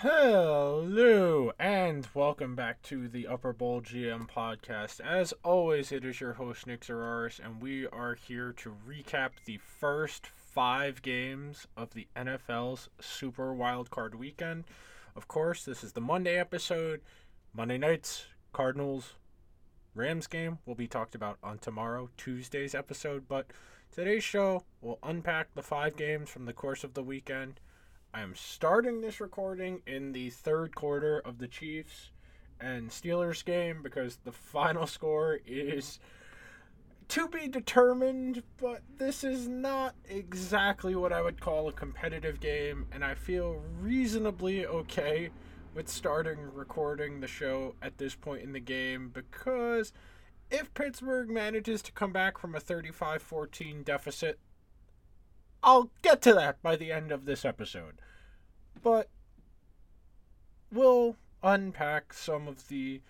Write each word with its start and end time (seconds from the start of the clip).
Hello 0.00 1.50
and 1.58 2.06
welcome 2.14 2.54
back 2.54 2.80
to 2.82 3.08
the 3.08 3.26
Upper 3.26 3.52
Bowl 3.52 3.80
GM 3.80 4.30
podcast. 4.30 5.00
As 5.00 5.34
always, 5.42 5.90
it 5.90 6.04
is 6.04 6.20
your 6.20 6.34
host 6.34 6.68
Nick 6.68 6.82
Zeraris, 6.82 7.44
and 7.44 7.60
we 7.60 7.84
are 7.88 8.14
here 8.14 8.52
to 8.58 8.76
recap 8.88 9.30
the 9.44 9.58
first 9.58 10.28
five 10.28 11.02
games 11.02 11.66
of 11.76 11.94
the 11.94 12.06
NFL's 12.14 12.90
Super 13.00 13.52
Wildcard 13.52 14.14
Weekend. 14.14 14.66
Of 15.16 15.26
course, 15.26 15.64
this 15.64 15.82
is 15.82 15.94
the 15.94 16.00
Monday 16.00 16.38
episode. 16.38 17.00
Monday 17.52 17.76
night's 17.76 18.26
Cardinals 18.52 19.14
Rams 19.96 20.28
game 20.28 20.58
will 20.64 20.76
be 20.76 20.86
talked 20.86 21.16
about 21.16 21.38
on 21.42 21.58
tomorrow, 21.58 22.08
Tuesday's 22.16 22.72
episode, 22.72 23.26
but 23.26 23.46
today's 23.90 24.22
show 24.22 24.62
will 24.80 25.00
unpack 25.02 25.56
the 25.56 25.62
five 25.62 25.96
games 25.96 26.30
from 26.30 26.44
the 26.44 26.52
course 26.52 26.84
of 26.84 26.94
the 26.94 27.02
weekend 27.02 27.58
I 28.14 28.22
am 28.22 28.34
starting 28.34 29.00
this 29.00 29.20
recording 29.20 29.82
in 29.86 30.12
the 30.12 30.30
third 30.30 30.74
quarter 30.74 31.18
of 31.18 31.38
the 31.38 31.46
Chiefs 31.46 32.10
and 32.58 32.88
Steelers 32.88 33.44
game 33.44 33.82
because 33.82 34.18
the 34.24 34.32
final 34.32 34.86
score 34.88 35.38
is 35.46 36.00
to 37.08 37.28
be 37.28 37.48
determined, 37.48 38.42
but 38.58 38.82
this 38.96 39.24
is 39.24 39.46
not 39.46 39.94
exactly 40.08 40.94
what 40.94 41.12
I 41.12 41.20
would 41.20 41.40
call 41.40 41.68
a 41.68 41.72
competitive 41.72 42.40
game, 42.40 42.86
and 42.92 43.04
I 43.04 43.14
feel 43.14 43.62
reasonably 43.80 44.66
okay 44.66 45.30
with 45.74 45.88
starting 45.88 46.38
recording 46.54 47.20
the 47.20 47.26
show 47.26 47.74
at 47.82 47.98
this 47.98 48.14
point 48.14 48.42
in 48.42 48.52
the 48.52 48.60
game 48.60 49.10
because 49.12 49.92
if 50.50 50.72
Pittsburgh 50.72 51.28
manages 51.28 51.82
to 51.82 51.92
come 51.92 52.12
back 52.12 52.38
from 52.38 52.54
a 52.54 52.60
35 52.60 53.22
14 53.22 53.82
deficit, 53.82 54.38
I'll 55.62 55.90
get 56.02 56.22
to 56.22 56.34
that 56.34 56.62
by 56.62 56.76
the 56.76 56.92
end 56.92 57.12
of 57.12 57.24
this 57.24 57.44
episode. 57.44 58.00
But 58.82 59.08
we'll 60.72 61.16
unpack 61.42 62.12
some 62.12 62.48
of 62.48 62.68
the 62.68 63.00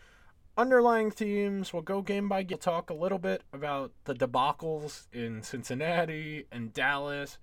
underlying 0.57 1.11
themes. 1.11 1.73
We'll 1.73 1.83
go 1.83 2.03
game 2.03 2.29
by 2.29 2.43
game, 2.43 2.59
talk 2.59 2.91
a 2.91 2.95
little 2.95 3.19
bit 3.19 3.43
about 3.53 3.93
the 4.05 4.15
debacles 4.15 5.07
in 5.13 5.43
Cincinnati 5.43 6.47
and 6.51 6.73
Dallas, 6.73 7.39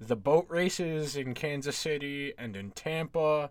the 0.00 0.16
boat 0.16 0.46
races 0.48 1.16
in 1.16 1.34
Kansas 1.34 1.76
City 1.76 2.34
and 2.36 2.56
in 2.56 2.70
Tampa. 2.72 3.50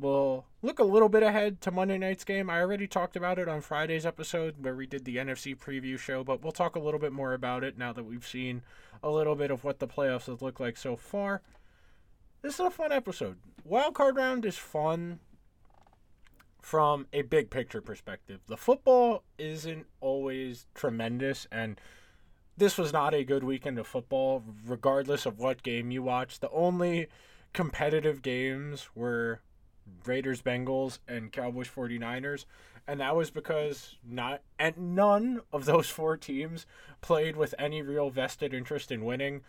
We'll 0.00 0.46
look 0.62 0.78
a 0.78 0.84
little 0.84 1.10
bit 1.10 1.22
ahead 1.22 1.60
to 1.60 1.70
Monday 1.70 1.98
night's 1.98 2.24
game. 2.24 2.48
I 2.48 2.60
already 2.60 2.86
talked 2.86 3.16
about 3.16 3.38
it 3.38 3.48
on 3.48 3.60
Friday's 3.60 4.06
episode 4.06 4.54
where 4.58 4.74
we 4.74 4.86
did 4.86 5.04
the 5.04 5.18
NFC 5.18 5.54
preview 5.54 5.98
show, 5.98 6.24
but 6.24 6.42
we'll 6.42 6.52
talk 6.52 6.74
a 6.74 6.80
little 6.80 6.98
bit 6.98 7.12
more 7.12 7.34
about 7.34 7.64
it 7.64 7.76
now 7.76 7.92
that 7.92 8.04
we've 8.04 8.26
seen 8.26 8.62
a 9.02 9.10
little 9.10 9.34
bit 9.34 9.50
of 9.50 9.62
what 9.62 9.78
the 9.78 9.86
playoffs 9.86 10.26
have 10.26 10.40
looked 10.40 10.60
like 10.60 10.78
so 10.78 10.96
far. 10.96 11.42
This 12.40 12.54
is 12.54 12.60
a 12.60 12.70
fun 12.70 12.92
episode. 12.92 13.36
Wild 13.62 13.94
card 13.94 14.16
round 14.16 14.46
is 14.46 14.56
fun 14.56 15.20
from 16.62 17.06
a 17.12 17.20
big 17.20 17.50
picture 17.50 17.82
perspective. 17.82 18.40
The 18.46 18.56
football 18.56 19.24
isn't 19.38 19.84
always 20.00 20.66
tremendous, 20.74 21.46
and 21.52 21.78
this 22.56 22.78
was 22.78 22.90
not 22.90 23.12
a 23.12 23.24
good 23.24 23.44
weekend 23.44 23.78
of 23.78 23.86
football, 23.86 24.42
regardless 24.66 25.26
of 25.26 25.38
what 25.38 25.62
game 25.62 25.90
you 25.90 26.02
watch. 26.02 26.40
The 26.40 26.50
only 26.50 27.08
competitive 27.52 28.22
games 28.22 28.88
were 28.94 29.40
Raiders 30.04 30.42
Bengals 30.42 30.98
and 31.08 31.32
Cowboys 31.32 31.68
49ers 31.68 32.44
and 32.86 33.00
that 33.00 33.14
was 33.14 33.30
because 33.30 33.96
not 34.04 34.42
and 34.58 34.76
none 34.96 35.40
of 35.52 35.64
those 35.64 35.88
four 35.88 36.16
teams 36.16 36.66
played 37.00 37.36
with 37.36 37.54
any 37.58 37.82
real 37.82 38.10
vested 38.10 38.52
interest 38.52 38.90
in 38.90 39.04
winning. 39.04 39.42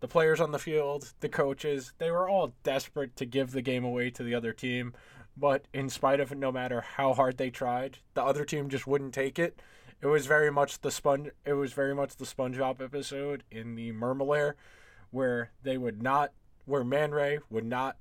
The 0.00 0.08
players 0.08 0.40
on 0.40 0.50
the 0.50 0.58
field, 0.58 1.12
the 1.20 1.28
coaches, 1.28 1.92
they 1.98 2.10
were 2.10 2.28
all 2.28 2.54
desperate 2.62 3.14
to 3.16 3.26
give 3.26 3.52
the 3.52 3.62
game 3.62 3.84
away 3.84 4.10
to 4.10 4.24
the 4.24 4.34
other 4.34 4.52
team, 4.52 4.94
but 5.36 5.66
in 5.72 5.88
spite 5.88 6.18
of 6.18 6.34
no 6.34 6.50
matter 6.50 6.80
how 6.80 7.12
hard 7.12 7.36
they 7.36 7.50
tried, 7.50 7.98
the 8.14 8.24
other 8.24 8.44
team 8.44 8.68
just 8.68 8.88
wouldn't 8.88 9.14
take 9.14 9.38
it. 9.38 9.60
It 10.00 10.06
was 10.06 10.26
very 10.26 10.50
much 10.50 10.80
the 10.80 10.90
sponge. 10.90 11.28
It 11.44 11.52
was 11.52 11.74
very 11.74 11.94
much 11.94 12.16
the 12.16 12.24
SpongeBob 12.24 12.82
episode 12.82 13.44
in 13.50 13.74
the 13.74 13.92
Mermalair, 13.92 14.54
where 15.10 15.50
they 15.62 15.76
would 15.76 16.02
not, 16.02 16.32
where 16.64 16.82
Man 16.82 17.12
Ray 17.12 17.38
would 17.50 17.66
not 17.66 17.98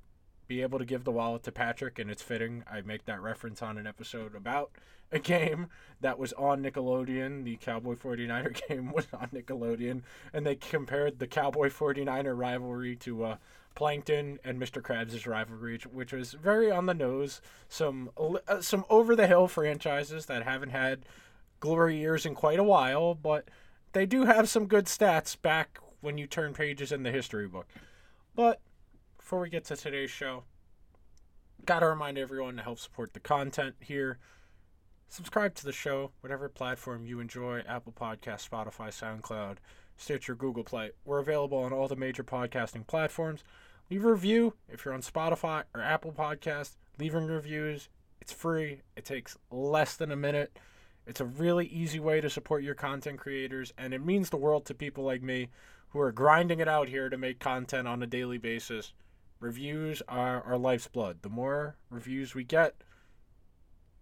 be 0.49 0.61
able 0.63 0.79
to 0.79 0.85
give 0.85 1.05
the 1.05 1.11
wallet 1.11 1.43
to 1.43 1.51
Patrick, 1.51 1.99
and 1.99 2.09
it's 2.09 2.23
fitting. 2.23 2.63
I 2.69 2.81
make 2.81 3.05
that 3.05 3.21
reference 3.21 3.61
on 3.61 3.77
an 3.77 3.85
episode 3.85 4.35
about 4.35 4.71
a 5.11 5.19
game 5.19 5.67
that 6.01 6.17
was 6.17 6.33
on 6.33 6.63
Nickelodeon. 6.63 7.43
The 7.43 7.55
Cowboy 7.57 7.95
49er 7.95 8.59
game 8.67 8.91
was 8.91 9.07
on 9.13 9.29
Nickelodeon, 9.29 10.01
and 10.33 10.45
they 10.45 10.55
compared 10.55 11.19
the 11.19 11.27
Cowboy 11.27 11.69
49er 11.69 12.35
rivalry 12.35 12.95
to 12.97 13.23
uh, 13.23 13.37
Plankton 13.75 14.39
and 14.43 14.59
Mr. 14.59 14.81
Krabs' 14.81 15.27
rivalry, 15.27 15.79
which 15.91 16.11
was 16.11 16.33
very 16.33 16.71
on 16.71 16.87
the 16.87 16.95
nose. 16.95 17.41
Some 17.69 18.09
uh, 18.17 18.59
some 18.59 18.85
over 18.89 19.15
the 19.15 19.27
hill 19.27 19.47
franchises 19.47 20.25
that 20.25 20.43
haven't 20.43 20.71
had 20.71 21.05
glory 21.59 21.97
years 21.97 22.25
in 22.25 22.33
quite 22.33 22.59
a 22.59 22.63
while, 22.63 23.13
but 23.13 23.47
they 23.93 24.07
do 24.07 24.25
have 24.25 24.49
some 24.49 24.65
good 24.65 24.85
stats 24.85 25.39
back 25.39 25.77
when 26.01 26.17
you 26.17 26.25
turn 26.25 26.53
pages 26.53 26.91
in 26.91 27.03
the 27.03 27.11
history 27.11 27.47
book. 27.47 27.67
But 28.35 28.59
before 29.29 29.41
we 29.41 29.49
get 29.51 29.63
to 29.63 29.75
today's 29.75 30.09
show, 30.09 30.43
gotta 31.63 31.85
remind 31.85 32.17
everyone 32.17 32.55
to 32.55 32.63
help 32.63 32.79
support 32.79 33.13
the 33.13 33.19
content 33.19 33.75
here. 33.79 34.17
Subscribe 35.07 35.53
to 35.53 35.63
the 35.63 35.71
show, 35.71 36.09
whatever 36.21 36.49
platform 36.49 37.05
you 37.05 37.19
enjoy 37.19 37.59
Apple 37.67 37.93
Podcast, 37.93 38.49
Spotify, 38.49 38.89
SoundCloud, 38.89 39.57
Stitcher, 39.97 40.33
Google 40.33 40.63
Play. 40.63 40.89
We're 41.05 41.19
available 41.19 41.59
on 41.59 41.71
all 41.71 41.87
the 41.87 41.95
major 41.95 42.23
podcasting 42.23 42.87
platforms. 42.87 43.43
Leave 43.91 44.03
a 44.03 44.09
review 44.09 44.55
if 44.67 44.83
you're 44.83 44.95
on 44.95 45.03
Spotify 45.03 45.61
or 45.75 45.81
Apple 45.83 46.11
Podcast. 46.11 46.77
Leaving 46.97 47.27
reviews, 47.27 47.87
it's 48.19 48.33
free. 48.33 48.81
It 48.95 49.05
takes 49.05 49.37
less 49.51 49.95
than 49.95 50.11
a 50.11 50.15
minute. 50.15 50.57
It's 51.05 51.21
a 51.21 51.25
really 51.25 51.67
easy 51.67 51.99
way 51.99 52.19
to 52.19 52.31
support 52.31 52.63
your 52.63 52.73
content 52.73 53.19
creators, 53.19 53.73
and 53.77 53.93
it 53.93 54.03
means 54.03 54.31
the 54.31 54.37
world 54.37 54.65
to 54.65 54.73
people 54.73 55.03
like 55.03 55.21
me 55.21 55.49
who 55.89 55.99
are 55.99 56.11
grinding 56.11 56.59
it 56.59 56.67
out 56.67 56.89
here 56.89 57.09
to 57.09 57.17
make 57.19 57.37
content 57.37 57.87
on 57.87 58.01
a 58.01 58.07
daily 58.07 58.39
basis. 58.39 58.91
Reviews 59.39 60.01
are 60.07 60.41
our 60.43 60.57
life's 60.57 60.87
blood. 60.87 61.19
The 61.21 61.29
more 61.29 61.77
reviews 61.89 62.35
we 62.35 62.43
get, 62.43 62.75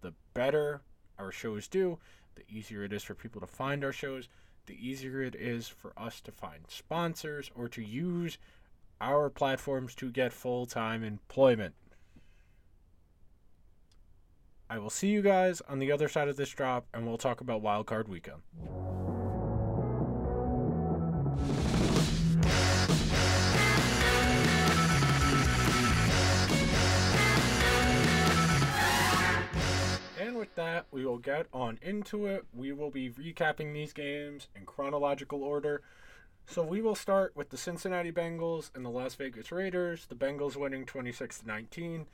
the 0.00 0.14
better 0.34 0.82
our 1.18 1.30
shows 1.30 1.68
do, 1.68 1.98
the 2.34 2.42
easier 2.48 2.82
it 2.82 2.92
is 2.92 3.04
for 3.04 3.14
people 3.14 3.40
to 3.40 3.46
find 3.46 3.84
our 3.84 3.92
shows, 3.92 4.28
the 4.66 4.74
easier 4.74 5.22
it 5.22 5.36
is 5.36 5.68
for 5.68 5.92
us 5.96 6.20
to 6.22 6.32
find 6.32 6.64
sponsors 6.68 7.50
or 7.54 7.68
to 7.68 7.82
use 7.82 8.38
our 9.00 9.30
platforms 9.30 9.94
to 9.94 10.10
get 10.10 10.32
full 10.32 10.66
time 10.66 11.04
employment. 11.04 11.74
I 14.68 14.78
will 14.78 14.90
see 14.90 15.08
you 15.08 15.22
guys 15.22 15.62
on 15.62 15.78
the 15.78 15.92
other 15.92 16.08
side 16.08 16.28
of 16.28 16.36
this 16.36 16.50
drop, 16.50 16.86
and 16.92 17.06
we'll 17.06 17.16
talk 17.16 17.40
about 17.40 17.62
Wildcard 17.62 18.08
Weekend. 18.08 18.42
We 30.90 31.04
will 31.04 31.18
get 31.18 31.46
on 31.52 31.78
into 31.82 32.26
it. 32.26 32.44
We 32.54 32.72
will 32.72 32.90
be 32.90 33.10
recapping 33.10 33.72
these 33.72 33.92
games 33.92 34.48
in 34.54 34.64
chronological 34.64 35.42
order. 35.42 35.82
So 36.46 36.62
we 36.62 36.80
will 36.80 36.94
start 36.94 37.36
with 37.36 37.50
the 37.50 37.58
Cincinnati 37.58 38.10
Bengals 38.10 38.70
and 38.74 38.84
the 38.84 38.90
Las 38.90 39.14
Vegas 39.14 39.52
Raiders. 39.52 40.06
The 40.06 40.14
Bengals 40.14 40.56
winning 40.56 40.86
26 40.86 41.44
19. 41.44 42.06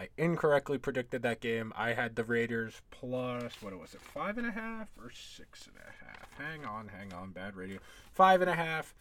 I 0.00 0.08
incorrectly 0.16 0.78
predicted 0.78 1.22
that 1.22 1.40
game. 1.40 1.72
I 1.76 1.92
had 1.92 2.14
the 2.14 2.24
Raiders 2.24 2.82
plus 2.90 3.52
what 3.60 3.78
was 3.78 3.94
it, 3.94 4.00
five 4.00 4.38
and 4.38 4.46
a 4.46 4.52
half 4.52 4.88
or 4.96 5.10
six 5.10 5.66
and 5.66 5.76
a 5.76 6.04
half? 6.04 6.28
Hang 6.38 6.64
on, 6.64 6.88
hang 6.88 7.12
on, 7.12 7.30
bad 7.30 7.56
radio. 7.56 7.78
Five 8.12 8.40
and 8.40 8.50
a 8.50 8.54
half. 8.54 8.94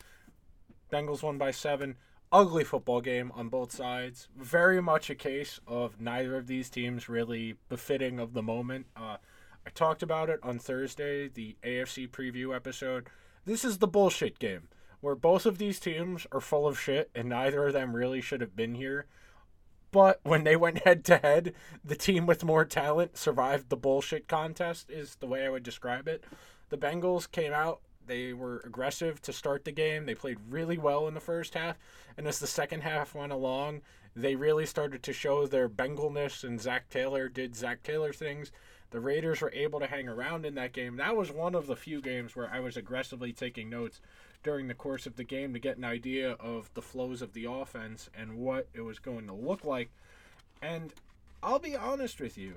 Bengals 0.91 1.22
won 1.22 1.38
by 1.38 1.51
seven 1.51 1.97
ugly 2.31 2.63
football 2.63 3.01
game 3.01 3.31
on 3.35 3.49
both 3.49 3.71
sides. 3.71 4.27
Very 4.35 4.81
much 4.81 5.09
a 5.09 5.15
case 5.15 5.59
of 5.67 5.99
neither 5.99 6.35
of 6.35 6.47
these 6.47 6.69
teams 6.69 7.07
really 7.07 7.56
befitting 7.69 8.19
of 8.19 8.33
the 8.33 8.44
moment. 8.44 8.88
Uh, 8.95 9.18
I 9.65 9.69
talked 9.74 10.03
about 10.03 10.29
it 10.29 10.39
on 10.44 10.59
Thursday, 10.59 11.27
the 11.27 11.56
AFC 11.63 12.09
preview 12.09 12.56
episode. 12.56 13.07
This 13.45 13.63
is 13.63 13.77
the 13.77 13.88
bullshit 13.88 14.39
game 14.39 14.69
where 15.00 15.15
both 15.15 15.45
of 15.45 15.57
these 15.57 15.79
teams 15.79 16.25
are 16.31 16.41
full 16.41 16.68
of 16.68 16.79
shit 16.79 17.09
and 17.13 17.29
neither 17.29 17.68
of 17.68 17.74
them 17.74 17.95
really 17.95 18.21
should 18.21 18.41
have 18.41 18.56
been 18.56 18.75
here. 18.75 19.06
But 19.91 20.19
when 20.23 20.44
they 20.44 20.56
went 20.56 20.83
head 20.83 21.06
to 21.06 21.18
head, 21.18 21.53
the 21.83 21.95
team 21.95 22.25
with 22.25 22.44
more 22.44 22.65
talent 22.65 23.18
survived 23.18 23.69
the 23.69 23.77
bullshit 23.77 24.27
contest, 24.27 24.89
is 24.89 25.15
the 25.15 25.27
way 25.27 25.45
I 25.45 25.50
would 25.50 25.63
describe 25.63 26.07
it. 26.07 26.23
The 26.69 26.77
Bengals 26.77 27.30
came 27.31 27.53
out 27.53 27.80
they 28.07 28.33
were 28.33 28.62
aggressive 28.65 29.21
to 29.24 29.33
start 29.33 29.65
the 29.65 29.71
game. 29.71 30.06
They 30.06 30.15
played 30.15 30.38
really 30.50 30.77
well 30.77 31.07
in 31.07 31.13
the 31.13 31.19
first 31.19 31.54
half. 31.54 31.77
And 32.18 32.27
as 32.27 32.39
the 32.39 32.48
second 32.48 32.81
half 32.81 33.13
went 33.13 33.31
along, 33.31 33.81
they 34.15 34.36
really 34.36 34.65
started 34.65 35.04
to 35.04 35.13
show 35.13 35.45
their 35.45 35.69
Bengalness, 35.69 36.44
and 36.44 36.59
Zac 36.59 36.89
Taylor 36.89 37.30
did 37.30 37.56
Zac 37.56 37.83
Taylor 37.83 38.12
things. 38.12 38.51
The 38.89 39.00
Raiders 39.00 39.42
were 39.42 39.51
able 39.54 39.80
to 39.80 39.88
hang 39.88 40.07
around 40.07 40.45
in 40.45 40.56
that 40.56 40.74
game. 40.74 40.95
That 40.95 41.15
was 41.15 41.31
one 41.31 41.54
of 41.54 41.68
the 41.68 41.75
few 41.75 42.01
games 42.01 42.36
where 42.36 42.50
I 42.50 42.59
was 42.62 42.77
aggressively 42.77 43.33
taking 43.33 43.69
notes 43.69 44.00
during 44.44 44.68
the 44.68 44.74
course 44.74 45.06
of 45.06 45.18
the 45.18 45.24
game 45.24 45.54
to 45.54 45.59
get 45.59 45.77
an 45.77 45.83
idea 45.83 46.31
of 46.31 46.74
the 46.74 46.81
flows 46.81 47.21
of 47.21 47.33
the 47.33 47.45
offense 47.45 48.09
and 48.18 48.38
what 48.38 48.68
it 48.74 48.81
was 48.81 48.98
going 48.98 49.27
to 49.27 49.33
look 49.33 49.65
like. 49.65 49.92
And 50.62 50.94
I'll 51.44 51.59
be 51.59 51.75
honest 51.75 52.19
with 52.19 52.38
you. 52.38 52.56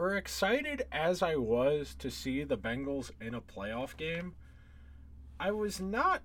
For 0.00 0.16
excited 0.16 0.86
as 0.90 1.22
I 1.22 1.36
was 1.36 1.94
to 1.96 2.10
see 2.10 2.42
the 2.42 2.56
Bengals 2.56 3.10
in 3.20 3.34
a 3.34 3.42
playoff 3.42 3.98
game, 3.98 4.34
I 5.38 5.50
was 5.50 5.78
not 5.78 6.22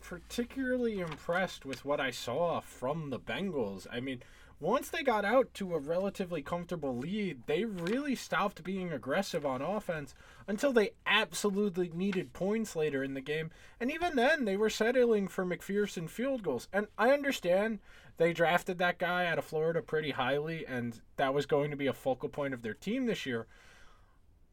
particularly 0.00 1.00
impressed 1.00 1.66
with 1.66 1.84
what 1.84 1.98
I 1.98 2.12
saw 2.12 2.60
from 2.60 3.10
the 3.10 3.18
Bengals. 3.18 3.88
I 3.90 3.98
mean, 3.98 4.22
once 4.60 4.88
they 4.88 5.02
got 5.02 5.24
out 5.24 5.52
to 5.54 5.74
a 5.74 5.80
relatively 5.80 6.42
comfortable 6.42 6.96
lead, 6.96 7.42
they 7.46 7.64
really 7.64 8.14
stopped 8.14 8.62
being 8.62 8.92
aggressive 8.92 9.44
on 9.44 9.62
offense 9.62 10.14
until 10.46 10.72
they 10.72 10.90
absolutely 11.04 11.90
needed 11.92 12.32
points 12.32 12.76
later 12.76 13.02
in 13.02 13.14
the 13.14 13.20
game. 13.20 13.50
And 13.80 13.90
even 13.90 14.14
then, 14.14 14.44
they 14.44 14.56
were 14.56 14.70
settling 14.70 15.26
for 15.26 15.44
McPherson 15.44 16.08
field 16.08 16.44
goals. 16.44 16.68
And 16.72 16.86
I 16.96 17.10
understand 17.10 17.80
they 18.18 18.32
drafted 18.32 18.78
that 18.78 18.98
guy 18.98 19.26
out 19.26 19.38
of 19.38 19.44
Florida 19.44 19.80
pretty 19.80 20.10
highly, 20.10 20.66
and 20.66 21.00
that 21.16 21.32
was 21.32 21.46
going 21.46 21.70
to 21.70 21.76
be 21.76 21.86
a 21.86 21.92
focal 21.92 22.28
point 22.28 22.52
of 22.52 22.62
their 22.62 22.74
team 22.74 23.06
this 23.06 23.24
year. 23.24 23.46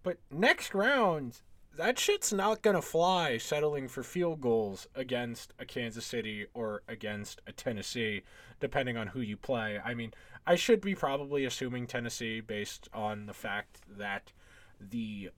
But 0.04 0.18
next 0.32 0.76
round, 0.76 1.42
that 1.76 1.98
shit's 1.98 2.32
not 2.32 2.62
going 2.62 2.76
to 2.76 2.82
fly 2.82 3.38
settling 3.38 3.88
for 3.88 4.04
field 4.04 4.40
goals 4.40 4.88
against 4.96 5.54
a 5.60 5.66
Kansas 5.66 6.06
City 6.06 6.46
or 6.54 6.84
against 6.88 7.42
a 7.48 7.52
Tennessee, 7.52 8.22
depending 8.60 8.98
on 8.98 9.08
who 9.08 9.20
you 9.20 9.36
play. 9.36 9.80
I 9.84 9.96
mean, 9.96 10.14
I 10.46 10.56
should 10.56 10.80
be 10.80 10.94
probably 10.94 11.44
assuming 11.44 11.88
Tennessee 11.88 12.42
based 12.42 12.88
on 12.94 13.26
the 13.26 13.34
fact 13.34 13.80
that 13.98 14.32
the. 14.80 15.32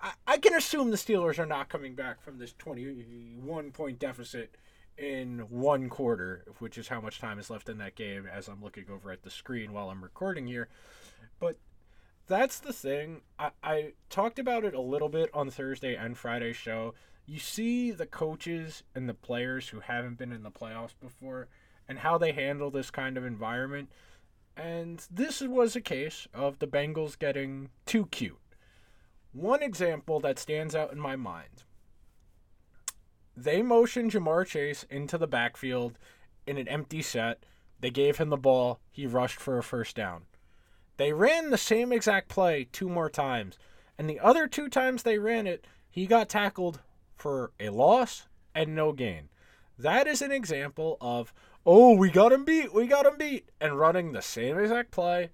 I, 0.00 0.12
I 0.26 0.38
can 0.38 0.54
assume 0.54 0.90
the 0.90 0.96
Steelers 0.96 1.38
are 1.38 1.46
not 1.46 1.68
coming 1.68 1.94
back 1.94 2.22
from 2.22 2.38
this 2.38 2.54
21 2.58 3.70
point 3.72 3.98
deficit 3.98 4.56
in 4.98 5.40
one 5.48 5.88
quarter, 5.88 6.44
which 6.58 6.76
is 6.76 6.88
how 6.88 7.00
much 7.00 7.20
time 7.20 7.38
is 7.38 7.50
left 7.50 7.68
in 7.68 7.78
that 7.78 7.94
game 7.94 8.26
as 8.30 8.48
I'm 8.48 8.62
looking 8.62 8.86
over 8.90 9.10
at 9.12 9.22
the 9.22 9.30
screen 9.30 9.72
while 9.72 9.90
I'm 9.90 10.02
recording 10.02 10.46
here. 10.46 10.68
But 11.38 11.56
that's 12.26 12.58
the 12.58 12.72
thing. 12.72 13.22
I, 13.38 13.50
I 13.62 13.92
talked 14.10 14.38
about 14.38 14.64
it 14.64 14.74
a 14.74 14.80
little 14.80 15.08
bit 15.08 15.30
on 15.32 15.50
Thursday 15.50 15.94
and 15.94 16.18
Friday 16.18 16.52
show. 16.52 16.94
You 17.26 17.38
see 17.38 17.90
the 17.90 18.06
coaches 18.06 18.82
and 18.94 19.08
the 19.08 19.14
players 19.14 19.68
who 19.68 19.80
haven't 19.80 20.18
been 20.18 20.32
in 20.32 20.42
the 20.42 20.50
playoffs 20.50 20.94
before 21.00 21.48
and 21.88 22.00
how 22.00 22.18
they 22.18 22.32
handle 22.32 22.70
this 22.70 22.90
kind 22.90 23.16
of 23.16 23.24
environment. 23.24 23.90
And 24.56 25.06
this 25.10 25.40
was 25.40 25.76
a 25.76 25.80
case 25.80 26.26
of 26.34 26.58
the 26.58 26.66
Bengals 26.66 27.18
getting 27.18 27.70
too 27.86 28.06
cute. 28.06 28.38
One 29.32 29.62
example 29.62 30.18
that 30.20 30.38
stands 30.38 30.74
out 30.74 30.92
in 30.92 30.98
my 30.98 31.14
mind 31.14 31.64
they 33.44 33.62
motioned 33.62 34.12
Ja'Marr 34.12 34.46
Chase 34.46 34.84
into 34.90 35.18
the 35.18 35.26
backfield 35.26 35.98
in 36.46 36.56
an 36.56 36.68
empty 36.68 37.02
set. 37.02 37.44
They 37.80 37.90
gave 37.90 38.18
him 38.18 38.30
the 38.30 38.36
ball. 38.36 38.80
He 38.90 39.06
rushed 39.06 39.38
for 39.38 39.58
a 39.58 39.62
first 39.62 39.96
down. 39.96 40.22
They 40.96 41.12
ran 41.12 41.50
the 41.50 41.58
same 41.58 41.92
exact 41.92 42.28
play 42.28 42.66
two 42.72 42.88
more 42.88 43.08
times. 43.08 43.58
And 43.96 44.10
the 44.10 44.20
other 44.20 44.46
two 44.46 44.68
times 44.68 45.02
they 45.02 45.18
ran 45.18 45.46
it, 45.46 45.66
he 45.88 46.06
got 46.06 46.28
tackled 46.28 46.80
for 47.16 47.52
a 47.58 47.70
loss 47.70 48.26
and 48.54 48.74
no 48.74 48.92
gain. 48.92 49.28
That 49.78 50.06
is 50.06 50.22
an 50.22 50.32
example 50.32 50.96
of, 51.00 51.32
oh, 51.64 51.94
we 51.94 52.10
got 52.10 52.32
him 52.32 52.44
beat, 52.44 52.74
we 52.74 52.86
got 52.86 53.06
him 53.06 53.16
beat, 53.16 53.48
and 53.60 53.78
running 53.78 54.12
the 54.12 54.22
same 54.22 54.58
exact 54.58 54.90
play 54.90 55.30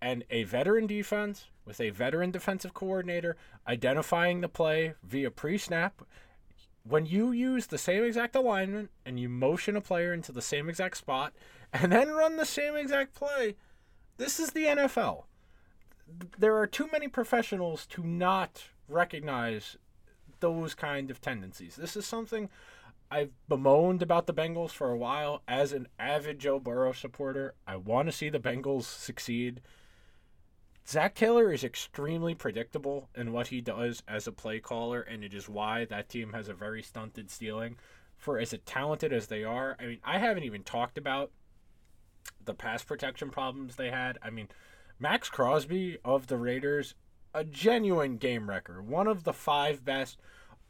and 0.00 0.24
a 0.30 0.44
veteran 0.44 0.86
defense 0.86 1.46
with 1.64 1.80
a 1.80 1.90
veteran 1.90 2.30
defensive 2.30 2.74
coordinator 2.74 3.36
identifying 3.66 4.40
the 4.40 4.48
play 4.48 4.94
via 5.02 5.30
pre 5.30 5.56
snap. 5.56 6.02
When 6.86 7.06
you 7.06 7.32
use 7.32 7.66
the 7.66 7.78
same 7.78 8.04
exact 8.04 8.36
alignment 8.36 8.90
and 9.06 9.18
you 9.18 9.28
motion 9.28 9.74
a 9.74 9.80
player 9.80 10.12
into 10.12 10.32
the 10.32 10.42
same 10.42 10.68
exact 10.68 10.98
spot 10.98 11.32
and 11.72 11.90
then 11.90 12.10
run 12.10 12.36
the 12.36 12.44
same 12.44 12.76
exact 12.76 13.14
play, 13.14 13.56
this 14.18 14.38
is 14.38 14.50
the 14.50 14.66
NFL. 14.66 15.24
There 16.38 16.56
are 16.56 16.66
too 16.66 16.88
many 16.92 17.08
professionals 17.08 17.86
to 17.86 18.04
not 18.04 18.64
recognize 18.88 19.78
those 20.40 20.74
kind 20.74 21.10
of 21.10 21.22
tendencies. 21.22 21.76
This 21.76 21.96
is 21.96 22.04
something 22.06 22.50
I've 23.10 23.32
bemoaned 23.48 24.02
about 24.02 24.26
the 24.26 24.34
Bengals 24.34 24.70
for 24.70 24.90
a 24.90 24.96
while 24.96 25.42
as 25.48 25.72
an 25.72 25.88
avid 25.98 26.38
Joe 26.38 26.58
Burrow 26.58 26.92
supporter. 26.92 27.54
I 27.66 27.76
want 27.76 28.08
to 28.08 28.12
see 28.12 28.28
the 28.28 28.38
Bengals 28.38 28.84
succeed. 28.84 29.62
Zac 30.86 31.14
Taylor 31.14 31.50
is 31.50 31.64
extremely 31.64 32.34
predictable 32.34 33.08
in 33.14 33.32
what 33.32 33.46
he 33.46 33.60
does 33.62 34.02
as 34.06 34.26
a 34.26 34.32
play 34.32 34.60
caller, 34.60 35.00
and 35.00 35.24
it 35.24 35.32
is 35.32 35.48
why 35.48 35.86
that 35.86 36.10
team 36.10 36.32
has 36.34 36.48
a 36.48 36.54
very 36.54 36.82
stunted 36.82 37.30
ceiling. 37.30 37.76
For 38.16 38.38
as 38.38 38.54
talented 38.66 39.12
as 39.12 39.26
they 39.26 39.44
are, 39.44 39.76
I 39.80 39.86
mean, 39.86 39.98
I 40.04 40.18
haven't 40.18 40.44
even 40.44 40.62
talked 40.62 40.98
about 40.98 41.30
the 42.44 42.54
pass 42.54 42.84
protection 42.84 43.30
problems 43.30 43.76
they 43.76 43.90
had. 43.90 44.18
I 44.22 44.30
mean, 44.30 44.48
Maxx 44.98 45.28
Crosby 45.28 45.98
of 46.04 46.26
the 46.26 46.36
Raiders, 46.36 46.94
a 47.34 47.44
genuine 47.44 48.18
game 48.18 48.48
wrecker, 48.48 48.82
one 48.82 49.06
of 49.06 49.24
the 49.24 49.32
five 49.32 49.84
best, 49.84 50.18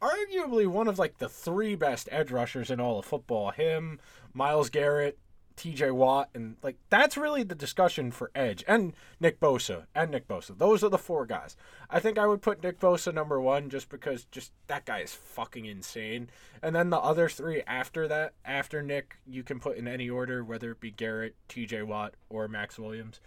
arguably 0.01 0.65
one 0.65 0.87
of 0.87 0.97
like 0.97 1.17
the 1.17 1.29
three 1.29 1.75
best 1.75 2.09
edge 2.11 2.31
rushers 2.31 2.71
in 2.71 2.79
all 2.79 2.99
of 2.99 3.05
football. 3.05 3.51
Him, 3.51 3.99
Myles 4.33 4.69
Garrett, 4.69 5.19
TJ 5.55 5.91
Watt, 5.93 6.29
and 6.33 6.57
like 6.61 6.77
that's 6.89 7.17
really 7.17 7.43
the 7.43 7.55
discussion 7.55 8.11
for 8.11 8.31
Edge 8.35 8.63
and 8.67 8.93
Nick 9.19 9.39
Bosa 9.39 9.85
and 9.95 10.11
Nick 10.11 10.27
Bosa. 10.27 10.57
Those 10.57 10.83
are 10.83 10.89
the 10.89 10.97
four 10.97 11.25
guys. 11.25 11.55
I 11.89 11.99
think 11.99 12.17
I 12.17 12.27
would 12.27 12.41
put 12.41 12.63
Nick 12.63 12.79
Bosa 12.79 13.13
number 13.13 13.39
one 13.39 13.69
just 13.69 13.89
because 13.89 14.25
just 14.25 14.51
that 14.67 14.85
guy 14.85 14.99
is 14.99 15.13
fucking 15.13 15.65
insane. 15.65 16.29
And 16.61 16.75
then 16.75 16.89
the 16.89 16.99
other 16.99 17.29
three 17.29 17.61
after 17.67 18.07
that, 18.07 18.33
after 18.43 18.81
Nick, 18.81 19.17
you 19.25 19.43
can 19.43 19.59
put 19.59 19.77
in 19.77 19.87
any 19.87 20.09
order, 20.09 20.43
whether 20.43 20.71
it 20.71 20.79
be 20.79 20.91
Garrett, 20.91 21.35
TJ 21.49 21.85
Watt, 21.85 22.15
or 22.29 22.47
Max 22.47 22.77
Williams. 22.77 23.19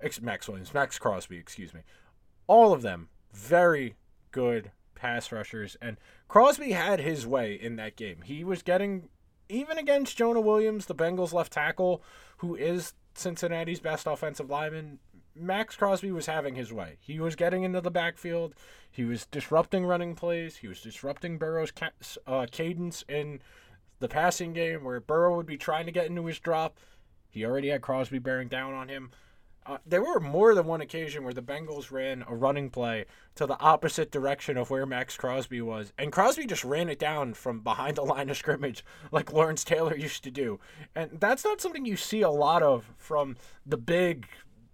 Ex- 0.00 0.20
Maxx 0.20 0.48
Williams, 0.48 0.74
Maxx 0.74 0.98
Crosby, 0.98 1.38
excuse 1.38 1.72
me. 1.72 1.80
All 2.46 2.72
of 2.72 2.82
them 2.82 3.08
very 3.32 3.96
good 4.30 4.72
pass 4.94 5.30
rushers, 5.30 5.76
and 5.80 5.98
Crosby 6.28 6.72
had 6.72 7.00
his 7.00 7.26
way 7.26 7.54
in 7.54 7.76
that 7.76 7.96
game. 7.96 8.22
He 8.24 8.44
was 8.44 8.62
getting 8.62 9.08
even 9.48 9.78
against 9.78 10.16
Jonah 10.16 10.40
Williams, 10.40 10.86
the 10.86 10.94
Bengals 10.94 11.32
left 11.32 11.52
tackle, 11.52 12.02
who 12.38 12.54
is 12.54 12.94
Cincinnati's 13.14 13.80
best 13.80 14.06
offensive 14.06 14.50
lineman, 14.50 14.98
Maxx 15.34 15.76
Crosby 15.76 16.10
was 16.10 16.26
having 16.26 16.54
his 16.54 16.72
way. 16.72 16.96
He 17.00 17.20
was 17.20 17.36
getting 17.36 17.62
into 17.62 17.80
the 17.80 17.90
backfield. 17.90 18.54
He 18.90 19.04
was 19.04 19.26
disrupting 19.26 19.84
running 19.84 20.14
plays. 20.14 20.56
He 20.56 20.68
was 20.68 20.80
disrupting 20.80 21.38
Burrow's 21.38 21.70
ca- 21.70 21.90
uh, 22.26 22.46
cadence 22.50 23.04
in 23.08 23.40
the 23.98 24.08
passing 24.08 24.52
game, 24.52 24.84
where 24.84 25.00
Burrow 25.00 25.36
would 25.36 25.46
be 25.46 25.58
trying 25.58 25.86
to 25.86 25.92
get 25.92 26.06
into 26.06 26.26
his 26.26 26.38
drop. 26.38 26.78
He 27.28 27.44
already 27.44 27.68
had 27.68 27.82
Crosby 27.82 28.18
bearing 28.18 28.48
down 28.48 28.72
on 28.72 28.88
him. 28.88 29.10
Uh, 29.68 29.78
there 29.84 30.02
were 30.02 30.20
more 30.20 30.54
than 30.54 30.64
one 30.64 30.80
occasion 30.80 31.24
where 31.24 31.34
the 31.34 31.42
Bengals 31.42 31.90
ran 31.90 32.24
a 32.28 32.34
running 32.34 32.70
play 32.70 33.04
to 33.34 33.46
the 33.46 33.58
opposite 33.58 34.12
direction 34.12 34.56
of 34.56 34.70
where 34.70 34.86
Maxx 34.86 35.16
Crosby 35.16 35.60
was, 35.60 35.92
and 35.98 36.12
Crosby 36.12 36.46
just 36.46 36.64
ran 36.64 36.88
it 36.88 37.00
down 37.00 37.34
from 37.34 37.60
behind 37.60 37.96
the 37.96 38.02
line 38.02 38.30
of 38.30 38.36
scrimmage 38.36 38.84
like 39.10 39.32
Lawrence 39.32 39.64
Taylor 39.64 39.96
used 39.96 40.22
to 40.24 40.30
do. 40.30 40.60
And 40.94 41.10
that's 41.18 41.44
not 41.44 41.60
something 41.60 41.84
you 41.84 41.96
see 41.96 42.22
a 42.22 42.30
lot 42.30 42.62
of 42.62 42.92
from 42.96 43.36
the 43.64 43.76
big 43.76 44.28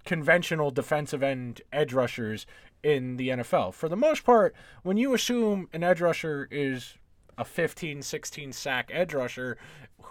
conventional 0.04 0.70
defensive 0.70 1.22
end 1.22 1.62
edge 1.72 1.94
rushers 1.94 2.46
in 2.82 3.16
the 3.16 3.28
NFL. 3.28 3.72
For 3.72 3.88
the 3.88 3.96
most 3.96 4.25
part, 4.25 4.54
when 4.82 4.96
you 4.96 5.14
assume 5.14 5.68
an 5.72 5.84
edge 5.84 6.00
rusher 6.00 6.49
is 6.50 6.99
a 7.38 7.44
15, 7.44 8.02
16 8.02 8.52
sack 8.52 8.90
edge 8.92 9.14
rusher 9.14 9.56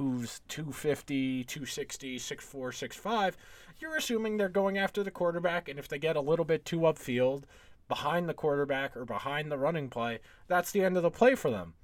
who's 0.01 0.41
250, 0.48 1.43
260, 1.43 2.17
6'4, 2.17 2.36
6'5, 2.39 3.34
you're 3.79 3.96
assuming 3.96 4.38
they're 4.38 4.50
going 4.50 4.77
after 4.77 5.03
the 5.03 5.12
quarterback, 5.12 5.70
and 5.70 5.77
if 5.77 5.88
they 5.88 6.00
get 6.00 6.15
a 6.15 6.22
little 6.22 6.46
bit 6.46 6.65
too 6.65 6.79
upfield 6.79 7.43
behind 7.88 8.27
the 8.27 8.34
quarterback 8.34 8.98
or 8.98 9.05
behind 9.05 9.51
the 9.51 9.58
running 9.58 9.89
play, 9.89 10.20
that's 10.48 10.72
the 10.72 10.84
end 10.84 10.98
of 10.98 11.03
the 11.03 11.12
play 11.12 11.36
for 11.36 11.51
them. 11.51 11.75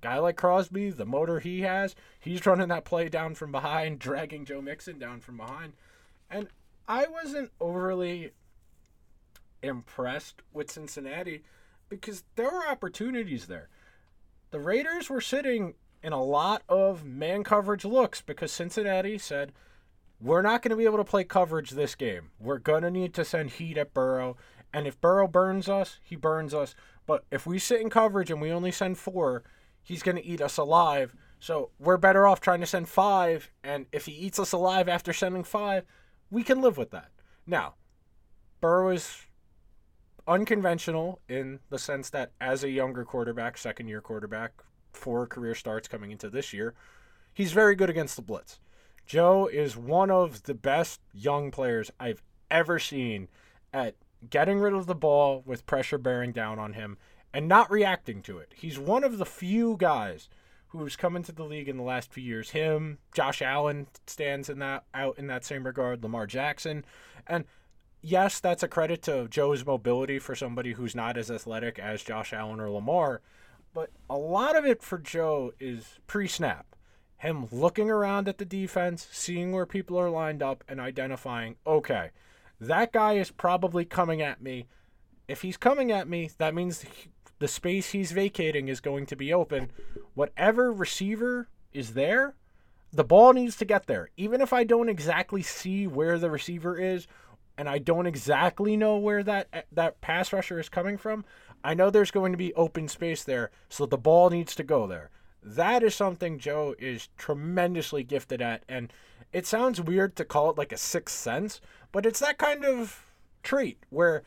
Guy 0.00 0.18
like 0.18 0.36
Crosby, 0.36 0.90
the 0.90 1.04
motor 1.04 1.40
he 1.40 1.60
has, 1.60 1.94
he's 2.18 2.46
running 2.46 2.68
that 2.68 2.86
play 2.86 3.10
down 3.10 3.34
from 3.34 3.52
behind, 3.52 3.98
dragging 3.98 4.46
Joe 4.46 4.62
Mixon 4.62 4.98
down 4.98 5.20
from 5.20 5.36
behind. 5.36 5.74
And 6.30 6.48
I 6.86 7.06
wasn't 7.06 7.50
overly 7.60 8.30
impressed 9.62 10.42
with 10.54 10.70
Cincinnati 10.70 11.42
because 11.90 12.24
there 12.36 12.50
were 12.50 12.66
opportunities 12.66 13.46
there. 13.46 13.68
The 14.52 14.60
Raiders 14.60 15.10
were 15.10 15.20
sitting 15.20 15.74
in 16.02 16.12
a 16.12 16.22
lot 16.22 16.62
of 16.68 17.04
man 17.04 17.44
coverage 17.44 17.84
looks 17.84 18.20
because 18.20 18.52
Cincinnati 18.52 19.18
said, 19.18 19.52
we're 20.20 20.42
not 20.42 20.62
going 20.62 20.70
to 20.70 20.76
be 20.76 20.84
able 20.84 20.98
to 20.98 21.04
play 21.04 21.24
coverage 21.24 21.70
this 21.70 21.94
game. 21.94 22.30
We're 22.38 22.58
going 22.58 22.82
to 22.82 22.90
need 22.90 23.14
to 23.14 23.24
send 23.24 23.50
heat 23.50 23.78
at 23.78 23.94
Burrow. 23.94 24.36
And 24.72 24.86
if 24.86 25.00
Burrow 25.00 25.28
burns 25.28 25.68
us, 25.68 26.00
he 26.02 26.16
burns 26.16 26.52
us. 26.52 26.74
But 27.06 27.24
if 27.30 27.46
we 27.46 27.58
sit 27.58 27.80
in 27.80 27.88
coverage 27.88 28.30
and 28.30 28.40
we 28.40 28.50
only 28.50 28.72
send 28.72 28.98
four, 28.98 29.44
he's 29.82 30.02
going 30.02 30.16
to 30.16 30.24
eat 30.24 30.40
us 30.40 30.56
alive. 30.56 31.14
So 31.40 31.70
we're 31.78 31.96
better 31.96 32.26
off 32.26 32.40
trying 32.40 32.60
to 32.60 32.66
send 32.66 32.88
five. 32.88 33.50
And 33.62 33.86
if 33.92 34.06
he 34.06 34.12
eats 34.12 34.38
us 34.38 34.52
alive 34.52 34.88
after 34.88 35.12
sending 35.12 35.44
five, 35.44 35.84
we 36.30 36.42
can 36.42 36.60
live 36.60 36.76
with 36.76 36.90
that. 36.90 37.10
Now, 37.46 37.74
Burrow 38.60 38.90
is 38.90 39.26
unconventional 40.26 41.20
in 41.28 41.60
the 41.70 41.78
sense 41.78 42.10
that 42.10 42.32
as 42.40 42.62
a 42.62 42.70
younger 42.70 43.04
quarterback, 43.04 43.56
second 43.56 43.88
year 43.88 44.00
quarterback, 44.00 44.52
four 44.92 45.26
career 45.26 45.54
starts 45.54 45.88
coming 45.88 46.10
into 46.10 46.30
this 46.30 46.52
year, 46.52 46.74
he's 47.32 47.52
very 47.52 47.74
good 47.74 47.90
against 47.90 48.16
the 48.16 48.22
blitz. 48.22 48.60
Joe 49.06 49.46
is 49.46 49.76
one 49.76 50.10
of 50.10 50.42
the 50.42 50.54
best 50.54 51.00
young 51.14 51.50
players 51.50 51.90
I've 51.98 52.22
ever 52.50 52.78
seen 52.78 53.28
at 53.72 53.94
getting 54.28 54.58
rid 54.58 54.74
of 54.74 54.86
the 54.86 54.94
ball 54.94 55.42
with 55.46 55.66
pressure 55.66 55.98
bearing 55.98 56.32
down 56.32 56.58
on 56.58 56.74
him 56.74 56.98
and 57.32 57.48
not 57.48 57.70
reacting 57.70 58.22
to 58.22 58.38
it. 58.38 58.52
He's 58.56 58.78
one 58.78 59.04
of 59.04 59.18
the 59.18 59.26
few 59.26 59.76
guys 59.78 60.28
who's 60.68 60.96
come 60.96 61.16
into 61.16 61.32
the 61.32 61.44
league 61.44 61.68
in 61.68 61.76
the 61.76 61.82
last 61.82 62.12
few 62.12 62.22
years. 62.22 62.50
Him, 62.50 62.98
Josh 63.14 63.40
Allen 63.40 63.86
stands 64.06 64.50
in 64.50 64.58
that 64.58 64.84
out 64.92 65.18
in 65.18 65.26
that 65.28 65.44
same 65.44 65.64
regard, 65.64 66.02
Lamar 66.02 66.26
Jackson. 66.26 66.84
And 67.26 67.44
yes, 68.02 68.40
that's 68.40 68.62
a 68.62 68.68
credit 68.68 69.02
to 69.02 69.28
Joe's 69.28 69.64
mobility 69.64 70.18
for 70.18 70.34
somebody 70.34 70.72
who's 70.72 70.94
not 70.94 71.16
as 71.16 71.30
athletic 71.30 71.78
as 71.78 72.02
Josh 72.02 72.32
Allen 72.32 72.60
or 72.60 72.70
Lamar. 72.70 73.22
But 73.74 73.90
a 74.08 74.16
lot 74.16 74.56
of 74.56 74.64
it 74.64 74.82
for 74.82 74.98
Joe 74.98 75.52
is 75.60 75.98
pre 76.06 76.26
snap. 76.26 76.74
Him 77.18 77.46
looking 77.50 77.90
around 77.90 78.28
at 78.28 78.38
the 78.38 78.44
defense, 78.44 79.06
seeing 79.10 79.52
where 79.52 79.66
people 79.66 79.98
are 79.98 80.10
lined 80.10 80.42
up, 80.42 80.62
and 80.68 80.80
identifying, 80.80 81.56
okay, 81.66 82.10
that 82.60 82.92
guy 82.92 83.14
is 83.14 83.30
probably 83.30 83.84
coming 83.84 84.22
at 84.22 84.40
me. 84.40 84.66
If 85.26 85.42
he's 85.42 85.56
coming 85.56 85.90
at 85.90 86.08
me, 86.08 86.30
that 86.38 86.54
means 86.54 86.84
the 87.38 87.48
space 87.48 87.90
he's 87.90 88.12
vacating 88.12 88.68
is 88.68 88.80
going 88.80 89.06
to 89.06 89.16
be 89.16 89.32
open. 89.32 89.70
Whatever 90.14 90.72
receiver 90.72 91.48
is 91.72 91.94
there, 91.94 92.34
the 92.92 93.04
ball 93.04 93.32
needs 93.32 93.56
to 93.56 93.64
get 93.64 93.86
there. 93.86 94.10
Even 94.16 94.40
if 94.40 94.52
I 94.52 94.64
don't 94.64 94.88
exactly 94.88 95.42
see 95.42 95.86
where 95.86 96.18
the 96.18 96.30
receiver 96.30 96.78
is 96.78 97.06
and 97.56 97.68
I 97.68 97.78
don't 97.78 98.06
exactly 98.06 98.76
know 98.76 98.96
where 98.96 99.22
that 99.24 99.66
that 99.72 100.00
pass 100.00 100.32
rusher 100.32 100.60
is 100.60 100.68
coming 100.68 100.96
from, 100.96 101.24
I 101.62 101.74
know 101.74 101.90
there's 101.90 102.10
going 102.10 102.32
to 102.32 102.38
be 102.38 102.54
open 102.54 102.88
space 102.88 103.24
there, 103.24 103.50
so 103.68 103.86
the 103.86 103.98
ball 103.98 104.30
needs 104.30 104.54
to 104.56 104.62
go 104.62 104.86
there. 104.86 105.10
That 105.42 105.82
is 105.82 105.94
something 105.94 106.38
Joe 106.38 106.74
is 106.78 107.08
tremendously 107.16 108.02
gifted 108.02 108.42
at 108.42 108.64
and 108.68 108.92
it 109.32 109.46
sounds 109.46 109.80
weird 109.80 110.16
to 110.16 110.24
call 110.24 110.50
it 110.50 110.58
like 110.58 110.72
a 110.72 110.78
sixth 110.78 111.16
sense, 111.16 111.60
but 111.92 112.06
it's 112.06 112.20
that 112.20 112.38
kind 112.38 112.64
of 112.64 113.12
treat 113.42 113.78
where 113.90 114.22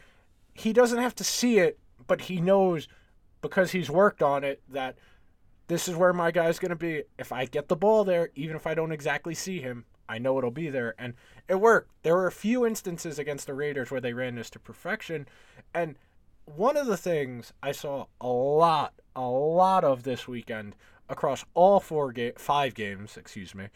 he 0.53 0.73
doesn't 0.73 0.99
have 0.99 1.15
to 1.15 1.23
see 1.23 1.59
it, 1.59 1.79
but 2.07 2.21
he 2.21 2.39
knows 2.39 2.87
because 3.41 3.71
he's 3.71 3.89
worked 3.89 4.21
on 4.21 4.43
it 4.43 4.61
that 4.69 4.97
this 5.67 5.87
is 5.87 5.95
where 5.95 6.13
my 6.13 6.31
guy's 6.31 6.59
going 6.59 6.69
to 6.69 6.75
be. 6.75 7.03
If 7.17 7.31
I 7.31 7.45
get 7.45 7.67
the 7.67 7.75
ball 7.75 8.03
there, 8.03 8.29
even 8.35 8.55
if 8.55 8.67
I 8.67 8.73
don't 8.73 8.91
exactly 8.91 9.33
see 9.33 9.59
him, 9.59 9.85
I 10.07 10.17
know 10.19 10.37
it'll 10.37 10.51
be 10.51 10.69
there. 10.69 10.93
And 10.99 11.13
it 11.47 11.55
worked. 11.55 11.91
There 12.03 12.15
were 12.15 12.27
a 12.27 12.31
few 12.31 12.65
instances 12.65 13.17
against 13.17 13.47
the 13.47 13.53
Raiders 13.53 13.89
where 13.89 14.01
they 14.01 14.13
ran 14.13 14.35
this 14.35 14.49
to 14.51 14.59
perfection. 14.59 15.27
And 15.73 15.95
one 16.55 16.77
of 16.77 16.87
the 16.87 16.97
things 16.97 17.53
I 17.61 17.71
saw 17.71 18.07
a 18.19 18.27
lot, 18.27 18.93
a 19.15 19.21
lot 19.21 19.83
of 19.83 20.03
this 20.03 20.27
weekend 20.27 20.75
across 21.09 21.45
all 21.53 21.79
four 21.79 22.11
ga- 22.11 22.33
five 22.37 22.73
games, 22.73 23.17
excuse 23.17 23.53
me, 23.53 23.67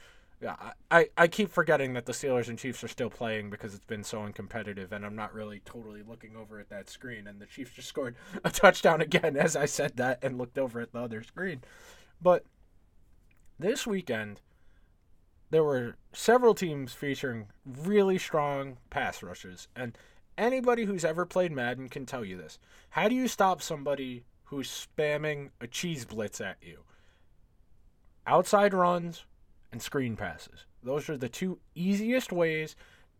yeah, 0.41 0.55
I, 0.91 1.07
I 1.17 1.27
keep 1.27 1.49
forgetting 1.49 1.93
that 1.93 2.05
the 2.05 2.11
Steelers 2.11 2.49
and 2.49 2.59
Chiefs 2.59 2.83
are 2.83 2.89
still 2.89 3.09
playing 3.09 3.49
because 3.49 3.73
it's 3.73 3.85
been 3.85 4.03
so 4.03 4.19
uncompetitive, 4.19 4.91
and 4.91 5.05
I'm 5.05 5.15
not 5.15 5.33
really 5.33 5.61
totally 5.65 6.03
looking 6.03 6.35
over 6.35 6.59
at 6.59 6.69
that 6.69 6.89
screen. 6.89 7.25
And 7.27 7.39
the 7.39 7.45
Chiefs 7.45 7.71
just 7.71 7.87
scored 7.87 8.15
a 8.43 8.49
touchdown 8.49 9.01
again 9.01 9.37
as 9.37 9.55
I 9.55 9.65
said 9.65 9.95
that 9.95 10.19
and 10.21 10.37
looked 10.37 10.57
over 10.57 10.81
at 10.81 10.91
the 10.91 10.99
other 10.99 11.23
screen. 11.23 11.61
But 12.21 12.43
this 13.57 13.87
weekend, 13.87 14.41
there 15.51 15.63
were 15.63 15.95
several 16.11 16.53
teams 16.53 16.93
featuring 16.93 17.47
really 17.65 18.17
strong 18.17 18.77
pass 18.89 19.23
rushes, 19.23 19.67
and 19.75 19.97
anybody 20.37 20.85
who's 20.85 21.05
ever 21.05 21.25
played 21.25 21.51
Madden 21.51 21.89
can 21.89 22.05
tell 22.05 22.23
you 22.25 22.37
this. 22.37 22.59
How 22.89 23.07
do 23.07 23.15
you 23.15 23.27
stop 23.27 23.61
somebody 23.61 24.23
who's 24.45 24.87
spamming 24.97 25.49
a 25.59 25.67
cheese 25.67 26.05
blitz 26.05 26.41
at 26.41 26.57
you? 26.61 26.79
Outside 28.27 28.73
runs 28.73 29.25
and 29.71 29.81
screen 29.81 30.15
passes. 30.15 30.65
Those 30.83 31.09
are 31.09 31.17
the 31.17 31.29
two 31.29 31.59
easiest 31.73 32.31
ways 32.31 32.75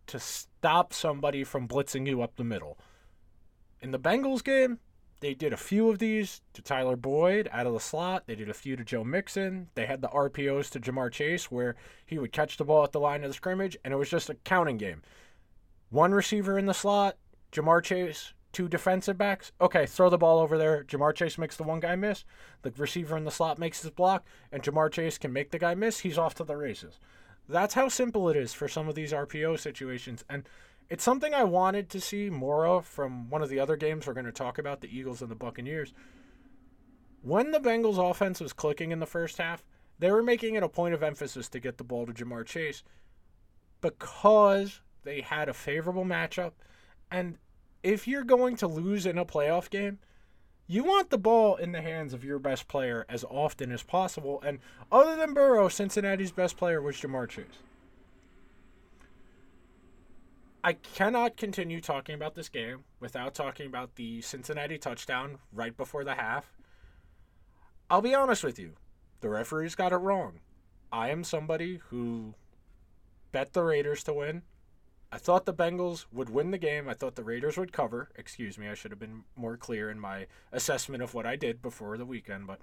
to 0.07 0.19
stop 0.19 0.93
somebody 0.93 1.43
from 1.43 1.67
blitzing 1.67 2.07
you 2.07 2.22
up 2.22 2.36
the 2.36 2.43
middle. 2.43 2.77
In 3.81 3.91
the 3.91 4.00
Bengals 4.00 4.43
game, 4.43 4.79
they 5.22 5.34
did 5.34 5.53
a 5.53 5.57
few 5.57 5.89
of 5.89 6.00
these 6.00 6.41
to 6.53 6.62
Tyler 6.62 6.95
Boyd 6.95 7.50
out 7.51 7.65
of 7.65 7.74
the 7.74 7.79
slot. 7.79 8.24
They 8.27 8.36
did 8.36 8.50
a 8.50 8.53
few 8.53 8.75
to 8.75 8.84
Joe 8.84 9.03
Mixon. 9.03 9.69
They 9.75 9.86
had 9.86 10.01
the 10.01 10.10
RPOs 10.10 10.69
to 10.72 10.79
Ja'Marr 10.79 11.12
Chase 11.12 11.50
where 11.50 11.75
he 12.05 12.19
would 12.19 12.31
catch 12.31 12.57
the 12.57 12.65
ball 12.65 12.84
at 12.84 12.91
the 12.91 13.00
line 13.00 13.24
of 13.24 13.29
the 13.29 13.34
scrimmage, 13.34 13.77
and 13.84 13.93
it 13.93 13.98
was 13.98 14.10
just 14.10 14.29
a 14.29 14.36
counting 14.36 14.77
game. 14.77 15.01
One 15.89 16.13
receiver 16.13 16.58
in 16.58 16.65
the 16.65 16.74
slot, 16.74 17.18
Ja'Marr 17.51 17.84
Chase 17.84 18.34
two 18.56 18.70
defensive 18.70 19.18
backs. 19.18 19.51
Okay, 19.60 19.86
throw 19.86 20.10
the 20.10 20.18
ball 20.18 20.39
over 20.39 20.58
there. 20.58 20.86
Ja'Marr 20.86 21.13
Chase 21.13 21.38
makes 21.38 21.58
the 21.58 21.63
one 21.63 21.82
guy 21.82 21.98
miss. 21.98 22.24
The 22.62 22.72
receiver 22.72 23.18
in 23.18 23.25
the 23.25 23.32
slot 23.32 23.60
makes 23.60 23.82
his 23.82 23.92
block, 23.92 24.25
and 24.50 24.63
Ja'Marr 24.63 24.89
Chase 24.89 25.18
can 25.18 25.34
make 25.34 25.51
the 25.51 25.60
guy 25.60 25.75
miss. 25.75 26.00
He's 26.00 26.18
off 26.18 26.36
to 26.36 26.46
the 26.46 26.56
races. 26.56 26.98
That's 27.50 27.74
how 27.74 27.89
simple 27.89 28.30
it 28.30 28.38
is 28.38 28.54
for 28.54 28.70
some 28.70 28.88
of 28.88 28.96
these 28.96 29.12
RPO 29.12 29.60
situations. 29.60 30.24
And 30.30 30.48
it's 30.89 31.04
something 31.04 31.34
I 31.34 31.44
wanted 31.44 31.89
to 31.89 32.00
see 32.00 32.30
more 32.30 32.65
of 32.65 32.86
from 32.86 33.30
one 33.30 33.42
of 33.42 33.50
the 33.50 33.60
other 33.60 33.75
games 33.75 34.08
we're 34.08 34.13
going 34.13 34.25
to 34.25 34.32
talk 34.32 34.58
about 34.58 34.80
the 34.80 34.98
Eagles 34.98 35.22
and 35.22 35.30
the 35.30 35.36
Buccaneers. 35.36 35.94
When 37.24 37.51
the 37.51 37.60
Bengals 37.60 37.98
offense 37.98 38.39
was 38.39 38.54
clicking 38.54 38.92
in 38.92 39.00
the 39.00 39.06
first 39.06 39.38
half, 39.38 39.65
they 40.00 40.12
were 40.12 40.24
making 40.24 40.56
it 40.56 40.63
a 40.63 40.70
point 40.70 40.94
of 40.94 41.04
emphasis 41.04 41.50
to 41.50 41.60
get 41.60 41.77
the 41.77 41.84
ball 41.84 42.06
to 42.06 42.13
Ja'Marr 42.13 42.46
Chase 42.46 42.84
because 43.82 44.80
they 45.06 45.22
had 45.22 45.48
a 45.48 45.54
favorable 45.54 46.04
matchup 46.04 46.52
and 47.10 47.38
if 47.84 48.08
you're 48.08 48.24
going 48.24 48.56
to 48.58 48.68
lose 48.68 49.06
in 49.06 49.18
a 49.18 49.26
playoff 49.26 49.70
game, 49.70 50.00
you 50.68 50.84
want 50.84 51.12
the 51.12 51.20
ball 51.20 51.56
in 51.56 51.72
the 51.72 51.82
hands 51.82 52.14
of 52.14 52.24
your 52.24 52.40
best 52.40 52.68
player 52.68 53.06
as 53.08 53.24
often 53.30 53.72
as 53.72 53.84
possible. 53.84 54.42
And 54.44 54.58
other 54.92 55.16
than 55.16 55.36
Burrow, 55.36 55.70
Cincinnati's 55.70 56.32
best 56.32 56.58
player 56.58 56.82
was 56.82 56.96
Ja'Marr 56.96 57.30
Chase. 57.30 57.46
I 60.64 60.74
cannot 60.74 61.38
continue 61.38 61.80
talking 61.80 62.16
about 62.16 62.34
this 62.34 62.50
game 62.50 62.86
without 63.00 63.36
talking 63.36 63.68
about 63.68 63.96
the 63.96 64.22
Cincinnati 64.22 64.80
touchdown 64.80 65.38
right 65.54 65.78
before 65.78 66.04
the 66.04 66.16
half. 66.16 66.52
I'll 67.88 68.02
be 68.02 68.16
honest 68.16 68.44
with 68.44 68.58
you, 68.58 68.72
the 69.22 69.30
referees 69.30 69.76
got 69.76 69.94
it 69.94 69.98
wrong. 69.98 70.40
I 70.92 71.12
am 71.12 71.24
somebody 71.24 71.82
who 71.90 72.34
bet 73.32 73.54
the 73.54 73.64
Raiders 73.64 74.04
to 74.06 74.14
win. 74.14 74.42
I 75.12 75.18
thought 75.18 75.46
the 75.46 75.54
Bengals 75.54 76.06
would 76.12 76.30
win 76.30 76.52
the 76.52 76.58
game. 76.58 76.90
I 76.90 76.94
thought 76.94 77.16
the 77.16 77.24
Raiders 77.24 77.58
would 77.58 77.72
cover. 77.72 78.10
Excuse 78.16 78.58
me, 78.58 78.68
I 78.68 78.74
should 78.74 78.92
have 78.92 79.00
been 79.00 79.24
more 79.36 79.56
clear 79.56 79.90
in 79.90 80.00
my 80.00 80.28
assessment 80.52 81.02
of 81.04 81.14
what 81.14 81.26
I 81.26 81.36
did 81.36 81.62
before 81.62 81.98
the 81.98 82.06
weekend, 82.06 82.48
but 82.48 82.60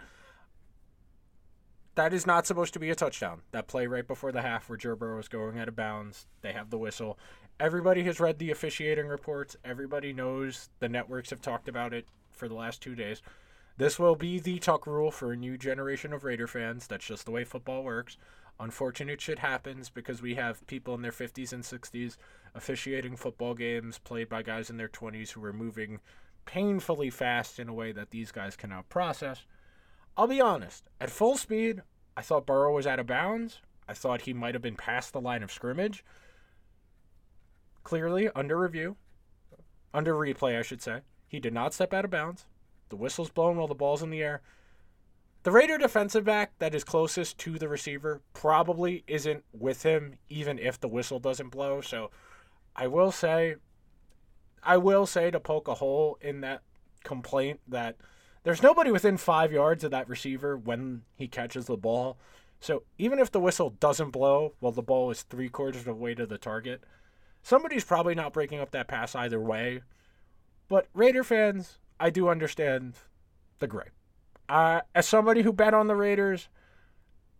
that 1.94 2.12
is 2.12 2.26
not 2.26 2.46
supposed 2.46 2.72
to 2.74 2.78
be 2.78 2.90
a 2.90 2.94
touchdown. 2.94 3.42
That 3.52 3.68
play 3.68 3.86
right 3.86 4.06
before 4.06 4.32
the 4.32 4.42
half 4.42 4.68
where 4.68 4.78
Joe 4.78 4.96
Burrow 4.96 5.16
was 5.18 5.28
going 5.28 5.58
out 5.58 5.68
of 5.68 5.76
bounds, 5.76 6.26
they 6.40 6.52
have 6.52 6.70
the 6.70 6.78
whistle. 6.78 7.18
Everybody 7.60 8.02
has 8.04 8.20
read 8.20 8.38
the 8.38 8.50
officiating 8.50 9.06
reports. 9.06 9.56
Everybody 9.64 10.12
knows 10.12 10.70
the 10.80 10.88
networks 10.88 11.30
have 11.30 11.42
talked 11.42 11.68
about 11.68 11.92
it 11.92 12.06
for 12.32 12.48
the 12.48 12.54
last 12.54 12.82
two 12.82 12.94
days. 12.94 13.22
This 13.76 13.98
will 13.98 14.16
be 14.16 14.38
the 14.38 14.58
tuck 14.58 14.86
rule 14.86 15.10
for 15.10 15.32
a 15.32 15.36
new 15.36 15.56
generation 15.56 16.12
of 16.12 16.24
Raider 16.24 16.46
fans. 16.46 16.86
That's 16.86 17.06
just 17.06 17.24
the 17.24 17.30
way 17.30 17.44
football 17.44 17.84
works. 17.84 18.16
Unfortunate 18.62 19.20
shit 19.20 19.40
happens 19.40 19.90
because 19.90 20.22
we 20.22 20.36
have 20.36 20.64
people 20.68 20.94
in 20.94 21.02
their 21.02 21.10
50s 21.10 21.52
and 21.52 21.64
60s 21.64 22.16
officiating 22.54 23.16
football 23.16 23.54
games 23.54 23.98
played 23.98 24.28
by 24.28 24.40
guys 24.40 24.70
in 24.70 24.76
their 24.76 24.88
20s 24.88 25.30
who 25.30 25.44
are 25.44 25.52
moving 25.52 25.98
painfully 26.44 27.10
fast 27.10 27.58
in 27.58 27.68
a 27.68 27.74
way 27.74 27.90
that 27.90 28.10
these 28.10 28.30
guys 28.30 28.54
cannot 28.54 28.88
process. 28.88 29.46
I'll 30.16 30.28
be 30.28 30.40
honest, 30.40 30.88
at 31.00 31.10
full 31.10 31.36
speed, 31.36 31.82
I 32.16 32.22
thought 32.22 32.46
Burrow 32.46 32.72
was 32.72 32.86
out 32.86 33.00
of 33.00 33.06
bounds. 33.08 33.60
I 33.88 33.94
thought 33.94 34.22
he 34.22 34.32
might 34.32 34.54
have 34.54 34.62
been 34.62 34.76
past 34.76 35.12
the 35.12 35.20
line 35.20 35.42
of 35.42 35.50
scrimmage. 35.50 36.04
Clearly, 37.82 38.30
under 38.32 38.56
review, 38.56 38.94
under 39.92 40.14
replay, 40.14 40.56
I 40.56 40.62
should 40.62 40.80
say, 40.80 41.00
he 41.26 41.40
did 41.40 41.52
not 41.52 41.74
step 41.74 41.92
out 41.92 42.04
of 42.04 42.12
bounds. 42.12 42.46
The 42.90 42.96
whistle's 42.96 43.30
blown 43.30 43.56
while 43.56 43.66
the 43.66 43.74
ball's 43.74 44.04
in 44.04 44.10
the 44.10 44.22
air. 44.22 44.40
The 45.44 45.50
Raider 45.50 45.76
defensive 45.76 46.24
back 46.24 46.52
that 46.60 46.74
is 46.74 46.84
closest 46.84 47.36
to 47.38 47.58
the 47.58 47.68
receiver 47.68 48.20
probably 48.32 49.02
isn't 49.08 49.44
with 49.52 49.82
him, 49.82 50.14
even 50.28 50.56
if 50.56 50.78
the 50.78 50.86
whistle 50.86 51.18
doesn't 51.18 51.48
blow. 51.48 51.80
So 51.80 52.12
I 52.76 52.86
will 52.86 53.10
say, 53.10 53.56
I 54.62 54.76
will 54.76 55.04
say 55.04 55.32
to 55.32 55.40
poke 55.40 55.66
a 55.66 55.74
hole 55.74 56.16
in 56.20 56.42
that 56.42 56.62
complaint 57.02 57.58
that 57.66 57.96
there's 58.44 58.62
nobody 58.62 58.92
within 58.92 59.16
five 59.16 59.52
yards 59.52 59.82
of 59.82 59.90
that 59.90 60.08
receiver 60.08 60.56
when 60.56 61.02
he 61.16 61.26
catches 61.26 61.66
the 61.66 61.76
ball. 61.76 62.18
So 62.60 62.84
even 62.96 63.18
if 63.18 63.32
the 63.32 63.40
whistle 63.40 63.70
doesn't 63.70 64.10
blow 64.10 64.54
while 64.60 64.70
the 64.70 64.80
ball 64.80 65.10
is 65.10 65.22
three 65.22 65.48
quarters 65.48 65.80
of 65.80 65.86
the 65.86 65.94
way 65.94 66.14
to 66.14 66.24
the 66.24 66.38
target, 66.38 66.84
somebody's 67.42 67.84
probably 67.84 68.14
not 68.14 68.32
breaking 68.32 68.60
up 68.60 68.70
that 68.70 68.86
pass 68.86 69.16
either 69.16 69.40
way. 69.40 69.82
But 70.68 70.86
Raider 70.94 71.24
fans, 71.24 71.78
I 71.98 72.10
do 72.10 72.28
understand 72.28 72.94
the 73.58 73.66
gripe. 73.66 73.92
Uh, 74.52 74.82
as 74.94 75.08
somebody 75.08 75.40
who 75.40 75.50
bet 75.50 75.72
on 75.72 75.86
the 75.86 75.96
Raiders 75.96 76.50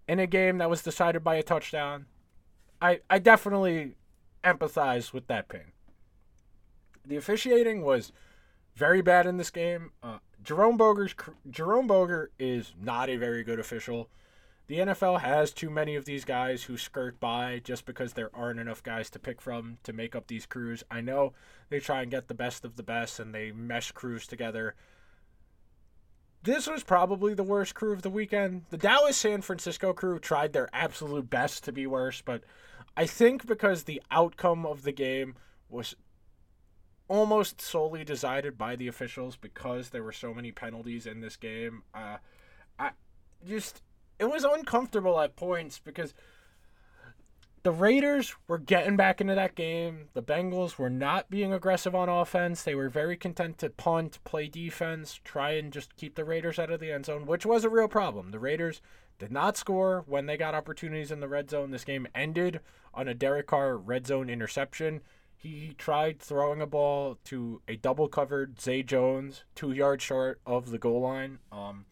in 0.09 0.19
a 0.19 0.26
game 0.26 0.57
that 0.57 0.71
was 0.71 0.83
decided 0.83 1.23
by 1.23 1.35
a 1.35 1.42
touchdown, 1.42 2.07
I, 2.81 3.00
I 3.11 3.19
definitely 3.19 3.97
empathize 4.42 5.12
with 5.12 5.26
that 5.26 5.47
pain. 5.47 5.73
The 7.04 7.16
officiating 7.16 7.83
was 7.83 8.12
very 8.75 9.02
bad 9.02 9.26
in 9.26 9.37
this 9.37 9.50
game. 9.50 9.90
Uh, 10.02 10.21
Jerome 10.42 10.78
Boger's 10.78 11.14
Jerome 11.50 11.87
Boger 11.87 12.31
is 12.38 12.73
not 12.81 13.11
a 13.11 13.16
very 13.16 13.45
good 13.45 13.61
official. 13.61 14.09
the 14.69 14.78
NFL 14.78 15.21
has 15.21 15.52
too 15.52 15.69
many 15.69 15.97
of 15.97 16.07
these 16.07 16.25
guys 16.25 16.62
who 16.62 16.78
skirt 16.78 17.21
by 17.21 17.61
just 17.62 17.85
because 17.85 18.14
there 18.14 18.31
aren't 18.35 18.59
enough 18.59 18.83
guys 18.83 19.11
to 19.11 19.19
pick 19.19 19.42
from 19.42 19.76
to 19.83 19.92
make 19.92 20.16
up 20.16 20.28
these 20.28 20.47
crews. 20.47 20.83
I 20.90 21.02
know 21.02 21.35
they 21.69 21.78
try 21.78 22.00
and 22.00 22.11
get 22.11 22.28
the 22.28 22.35
best 22.35 22.64
of 22.64 22.76
the 22.76 22.83
best 22.83 23.21
and 23.21 23.35
they 23.35 23.52
mesh 23.52 23.92
crews 23.92 24.26
together. 24.26 24.75
This 26.45 26.67
was 26.67 26.83
probably 26.83 27.35
the 27.35 27.45
worst 27.45 27.75
crew 27.75 27.93
of 27.93 28.03
the 28.03 28.11
weekend. 28.11 28.65
The 28.71 28.77
Dallas 28.77 29.17
San 29.17 29.43
Francisco 29.43 29.93
crew 29.93 30.19
tried 30.19 30.53
their 30.53 30.69
absolute 30.73 31.31
best 31.31 31.63
to 31.65 31.73
be 31.73 31.87
worse, 31.87 32.21
but 32.21 32.43
I 32.97 33.07
think 33.07 33.47
because 33.47 33.85
the 33.85 34.03
outcome 34.11 34.67
of 34.67 34.83
the 34.83 34.93
game 34.93 35.37
was 35.69 35.95
almost 37.07 37.61
solely 37.61 38.05
decided 38.05 38.59
by 38.59 38.75
the 38.75 38.89
officials 38.89 39.37
because 39.37 39.91
there 39.91 40.03
were 40.03 40.13
so 40.13 40.35
many 40.35 40.51
penalties 40.51 41.07
in 41.07 41.21
this 41.21 41.37
game. 41.37 41.83
Uh, 41.95 42.17
I 42.79 42.91
just 43.47 43.83
it 44.19 44.31
was 44.31 44.45
uncomfortable 44.45 45.21
at 45.21 45.37
points 45.37 45.79
because 45.79 46.15
the 47.62 47.73
Raiders 47.73 48.35
were 48.49 48.59
getting 48.59 48.97
back 48.97 49.21
into 49.21 49.35
that 49.35 49.54
game. 49.54 50.09
The 50.14 50.23
Bengals 50.23 50.78
were 50.78 50.90
not 50.90 51.31
being 51.31 51.52
aggressive 51.52 51.95
on 51.95 52.09
offense. 52.09 52.62
They 52.62 52.75
were 52.75 52.88
very 52.88 53.16
content 53.16 53.59
to 53.59 53.71
punt, 53.71 54.19
play 54.25 54.49
defense, 54.49 55.21
try 55.23 55.52
and 55.52 55.73
just 55.73 55.97
keep 55.97 56.16
the 56.16 56.25
Raiders 56.25 56.59
out 56.59 56.71
of 56.71 56.81
the 56.81 56.90
end 56.90 57.07
zone, 57.07 57.25
which 57.25 57.47
was 57.47 57.64
a 57.64 57.71
real 57.71 57.88
problem. 57.88 58.33
The 58.33 58.40
Raiders 58.40 58.81
did 59.19 59.31
not 59.31 59.57
score 59.57 60.02
when 60.07 60.26
they 60.26 60.37
got 60.37 60.54
opportunities 60.54 61.12
in 61.12 61.21
the 61.21 61.28
red 61.28 61.50
zone. 61.50 61.71
This 61.71 61.85
game 61.85 62.09
ended 62.14 62.61
on 62.92 63.07
a 63.07 63.14
Derek 63.14 63.47
Carr 63.47 63.76
red 63.76 64.07
zone 64.09 64.28
interception. 64.28 65.00
He 65.37 65.75
tried 65.78 66.19
throwing 66.21 66.61
a 66.61 66.66
ball 66.66 67.19
to 67.25 67.62
a 67.69 67.76
double 67.76 68.09
covered 68.09 68.61
Zay 68.61 68.83
Jones, 68.83 69.45
two 69.54 69.73
yards 69.73 70.02
short 70.02 70.40
of 70.47 70.71
the 70.71 70.78
goal 70.78 71.00
line. 71.00 71.38
Um, 71.52 71.85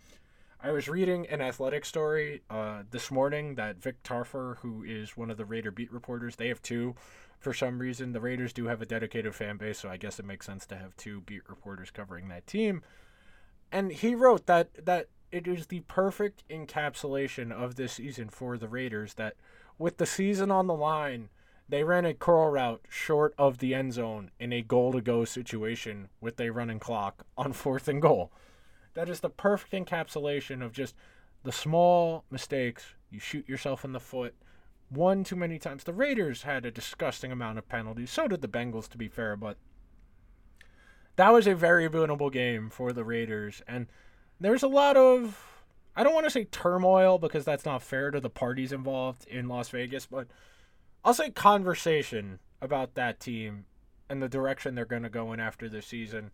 I 0.63 0.73
was 0.73 0.89
reading 0.89 1.27
an 1.29 1.41
athletic 1.41 1.87
story 1.87 2.43
uh, 2.51 2.83
this 2.91 3.11
morning 3.11 3.55
that 3.55 3.81
Vic 3.81 4.03
Tafur, 4.03 4.59
who 4.59 4.85
is 4.85 5.17
one 5.17 5.31
of 5.31 5.39
the 5.39 5.47
Raider 5.47 5.71
beat 5.71 5.91
reporters, 5.91 6.37
they 6.37 6.49
have 6.49 6.61
two 6.61 6.95
for 7.39 7.55
some 7.55 7.79
reason. 7.79 8.13
The 8.13 8.21
Raiders 8.21 8.53
do 8.53 8.67
have 8.67 8.83
a 8.83 8.87
dedicated 8.87 9.35
fan 9.35 9.57
base, 9.57 9.79
so 9.79 9.89
I 9.89 9.97
guess 9.97 10.19
it 10.19 10.27
makes 10.27 10.45
sense 10.45 10.67
to 10.67 10.77
have 10.77 10.95
two 10.99 11.23
beat 11.23 11.49
reporters 11.49 11.91
covering 11.91 12.29
that 12.29 12.47
team. 12.47 12.83
And 13.73 13.91
he 13.91 14.15
wrote 14.15 14.45
that 14.47 14.85
that 14.85 15.09
it 15.33 15.49
is 15.49 15.69
the 15.69 15.81
perfect 15.81 16.47
encapsulation 16.51 17.51
of 17.51 17.77
this 17.77 17.95
season 17.95 18.29
for 18.29 18.59
the 18.59 18.69
Raiders 18.69 19.15
that 19.15 19.37
with 19.79 19.97
the 19.97 20.05
season 20.05 20.51
on 20.51 20.67
the 20.67 20.75
line, 20.75 21.31
they 21.71 21.85
ran 21.85 22.05
a 22.05 22.13
curl 22.13 22.51
route 22.51 22.85
short 22.91 23.33
of 23.39 23.59
the 23.59 23.75
end 23.75 23.95
zone 23.95 24.31
in 24.39 24.53
a 24.53 24.61
goal 24.61 24.93
to 24.93 25.01
go 25.01 25.25
situation 25.25 26.11
with 26.21 26.39
a 26.39 26.51
running 26.51 26.81
clock 26.81 27.25
on 27.39 27.55
fourth 27.55 27.89
and 27.89 28.03
goal. 28.03 28.31
That 28.95 29.09
is 29.09 29.21
the 29.21 29.31
perfect 29.31 29.73
encapsulation 29.73 30.65
of 30.65 30.73
just 30.73 30.95
the 31.43 31.53
small 31.53 32.25
mistakes. 32.31 32.95
You 33.11 33.19
shoot 33.19 33.49
yourself 33.49 33.85
in 33.85 33.93
the 33.93 34.01
foot 34.01 34.35
one 34.91 35.23
too 35.25 35.37
many 35.37 35.59
times. 35.59 35.85
The 35.85 35.93
Raiders 35.93 36.43
had 36.43 36.67
a 36.67 36.71
disgusting 36.71 37.33
amount 37.33 37.59
of 37.59 37.69
penalties. 37.69 38.11
So 38.11 38.29
did 38.29 38.43
the 38.43 38.49
Bengals, 38.49 38.89
to 38.89 38.99
be 38.99 39.09
fair, 39.09 39.37
but 39.37 39.57
that 41.17 41.33
was 41.33 41.47
a 41.47 41.55
very 41.55 41.89
winnable 41.89 42.33
game 42.33 42.71
for 42.71 42.93
the 42.93 43.05
Raiders. 43.05 43.63
And 43.67 43.87
there's 44.41 44.63
a 44.63 44.69
lot 44.69 44.97
of, 44.97 45.65
I 45.97 46.03
don't 46.03 46.15
want 46.15 46.27
to 46.27 46.31
say 46.31 46.45
turmoil 46.45 47.19
because 47.19 47.45
that's 47.45 47.65
not 47.65 47.83
fair 47.83 48.11
to 48.11 48.21
the 48.21 48.31
parties 48.31 48.73
involved 48.73 49.27
in 49.27 49.49
Las 49.49 49.69
Vegas, 49.69 50.07
but 50.07 50.27
I'll 51.05 51.15
say 51.15 51.31
conversation 51.31 52.41
about 52.61 52.95
that 52.95 53.21
team 53.21 53.67
and 54.09 54.21
the 54.21 54.29
direction 54.29 54.75
they're 54.75 54.85
going 54.85 55.05
to 55.05 55.09
go 55.09 55.33
in 55.33 55.41
after 55.41 55.69
the 55.69 55.83
season 55.83 56.33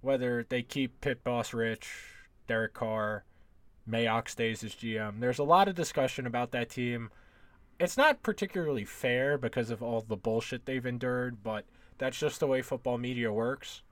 whether 0.00 0.44
they 0.48 0.62
keep 0.62 1.00
pit 1.00 1.22
boss 1.24 1.52
Rich, 1.52 1.88
Derek 2.46 2.74
Carr, 2.74 3.24
Mayock 3.88 4.28
stays 4.28 4.62
as 4.62 4.74
GM. 4.74 5.20
There's 5.20 5.38
a 5.38 5.44
lot 5.44 5.68
of 5.68 5.74
discussion 5.74 6.26
about 6.26 6.50
that 6.52 6.70
team. 6.70 7.10
It's 7.78 7.96
not 7.96 8.22
particularly 8.22 8.84
fair 8.84 9.38
because 9.38 9.70
of 9.70 9.82
all 9.82 10.00
the 10.00 10.16
bullshit 10.16 10.66
they've 10.66 10.84
endured, 10.84 11.42
but 11.42 11.64
that's 11.96 12.18
just 12.18 12.40
the 12.40 12.46
way 12.46 12.62
football 12.62 12.98
media 12.98 13.32
works. 13.32 13.82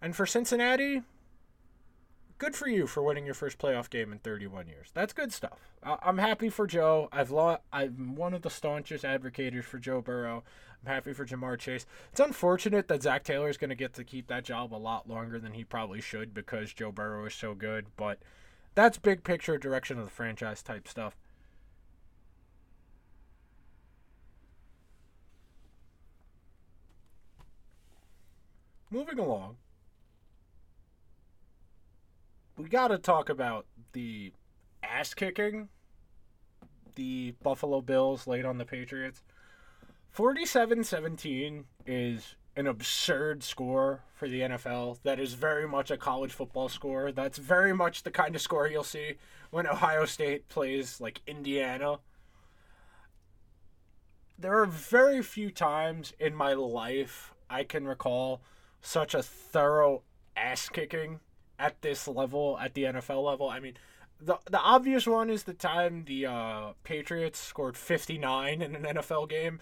And 0.00 0.14
for 0.14 0.26
Cincinnati, 0.26 1.02
good 2.38 2.54
for 2.54 2.68
you 2.68 2.86
for 2.86 3.02
winning 3.02 3.24
your 3.24 3.34
first 3.34 3.58
playoff 3.58 3.90
game 3.90 4.12
in 4.12 4.18
31 4.18 4.68
years. 4.68 4.90
That's 4.94 5.12
good 5.12 5.32
stuff. 5.32 5.58
I- 5.82 5.98
am 6.02 6.18
happy 6.18 6.50
for 6.50 6.66
Joe. 6.66 7.08
I've 7.12 7.30
lo- 7.30 7.58
I'm 7.72 8.14
one 8.16 8.34
of 8.34 8.42
the 8.42 8.50
staunchest 8.50 9.04
advocates 9.04 9.66
for 9.66 9.78
Joe 9.78 10.00
Burrow. 10.00 10.44
I'm 10.82 10.92
happy 10.92 11.12
for 11.12 11.24
Ja'Marr 11.24 11.58
Chase. 11.58 11.86
It's 12.10 12.20
unfortunate 12.20 12.88
that 12.88 13.02
Zac 13.02 13.24
Taylor 13.24 13.48
is 13.48 13.56
going 13.56 13.70
to 13.70 13.76
get 13.76 13.94
to 13.94 14.04
keep 14.04 14.28
that 14.28 14.44
job 14.44 14.74
a 14.74 14.76
lot 14.76 15.08
longer 15.08 15.38
than 15.38 15.52
he 15.52 15.64
probably 15.64 16.00
should 16.00 16.34
because 16.34 16.72
Joe 16.72 16.92
Burrow 16.92 17.24
is 17.26 17.34
so 17.34 17.54
good. 17.54 17.86
But 17.96 18.18
that's 18.74 18.98
big 18.98 19.24
picture 19.24 19.58
direction 19.58 19.98
of 19.98 20.04
the 20.04 20.10
franchise 20.10 20.62
type 20.62 20.86
stuff. 20.86 21.16
Moving 28.90 29.18
along 29.18 29.56
we 32.56 32.68
got 32.68 32.88
to 32.88 32.98
talk 32.98 33.28
about 33.28 33.66
the 33.92 34.32
ass 34.82 35.14
kicking 35.14 35.68
the 36.94 37.34
Buffalo 37.42 37.80
Bills 37.80 38.26
laid 38.26 38.44
on 38.44 38.58
the 38.58 38.64
Patriots. 38.64 39.22
47 40.10 40.82
17 40.82 41.64
is 41.86 42.36
an 42.56 42.66
absurd 42.66 43.42
score 43.42 44.02
for 44.14 44.28
the 44.28 44.40
NFL. 44.40 44.98
That 45.02 45.20
is 45.20 45.34
very 45.34 45.68
much 45.68 45.90
a 45.90 45.98
college 45.98 46.32
football 46.32 46.70
score. 46.70 47.12
That's 47.12 47.36
very 47.36 47.74
much 47.74 48.02
the 48.02 48.10
kind 48.10 48.34
of 48.34 48.40
score 48.40 48.66
you'll 48.66 48.82
see 48.82 49.14
when 49.50 49.66
Ohio 49.66 50.06
State 50.06 50.48
plays 50.48 51.00
like 51.00 51.20
Indiana. 51.26 51.98
There 54.38 54.58
are 54.58 54.66
very 54.66 55.22
few 55.22 55.50
times 55.50 56.14
in 56.18 56.34
my 56.34 56.54
life 56.54 57.34
I 57.48 57.62
can 57.64 57.86
recall 57.86 58.40
such 58.80 59.14
a 59.14 59.22
thorough 59.22 60.02
ass 60.34 60.68
kicking 60.70 61.20
at 61.58 61.82
this 61.82 62.06
level, 62.06 62.58
at 62.60 62.74
the 62.74 62.84
NFL 62.84 63.24
level. 63.24 63.48
I 63.48 63.60
mean, 63.60 63.74
the 64.20 64.38
the 64.50 64.60
obvious 64.60 65.06
one 65.06 65.30
is 65.30 65.44
the 65.44 65.54
time 65.54 66.04
the 66.06 66.26
uh, 66.26 66.72
Patriots 66.84 67.38
scored 67.38 67.76
59 67.76 68.62
in 68.62 68.74
an 68.74 68.82
NFL 68.96 69.28
game 69.28 69.60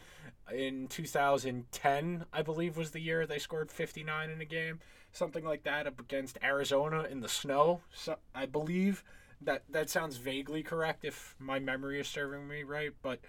in 0.53 0.89
2010, 0.89 2.27
I 2.33 2.43
believe 2.43 2.77
was 2.77 2.91
the 2.91 3.01
year 3.01 3.27
they 3.27 3.39
scored 3.39 3.71
59 3.71 4.31
in 4.31 4.41
a 4.41 4.45
game, 4.45 4.81
something 5.13 5.45
like 5.45 5.63
that 5.65 5.87
up 5.87 6.01
against 6.01 6.39
Arizona 6.43 7.05
in 7.05 7.21
the 7.21 7.29
snow. 7.29 7.81
So 7.93 8.17
I 8.35 8.47
believe 8.47 9.03
that 9.41 9.63
that 9.71 9.91
sounds 9.91 10.17
vaguely 10.17 10.63
correct 10.63 11.05
if 11.05 11.35
my 11.39 11.59
memory 11.59 12.01
is 12.01 12.09
serving 12.09 12.47
me 12.47 12.63
right, 12.63 12.93
but 13.03 13.21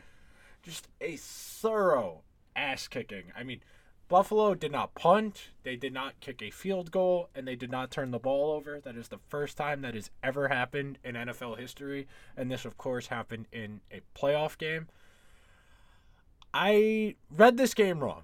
just 0.64 0.88
a 1.02 1.18
thorough 1.18 2.22
ass 2.56 2.88
kicking. 2.88 3.32
I 3.36 3.44
mean, 3.44 3.62
Buffalo 4.08 4.54
did 4.54 4.72
not 4.72 4.94
punt, 4.94 5.50
they 5.64 5.76
did 5.76 5.92
not 5.92 6.20
kick 6.20 6.42
a 6.42 6.52
field 6.52 6.92
goal, 6.92 7.30
and 7.34 7.48
they 7.48 7.56
did 7.56 7.72
not 7.72 7.90
turn 7.90 8.12
the 8.12 8.20
ball 8.20 8.52
over. 8.52 8.80
That 8.80 8.96
is 8.96 9.08
the 9.08 9.20
first 9.30 9.58
time 9.58 9.82
that 9.82 9.96
has 9.96 10.12
ever 10.24 10.48
happened 10.48 11.00
in 11.04 11.16
NFL 11.16 11.58
history, 11.58 12.08
and 12.38 12.52
this, 12.52 12.66
of 12.66 12.78
course, 12.78 13.08
happened 13.08 13.48
in 13.52 13.82
a 13.92 14.02
playoff 14.16 14.60
game. 14.60 14.88
I 16.54 17.16
read 17.32 17.58
this 17.58 17.74
game 17.74 18.00
wrong. 18.00 18.24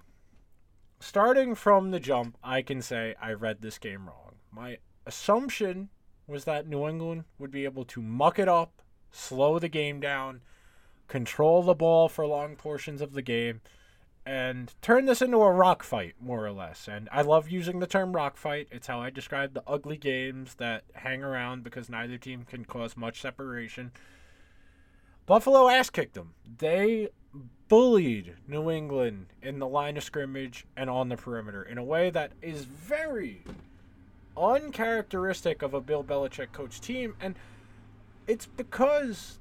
Starting 1.00 1.56
from 1.56 1.90
the 1.90 1.98
jump, 1.98 2.38
I 2.44 2.62
can 2.62 2.80
say 2.80 3.16
I 3.20 3.32
read 3.32 3.60
this 3.60 3.78
game 3.78 4.06
wrong. 4.06 4.36
My 4.52 4.78
assumption 5.04 5.88
was 6.28 6.44
that 6.44 6.68
New 6.68 6.86
England 6.86 7.24
would 7.40 7.50
be 7.50 7.64
able 7.64 7.84
to 7.86 8.00
muck 8.00 8.38
it 8.38 8.48
up, 8.48 8.80
slow 9.10 9.58
the 9.58 9.68
game 9.68 9.98
down, 9.98 10.42
control 11.08 11.64
the 11.64 11.74
ball 11.74 12.08
for 12.08 12.24
long 12.24 12.54
portions 12.54 13.00
of 13.00 13.14
the 13.14 13.22
game 13.22 13.60
and 14.24 14.72
turn 14.82 15.06
this 15.06 15.20
into 15.20 15.38
a 15.38 15.52
rock 15.52 15.82
fight, 15.82 16.14
more 16.20 16.46
or 16.46 16.52
less. 16.52 16.88
And 16.88 17.08
I 17.10 17.22
love 17.22 17.48
using 17.48 17.80
the 17.80 17.86
term 17.86 18.14
rock 18.14 18.36
fight. 18.36 18.68
It's 18.70 18.86
how 18.86 19.00
I 19.00 19.10
describe 19.10 19.54
the 19.54 19.64
ugly 19.66 19.96
games 19.96 20.54
that 20.54 20.84
hang 20.94 21.22
around 21.22 21.64
because 21.64 21.88
neither 21.88 22.18
team 22.18 22.44
can 22.44 22.64
cause 22.64 22.96
much 22.96 23.20
separation. 23.20 23.90
Buffalo 25.26 25.68
ass 25.68 25.90
kicked 25.90 26.14
them. 26.14 26.34
They 26.58 27.08
bullied 27.68 28.34
New 28.46 28.70
England 28.70 29.26
in 29.42 29.58
the 29.58 29.66
line 29.66 29.96
of 29.96 30.04
scrimmage 30.04 30.66
and 30.76 30.90
on 30.90 31.08
the 31.08 31.16
perimeter 31.16 31.62
in 31.62 31.78
a 31.78 31.84
way 31.84 32.10
that 32.10 32.32
is 32.42 32.64
very 32.64 33.42
uncharacteristic 34.36 35.62
of 35.62 35.74
a 35.74 35.80
Bill 35.80 36.04
Belichick 36.04 36.52
coach 36.52 36.80
team. 36.80 37.14
And 37.20 37.34
it's 38.26 38.46
because 38.46 39.38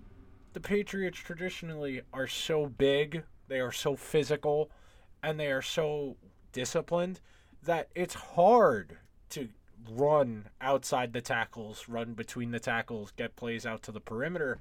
the 0.53 0.59
Patriots 0.59 1.19
traditionally 1.19 2.01
are 2.13 2.27
so 2.27 2.65
big 2.65 3.23
they 3.51 3.59
are 3.59 3.71
so 3.71 3.97
physical 3.97 4.71
and 5.21 5.37
they 5.37 5.51
are 5.51 5.61
so 5.61 6.15
disciplined 6.53 7.19
that 7.61 7.89
it's 7.93 8.13
hard 8.13 8.97
to 9.29 9.49
run 9.89 10.47
outside 10.61 11.11
the 11.11 11.21
tackles, 11.21 11.89
run 11.89 12.13
between 12.13 12.51
the 12.51 12.59
tackles, 12.61 13.11
get 13.11 13.35
plays 13.35 13.65
out 13.65 13.83
to 13.83 13.91
the 13.91 13.99
perimeter. 13.99 14.59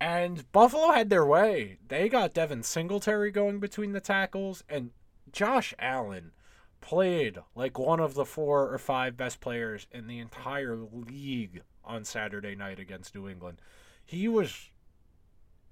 And 0.00 0.50
Buffalo 0.52 0.92
had 0.92 1.08
their 1.08 1.24
way. 1.24 1.78
They 1.88 2.10
got 2.10 2.34
Devin 2.34 2.62
Singletary 2.62 3.30
going 3.30 3.58
between 3.58 3.92
the 3.92 4.00
tackles, 4.00 4.62
and 4.68 4.90
Josh 5.32 5.72
Allen 5.78 6.32
played 6.80 7.38
like 7.56 7.78
one 7.78 8.00
of 8.00 8.14
the 8.14 8.26
four 8.26 8.72
or 8.72 8.78
five 8.78 9.16
best 9.16 9.40
players 9.40 9.86
in 9.90 10.06
the 10.06 10.18
entire 10.18 10.76
league 10.76 11.62
on 11.84 12.04
Saturday 12.04 12.54
night 12.54 12.78
against 12.78 13.14
New 13.14 13.28
England. 13.28 13.60
He 14.04 14.28
was 14.28 14.70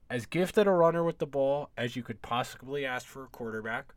as 0.09 0.27
gifted 0.27 0.66
a 0.66 0.71
runner 0.71 1.03
with 1.03 1.19
the 1.19 1.27
ball 1.27 1.71
as 1.77 1.97
you 1.97 2.03
could 2.03 2.23
possibly 2.23 2.85
ask 2.85 3.07
for 3.07 3.25
a 3.25 3.29
quarterback, 3.29 3.95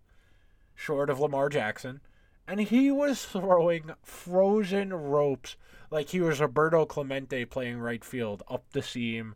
short 0.76 1.10
of 1.10 1.20
Lamar 1.20 1.50
Jackson. 1.50 2.02
And 2.48 2.60
he 2.62 2.90
was 2.90 3.26
throwing 3.26 3.92
frozen 4.04 4.94
ropes 4.94 5.56
like 5.92 6.10
he 6.10 6.22
was 6.22 6.42
Roberto 6.42 6.86
Clemente 6.86 7.46
playing 7.46 7.80
right 7.80 8.04
field 8.04 8.44
up 8.50 8.64
the 8.72 8.82
seam, 8.82 9.36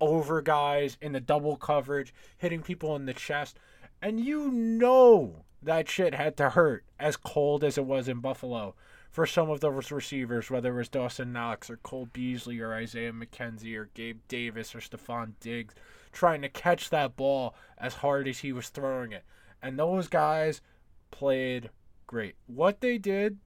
over 0.00 0.40
guys 0.42 0.96
in 1.00 1.12
the 1.12 1.20
double 1.20 1.56
coverage, 1.56 2.14
hitting 2.36 2.62
people 2.62 2.94
in 2.96 3.06
the 3.06 3.14
chest. 3.14 3.58
And 4.00 4.20
you 4.20 4.50
know 4.50 5.44
that 5.62 5.88
shit 5.88 6.14
had 6.14 6.36
to 6.36 6.50
hurt 6.50 6.84
as 6.98 7.16
cold 7.16 7.64
as 7.64 7.78
it 7.78 7.86
was 7.86 8.08
in 8.08 8.20
Buffalo 8.20 8.74
for 9.10 9.26
some 9.26 9.48
of 9.48 9.60
those 9.60 9.90
receivers, 9.92 10.50
whether 10.50 10.74
it 10.74 10.76
was 10.76 10.88
Dawson 10.88 11.32
Knox 11.32 11.70
or 11.70 11.76
Cole 11.78 12.08
Beasley 12.12 12.60
or 12.60 12.74
Isaiah 12.74 13.12
McKenzie 13.12 13.76
or 13.76 13.88
Gabe 13.94 14.18
Davis 14.28 14.74
or 14.74 14.80
Stefon 14.80 15.34
Diggs, 15.40 15.74
trying 16.14 16.40
to 16.42 16.48
catch 16.48 16.88
that 16.90 17.16
ball 17.16 17.54
as 17.76 17.94
hard 17.94 18.26
as 18.26 18.38
he 18.38 18.52
was 18.52 18.70
throwing 18.70 19.12
it. 19.12 19.24
And 19.60 19.78
those 19.78 20.08
guys 20.08 20.62
played 21.10 21.70
great. 22.06 22.36
What 22.46 22.80
they 22.80 22.96
did 22.96 23.38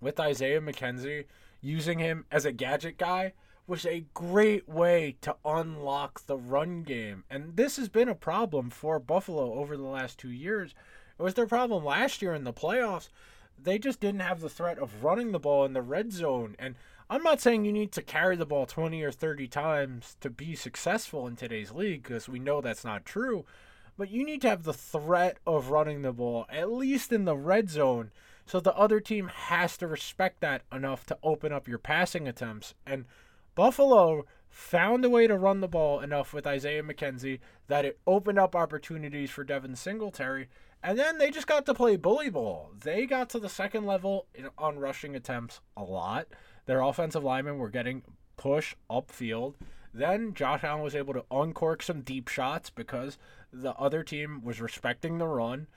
with 0.00 0.20
Isaiah 0.20 0.60
McKenzie, 0.60 1.24
using 1.60 1.98
him 1.98 2.26
as 2.30 2.44
a 2.44 2.52
gadget 2.52 2.98
guy, 2.98 3.32
was 3.66 3.84
a 3.84 4.04
great 4.14 4.68
way 4.68 5.16
to 5.22 5.36
unlock 5.44 6.26
the 6.26 6.36
run 6.36 6.82
game. 6.82 7.24
And 7.28 7.56
this 7.56 7.76
has 7.78 7.88
been 7.88 8.08
a 8.08 8.14
problem 8.14 8.70
for 8.70 9.00
Buffalo 9.00 9.54
over 9.54 9.76
the 9.76 9.82
last 9.82 10.18
two 10.18 10.30
years. 10.30 10.74
It 11.18 11.22
was 11.22 11.34
their 11.34 11.46
problem 11.46 11.84
last 11.84 12.22
year 12.22 12.34
in 12.34 12.44
the 12.44 12.52
playoffs. 12.52 13.08
They 13.60 13.78
just 13.78 14.00
didn't 14.00 14.20
have 14.20 14.40
the 14.40 14.48
threat 14.50 14.78
of 14.78 15.02
running 15.02 15.32
the 15.32 15.40
ball 15.40 15.64
in 15.64 15.72
the 15.72 15.82
red 15.82 16.12
zone. 16.12 16.54
And 16.58 16.76
I'm 17.08 17.22
not 17.22 17.40
saying 17.40 17.64
you 17.64 17.72
need 17.72 17.92
to 17.92 18.02
carry 18.02 18.34
the 18.34 18.46
ball 18.46 18.66
20 18.66 19.00
or 19.02 19.12
30 19.12 19.46
times 19.46 20.16
to 20.20 20.28
be 20.28 20.56
successful 20.56 21.28
in 21.28 21.36
today's 21.36 21.70
league 21.70 22.02
because 22.02 22.28
we 22.28 22.40
know 22.40 22.60
that's 22.60 22.84
not 22.84 23.04
true. 23.04 23.44
But 23.96 24.10
you 24.10 24.26
need 24.26 24.42
to 24.42 24.48
have 24.48 24.64
the 24.64 24.72
threat 24.72 25.38
of 25.46 25.70
running 25.70 26.02
the 26.02 26.12
ball, 26.12 26.46
at 26.48 26.72
least 26.72 27.12
in 27.12 27.24
the 27.24 27.36
red 27.36 27.70
zone, 27.70 28.10
so 28.44 28.58
the 28.58 28.74
other 28.74 28.98
team 28.98 29.28
has 29.28 29.76
to 29.78 29.86
respect 29.86 30.40
that 30.40 30.62
enough 30.72 31.06
to 31.06 31.18
open 31.22 31.52
up 31.52 31.68
your 31.68 31.78
passing 31.78 32.26
attempts. 32.26 32.74
And 32.84 33.04
Buffalo 33.54 34.26
found 34.48 35.04
a 35.04 35.10
way 35.10 35.28
to 35.28 35.38
run 35.38 35.60
the 35.60 35.68
ball 35.68 36.00
enough 36.00 36.34
with 36.34 36.46
Isaiah 36.46 36.82
McKenzie 36.82 37.38
that 37.68 37.84
it 37.84 38.00
opened 38.06 38.38
up 38.38 38.56
opportunities 38.56 39.30
for 39.30 39.44
Devin 39.44 39.76
Singletary. 39.76 40.48
And 40.82 40.98
then 40.98 41.18
they 41.18 41.30
just 41.30 41.46
got 41.46 41.66
to 41.66 41.74
play 41.74 41.96
bully 41.96 42.30
ball. 42.30 42.72
They 42.80 43.06
got 43.06 43.30
to 43.30 43.38
the 43.38 43.48
second 43.48 43.86
level 43.86 44.26
on 44.58 44.78
rushing 44.78 45.14
attempts 45.14 45.60
a 45.76 45.82
lot. 45.82 46.26
Their 46.66 46.82
offensive 46.82 47.24
linemen 47.24 47.58
were 47.58 47.70
getting 47.70 48.02
push 48.36 48.74
upfield. 48.90 49.54
Then 49.94 50.34
Josh 50.34 50.62
Allen 50.62 50.82
was 50.82 50.94
able 50.94 51.14
to 51.14 51.24
uncork 51.30 51.82
some 51.82 52.02
deep 52.02 52.28
shots 52.28 52.70
because 52.70 53.18
the 53.52 53.72
other 53.74 54.02
team 54.02 54.42
was 54.44 54.60
respecting 54.60 55.18
the 55.18 55.26
run. 55.26 55.68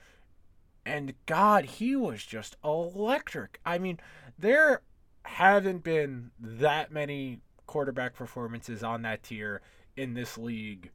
And 0.84 1.14
God, 1.26 1.64
he 1.64 1.96
was 1.96 2.24
just 2.24 2.56
electric. 2.64 3.60
I 3.64 3.78
mean, 3.78 3.98
there 4.38 4.82
haven't 5.24 5.84
been 5.84 6.32
that 6.38 6.90
many 6.90 7.40
quarterback 7.66 8.14
performances 8.14 8.82
on 8.82 9.02
that 9.02 9.22
tier 9.22 9.62
in 9.96 10.14
this 10.14 10.36
league 10.36 10.90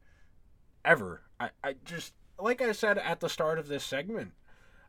ever. 0.84 1.22
I, 1.40 1.50
I 1.64 1.74
just, 1.84 2.12
like 2.38 2.60
I 2.60 2.72
said 2.72 2.98
at 2.98 3.20
the 3.20 3.28
start 3.28 3.58
of 3.58 3.68
this 3.68 3.84
segment, 3.84 4.32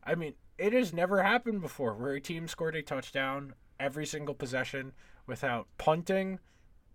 I 0.04 0.16
mean, 0.16 0.34
it 0.58 0.74
has 0.74 0.94
never 0.94 1.24
happened 1.24 1.62
before 1.62 1.94
where 1.94 2.14
a 2.14 2.22
team 2.22 2.48
scored 2.48 2.76
a 2.76 2.82
touchdown 2.82 3.54
every 3.80 4.06
single 4.06 4.36
possession 4.36 4.94
without 5.26 5.68
punting, 5.78 6.40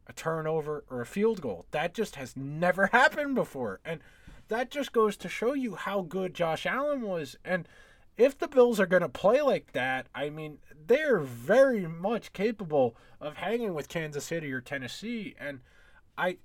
a 0.07 0.13
turnover, 0.13 0.85
or 0.91 1.01
a 1.01 1.07
field 1.07 1.41
goal. 1.41 1.67
That 1.71 1.95
just 1.95 2.17
has 2.17 2.37
never 2.37 2.87
happened 2.93 3.35
before. 3.35 3.81
And 3.85 4.01
that 4.49 4.71
just 4.71 4.93
goes 4.93 5.17
to 5.19 5.29
show 5.29 5.55
you 5.55 5.75
how 5.77 6.03
good 6.03 6.35
Josh 6.35 6.67
Allen 6.67 7.03
was. 7.03 7.37
And 7.45 7.69
if 8.17 8.39
the 8.39 8.49
Bills 8.49 8.79
are 8.79 8.87
going 8.87 9.03
to 9.03 9.09
play 9.09 9.41
like 9.41 9.73
that, 9.73 10.07
I 10.15 10.31
mean, 10.31 10.59
they're 10.87 11.21
very 11.21 11.87
much 11.87 12.33
capable 12.33 12.97
of 13.21 13.37
hanging 13.37 13.75
with 13.75 13.89
Kansas 13.89 14.25
City 14.25 14.53
or 14.53 14.61
Tennessee. 14.61 15.35
And 15.39 15.61
I 16.19 16.39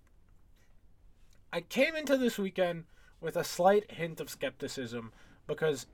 I 1.52 1.62
came 1.62 1.96
into 1.96 2.18
this 2.18 2.38
weekend 2.38 2.86
with 3.20 3.36
a 3.36 3.44
slight 3.44 3.92
hint 3.92 4.20
of 4.20 4.30
skepticism 4.30 5.12
because 5.48 5.88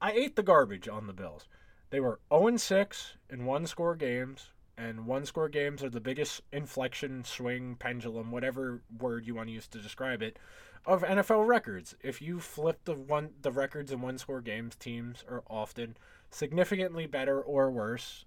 I 0.00 0.12
ate 0.12 0.36
the 0.36 0.42
garbage 0.42 0.88
on 0.88 1.06
the 1.06 1.12
Bills. 1.12 1.48
They 1.94 2.00
were 2.00 2.18
0 2.28 2.56
6 2.56 3.18
in 3.30 3.44
one 3.44 3.68
score 3.68 3.94
games, 3.94 4.50
and 4.76 5.06
one 5.06 5.24
score 5.26 5.48
games 5.48 5.80
are 5.84 5.88
the 5.88 6.00
biggest 6.00 6.40
inflection, 6.52 7.22
swing, 7.22 7.76
pendulum, 7.76 8.32
whatever 8.32 8.82
word 8.98 9.28
you 9.28 9.36
want 9.36 9.46
to 9.46 9.52
use 9.52 9.68
to 9.68 9.78
describe 9.78 10.20
it, 10.20 10.36
of 10.84 11.04
NFL 11.04 11.46
records. 11.46 11.94
If 12.02 12.20
you 12.20 12.40
flip 12.40 12.80
the 12.84 12.94
one 12.94 13.34
the 13.40 13.52
records 13.52 13.92
in 13.92 14.00
one 14.00 14.18
score 14.18 14.40
games, 14.40 14.74
teams 14.74 15.22
are 15.30 15.44
often 15.48 15.96
significantly 16.30 17.06
better 17.06 17.40
or 17.40 17.70
worse, 17.70 18.24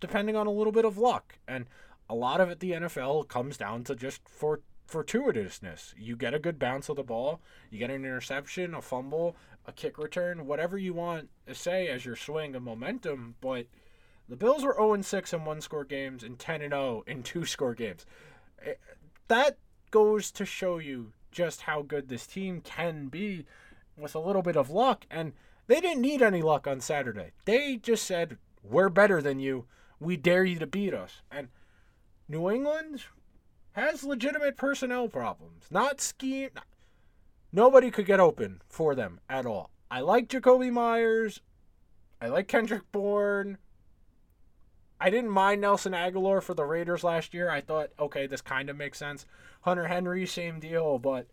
depending 0.00 0.34
on 0.34 0.46
a 0.46 0.50
little 0.50 0.72
bit 0.72 0.86
of 0.86 0.96
luck. 0.96 1.40
And 1.46 1.66
a 2.08 2.14
lot 2.14 2.40
of 2.40 2.48
it 2.48 2.60
the 2.60 2.70
NFL 2.70 3.28
comes 3.28 3.58
down 3.58 3.84
to 3.84 3.94
just 3.94 4.26
for 4.26 4.60
fortuitousness. 4.90 5.94
You 5.96 6.16
get 6.16 6.34
a 6.34 6.38
good 6.38 6.58
bounce 6.58 6.88
of 6.88 6.96
the 6.96 7.02
ball, 7.02 7.40
you 7.70 7.78
get 7.78 7.90
an 7.90 8.04
interception, 8.04 8.74
a 8.74 8.82
fumble, 8.82 9.36
a 9.66 9.72
kick 9.72 9.98
return, 9.98 10.46
whatever 10.46 10.76
you 10.76 10.94
want 10.94 11.28
to 11.46 11.54
say 11.54 11.88
as 11.88 12.04
your 12.04 12.16
swing 12.16 12.54
of 12.54 12.62
momentum, 12.62 13.36
but 13.40 13.66
the 14.28 14.36
Bills 14.36 14.64
were 14.64 14.74
0 14.74 15.02
6 15.02 15.32
in 15.32 15.44
one 15.44 15.60
score 15.60 15.84
games 15.84 16.22
and 16.22 16.38
10 16.38 16.60
0 16.60 17.04
in 17.06 17.22
two 17.24 17.44
score 17.44 17.74
games. 17.74 18.06
Eh, 18.64 18.74
that 19.28 19.58
goes 19.90 20.30
to 20.30 20.44
show 20.44 20.78
you 20.78 21.12
just 21.32 21.62
how 21.62 21.82
good 21.82 22.08
this 22.08 22.26
team 22.26 22.60
can 22.60 23.08
be 23.08 23.44
with 23.96 24.14
a 24.14 24.20
little 24.20 24.42
bit 24.42 24.56
of 24.56 24.70
luck. 24.70 25.04
And 25.10 25.32
they 25.66 25.80
didn't 25.80 26.02
need 26.02 26.22
any 26.22 26.42
luck 26.42 26.66
on 26.66 26.80
Saturday. 26.80 27.32
They 27.44 27.76
just 27.76 28.04
said, 28.04 28.38
We're 28.62 28.88
better 28.88 29.20
than 29.20 29.40
you. 29.40 29.66
We 29.98 30.16
dare 30.16 30.44
you 30.44 30.58
to 30.58 30.66
beat 30.66 30.94
us. 30.94 31.22
And 31.30 31.48
New 32.28 32.50
England 32.50 33.04
has 33.72 34.04
legitimate 34.04 34.56
personnel 34.56 35.08
problems. 35.08 35.64
Not 35.70 36.00
scheme. 36.00 36.50
Nobody 37.52 37.90
could 37.90 38.06
get 38.06 38.20
open 38.20 38.62
for 38.68 38.94
them 38.94 39.20
at 39.28 39.46
all. 39.46 39.70
I 39.90 40.00
like 40.00 40.28
Jakobi 40.28 40.70
Myers. 40.70 41.40
I 42.20 42.28
like 42.28 42.48
Kendrick 42.48 42.90
Bourne. 42.92 43.58
I 45.00 45.08
didn't 45.08 45.30
mind 45.30 45.62
Nelson 45.62 45.92
Agholor 45.92 46.42
for 46.42 46.52
the 46.52 46.64
Raiders 46.64 47.02
last 47.02 47.32
year. 47.32 47.48
I 47.48 47.62
thought, 47.62 47.90
okay, 47.98 48.26
this 48.26 48.42
kind 48.42 48.68
of 48.68 48.76
makes 48.76 48.98
sense. 48.98 49.24
Hunter 49.62 49.86
Henry, 49.86 50.26
same 50.26 50.60
deal, 50.60 50.98
but 50.98 51.26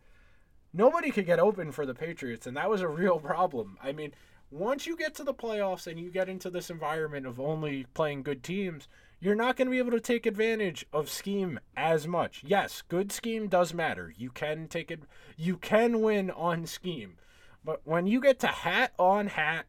nobody 0.73 1.12
could 1.12 1.26
get 1.26 1.39
open 1.39 1.71
for 1.73 1.86
the 1.86 1.93
Patriots, 1.93 2.47
and 2.47 2.56
that 2.56 2.69
was 2.69 2.82
a 2.82 2.88
real 2.88 3.19
problem. 3.19 3.78
I 3.84 3.91
mean, 3.91 4.13
once 4.50 4.88
you 4.88 4.95
get 4.95 5.13
to 5.15 5.23
the 5.26 5.34
playoffs 5.34 5.86
and 5.86 6.00
you 6.00 6.10
get 6.10 6.30
into 6.30 6.50
this 6.50 6.69
environment 6.69 7.26
of 7.26 7.39
only 7.39 7.86
playing 7.93 8.23
good 8.23 8.41
teams, 8.41 8.88
you're 9.19 9.36
not 9.36 9.56
going 9.56 9.67
to 9.67 9.71
be 9.71 9.80
able 9.80 9.91
to 9.91 9.99
take 9.99 10.25
advantage 10.25 10.86
of 10.93 11.10
scheme 11.10 11.60
as 11.75 12.08
much. 12.08 12.43
Yes, 12.45 12.84
good 12.88 13.12
scheme 13.12 13.47
does 13.47 13.73
matter. 13.73 14.13
You 14.15 14.30
can 14.30 14.67
take 14.67 14.91
it 14.91 15.03
you 15.36 15.58
can 15.58 16.01
win 16.01 16.32
on 16.32 16.65
scheme. 16.65 17.17
But 17.63 17.82
when 17.84 18.08
you 18.08 18.21
get 18.21 18.39
to 18.39 18.47
hat 18.47 18.93
on 18.97 19.27
hat 19.27 19.65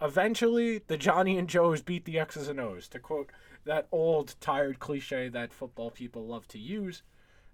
eventually 0.00 0.82
the 0.86 0.96
Johnny 0.96 1.38
and 1.38 1.48
Joes 1.48 1.82
beat 1.82 2.04
the 2.04 2.18
X's 2.18 2.48
and 2.48 2.60
O's, 2.60 2.88
to 2.88 2.98
quote 2.98 3.30
that 3.64 3.88
old 3.90 4.34
tired 4.40 4.78
cliche 4.78 5.28
that 5.28 5.52
football 5.52 5.90
people 5.90 6.26
love 6.26 6.46
to 6.48 6.58
use. 6.58 7.02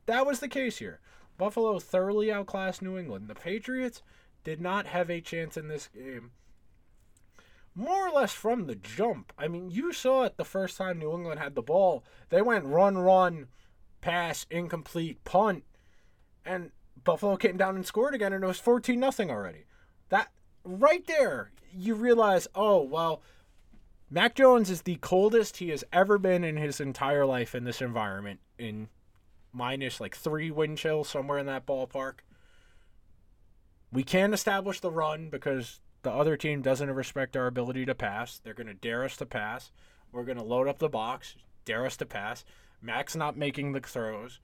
That 0.07 0.26
was 0.26 0.40
the 0.40 0.48
case 0.48 0.79
here. 0.79 1.00
Buffalo 1.38 1.79
thoroughly 1.79 2.33
outclassed 2.33 2.83
New 2.83 2.98
England. 2.98 3.29
The 3.29 3.35
Patriots 3.35 4.03
did 4.42 4.61
not 4.61 4.87
have 4.87 5.11
a 5.11 5.20
chance 5.20 5.57
in 5.57 5.68
this 5.68 5.88
game. 5.88 6.33
More 7.74 8.09
or 8.09 8.11
less 8.11 8.33
from 8.33 8.66
the 8.66 8.74
jump. 8.74 9.33
I 9.38 9.48
mean, 9.48 9.70
you 9.70 9.92
saw 9.92 10.24
it 10.24 10.37
the 10.37 10.44
first 10.44 10.76
time 10.76 10.98
New 10.98 11.12
England 11.12 11.40
had 11.40 11.54
the 11.54 11.62
ball. 11.62 12.04
They 12.28 12.42
went 12.42 12.64
run, 12.64 12.98
run, 12.98 13.46
pass, 14.00 14.46
incomplete, 14.50 15.22
punt, 15.24 15.64
and 16.44 16.72
Buffalo 17.04 17.37
came 17.37 17.56
down 17.56 17.76
and 17.76 17.87
scored 17.87 18.14
again, 18.14 18.33
and 18.33 18.44
it 18.44 18.46
was 18.46 18.59
14 18.59 18.98
nothing 18.98 19.30
already. 19.30 19.64
That 20.09 20.30
right 20.64 21.06
there, 21.06 21.52
you 21.72 21.94
realize, 21.94 22.48
oh, 22.54 22.83
well, 22.83 23.22
Mac 24.11 24.35
Jones 24.35 24.70
is 24.70 24.83
the 24.83 24.96
coldest 24.96 25.59
he 25.59 25.68
has 25.68 25.85
ever 25.92 26.18
been 26.18 26.42
in 26.42 26.56
his 26.56 26.80
entire 26.80 27.24
life 27.24 27.54
in 27.54 27.64
this 27.64 27.80
environment, 27.80 28.40
in 28.59 28.88
minus 29.52 30.00
like 30.00 30.16
three 30.16 30.50
wind 30.50 30.78
chill, 30.78 31.04
somewhere 31.04 31.38
in 31.38 31.46
that 31.46 31.66
ballpark. 31.66 32.14
We 33.92 34.02
can't 34.02 34.35
establish 34.35 34.80
the 34.80 34.90
run 34.90 35.30
because 35.30 35.80
the 36.03 36.11
other 36.11 36.37
team 36.37 36.63
doesn't 36.63 36.91
respect 36.91 37.37
our 37.37 37.47
ability 37.47 37.87
to 37.87 37.95
pass. 37.95 38.39
They're 38.39 38.55
going 38.55 38.67
to 38.67 38.75
dare 38.75 39.05
us 39.05 39.17
to 39.19 39.27
pass. 39.27 39.73
We're 40.13 40.25
going 40.25 40.39
to 40.39 40.45
load 40.45 40.69
up 40.69 40.79
the 40.79 40.89
box, 40.89 41.37
dare 41.65 41.87
us 41.87 41.97
to 41.99 42.07
pass. 42.07 42.45
Mac's 42.83 43.15
not 43.15 43.37
making 43.37 43.73
the 43.73 43.81
throws. 43.81 44.41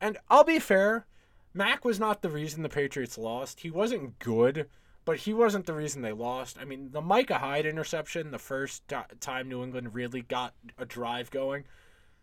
And 0.00 0.18
I'll 0.28 0.44
be 0.44 0.58
fair, 0.58 1.06
Mac 1.52 1.84
was 1.84 1.98
not 1.98 2.22
the 2.22 2.30
reason 2.30 2.62
the 2.62 2.68
Patriots 2.68 3.18
lost. 3.18 3.60
He 3.60 3.70
wasn't 3.70 4.18
good 4.18 4.68
but 5.04 5.18
he 5.18 5.32
wasn't 5.32 5.66
the 5.66 5.74
reason 5.74 6.02
they 6.02 6.12
lost. 6.12 6.58
I 6.60 6.64
mean, 6.64 6.90
the 6.92 7.00
Micah 7.00 7.38
Hyde 7.38 7.66
interception, 7.66 8.30
the 8.30 8.38
first 8.38 8.82
time 9.20 9.48
New 9.48 9.62
England 9.62 9.94
really 9.94 10.22
got 10.22 10.54
a 10.78 10.84
drive 10.84 11.30
going, 11.30 11.64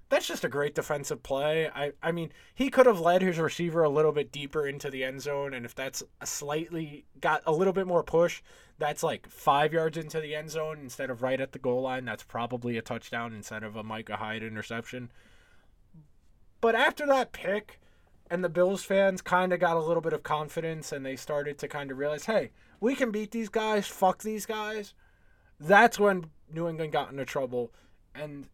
that's 0.10 0.28
just 0.28 0.44
a 0.44 0.50
great 0.50 0.74
defensive 0.74 1.22
play. 1.22 1.70
I, 1.74 1.92
I 2.02 2.12
mean, 2.12 2.32
he 2.54 2.70
could 2.70 2.86
have 2.86 3.00
led 3.00 3.22
his 3.22 3.40
receiver 3.40 3.84
a 3.84 3.90
little 3.90 4.12
bit 4.12 4.32
deeper 4.32 4.66
into 4.66 4.90
the 4.90 5.04
end 5.04 5.22
zone, 5.22 5.54
and 5.54 5.66
if 5.66 5.76
that's 5.76 6.02
slightly 6.24 7.06
got 7.20 7.42
a 7.46 7.52
little 7.52 7.74
bit 7.74 7.88
more 7.88 8.04
push, 8.04 8.42
that's 8.80 9.04
like 9.04 9.30
five 9.30 9.74
yards 9.74 9.98
into 9.98 10.22
the 10.22 10.36
end 10.36 10.50
zone 10.50 10.80
instead 10.82 11.10
of 11.10 11.22
right 11.22 11.42
at 11.42 11.52
the 11.52 11.60
goal 11.60 11.82
line. 11.82 12.06
That's 12.06 12.24
probably 12.24 12.78
a 12.78 12.82
touchdown 12.82 13.34
instead 13.34 13.64
of 13.64 13.76
a 13.76 13.84
Micah 13.84 14.18
Hyde 14.18 14.44
interception. 14.44 15.12
But 16.62 16.76
after 16.76 17.06
that 17.08 17.34
pick, 17.34 17.80
and 18.30 18.44
the 18.44 18.50
Bills 18.50 18.84
fans 18.84 19.22
kind 19.22 19.52
of 19.54 19.60
got 19.60 19.78
a 19.78 19.82
little 19.82 20.02
bit 20.02 20.14
of 20.14 20.24
confidence, 20.24 20.92
and 20.92 21.06
they 21.06 21.16
started 21.16 21.58
to 21.60 21.68
kind 21.68 21.92
of 21.92 21.98
realize, 21.98 22.26
hey, 22.26 22.52
we 22.80 22.96
can 22.96 23.12
beat 23.12 23.32
these 23.32 23.50
guys. 23.50 23.88
Fuck 23.88 24.24
these 24.24 24.46
guys. 24.46 24.94
That's 25.60 26.00
when 26.00 26.26
New 26.52 26.68
England 26.68 26.94
got 26.94 27.12
into 27.12 27.26
trouble, 27.26 27.74
and 28.16 28.48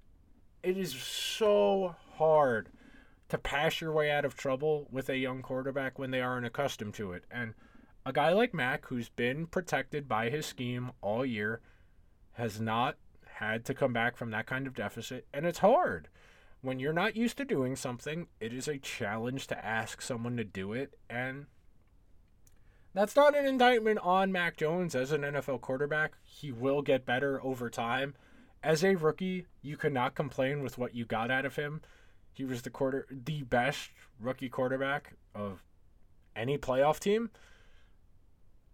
it 0.64 0.78
is 0.78 0.94
so 0.94 1.96
hard 2.18 2.70
to 3.30 3.38
pass 3.38 3.82
your 3.82 3.92
way 3.92 4.10
out 4.10 4.26
of 4.26 4.36
trouble 4.36 4.88
with 4.90 5.10
a 5.10 5.18
young 5.18 5.42
quarterback 5.42 6.00
when 6.00 6.12
they 6.12 6.22
aren't 6.22 6.46
accustomed 6.46 6.94
to 6.96 7.12
it. 7.12 7.26
And 7.30 7.54
a 8.06 8.14
guy 8.14 8.32
like 8.32 8.54
Mac, 8.54 8.86
who's 8.86 9.10
been 9.10 9.46
protected 9.46 10.08
by 10.08 10.30
his 10.30 10.46
scheme 10.46 10.92
all 11.02 11.26
year, 11.26 11.62
has 12.34 12.62
not 12.62 12.96
had 13.26 13.66
to 13.66 13.74
come 13.74 13.92
back 13.92 14.16
from 14.16 14.32
that 14.32 14.46
kind 14.46 14.68
of 14.68 14.74
deficit. 14.74 15.28
And 15.34 15.46
it's 15.46 15.60
hard. 15.60 16.08
When 16.62 16.80
you're 16.80 16.94
not 16.94 17.18
used 17.18 17.38
to 17.38 17.46
doing 17.46 17.76
something, 17.76 18.28
it 18.40 18.54
is 18.54 18.68
a 18.68 18.78
challenge 18.78 19.48
to 19.48 19.66
ask 19.66 20.02
someone 20.02 20.38
to 20.38 20.46
do 20.46 20.72
it. 20.72 20.94
And 21.10 21.48
that's 22.94 23.16
not 23.16 23.36
an 23.36 23.46
indictment 23.46 24.00
on 24.00 24.32
Mac 24.32 24.56
Jones 24.56 24.96
as 24.96 25.12
an 25.12 25.22
NFL 25.22 25.60
quarterback. 25.60 26.14
He 26.24 26.52
will 26.52 26.82
get 26.82 27.06
better 27.06 27.44
over 27.44 27.70
time 27.70 28.16
as 28.64 28.84
a 28.84 28.96
rookie, 28.96 29.46
you 29.62 29.78
cannot 29.78 30.16
complain 30.16 30.64
with 30.64 30.78
what 30.78 30.96
you 30.96 31.06
got 31.06 31.30
out 31.30 31.46
of 31.46 31.58
him. 31.58 31.82
He 32.32 32.46
was 32.46 32.62
the 32.62 32.70
quarter 32.70 33.06
the 33.12 33.44
best 33.44 33.92
rookie 34.20 34.50
quarterback 34.50 35.14
of 35.36 35.64
any 36.36 36.58
playoff 36.58 37.00
team. 37.00 37.30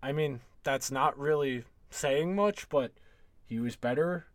I 0.01 0.11
mean, 0.11 0.39
that's 0.63 0.91
not 0.91 1.17
really 1.17 1.63
saying 1.89 2.35
much, 2.35 2.69
but 2.69 2.91
he 3.45 3.59
was 3.59 3.75
better. 3.75 4.27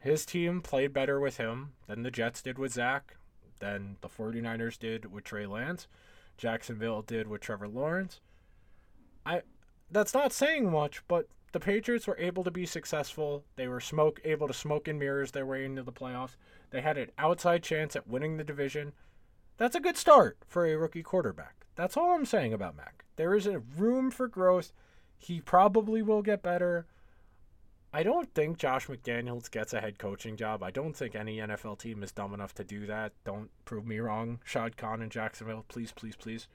His 0.00 0.24
team 0.24 0.60
played 0.60 0.92
better 0.92 1.20
with 1.20 1.36
him 1.36 1.72
than 1.86 2.02
the 2.02 2.10
Jets 2.10 2.42
did 2.42 2.58
with 2.58 2.72
Zach, 2.72 3.16
than 3.60 3.96
the 4.00 4.08
49ers 4.08 4.78
did 4.78 5.12
with 5.12 5.24
Trey 5.24 5.46
Lance, 5.46 5.86
Jacksonville 6.36 7.02
did 7.02 7.28
with 7.28 7.40
Trevor 7.40 7.68
Lawrence. 7.68 8.20
I 9.26 9.42
that's 9.90 10.14
not 10.14 10.32
saying 10.32 10.70
much, 10.70 11.02
but 11.08 11.28
the 11.52 11.60
Patriots 11.60 12.06
were 12.06 12.18
able 12.18 12.44
to 12.44 12.50
be 12.50 12.66
successful. 12.66 13.44
They 13.56 13.68
were 13.68 13.80
smoke 13.80 14.20
able 14.24 14.48
to 14.48 14.54
smoke 14.54 14.88
and 14.88 14.98
mirrors 14.98 15.30
their 15.30 15.46
way 15.46 15.64
into 15.64 15.82
the 15.82 15.92
playoffs. 15.92 16.36
They 16.70 16.82
had 16.82 16.98
an 16.98 17.10
outside 17.16 17.62
chance 17.62 17.96
at 17.96 18.06
winning 18.06 18.36
the 18.36 18.44
division. 18.44 18.92
That's 19.56 19.76
a 19.76 19.80
good 19.80 19.96
start 19.96 20.38
for 20.46 20.66
a 20.66 20.76
rookie 20.76 21.02
quarterback. 21.02 21.66
That's 21.74 21.96
all 21.96 22.14
I'm 22.14 22.26
saying 22.26 22.52
about 22.52 22.76
Mac. 22.76 23.04
There 23.16 23.34
is 23.34 23.46
a 23.46 23.60
room 23.60 24.10
for 24.10 24.28
growth. 24.28 24.72
He 25.16 25.40
probably 25.40 26.02
will 26.02 26.22
get 26.22 26.42
better. 26.42 26.86
I 27.92 28.02
don't 28.02 28.32
think 28.34 28.58
Josh 28.58 28.86
McDaniels 28.86 29.50
gets 29.50 29.72
a 29.72 29.80
head 29.80 29.98
coaching 29.98 30.36
job. 30.36 30.62
I 30.62 30.70
don't 30.70 30.94
think 30.94 31.14
any 31.14 31.38
NFL 31.38 31.78
team 31.78 32.02
is 32.02 32.12
dumb 32.12 32.34
enough 32.34 32.54
to 32.56 32.64
do 32.64 32.86
that. 32.86 33.12
Don't 33.24 33.50
prove 33.64 33.86
me 33.86 33.98
wrong. 33.98 34.40
Shad 34.44 34.76
Khan 34.76 35.00
in 35.00 35.08
Jacksonville, 35.08 35.64
please, 35.68 35.92
please, 35.92 36.14
please 36.14 36.48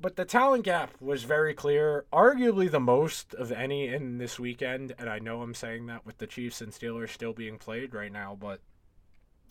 but 0.00 0.16
the 0.16 0.24
talent 0.24 0.64
gap 0.64 0.92
was 1.00 1.24
very 1.24 1.52
clear, 1.52 2.06
arguably 2.12 2.70
the 2.70 2.80
most 2.80 3.34
of 3.34 3.52
any 3.52 3.88
in 3.88 4.18
this 4.18 4.38
weekend. 4.38 4.94
And 4.98 5.10
I 5.10 5.18
know 5.18 5.42
I'm 5.42 5.54
saying 5.54 5.86
that 5.86 6.06
with 6.06 6.18
the 6.18 6.26
Chiefs 6.26 6.60
and 6.60 6.72
Steelers 6.72 7.10
still 7.10 7.34
being 7.34 7.58
played 7.58 7.94
right 7.94 8.12
now, 8.12 8.36
but 8.40 8.60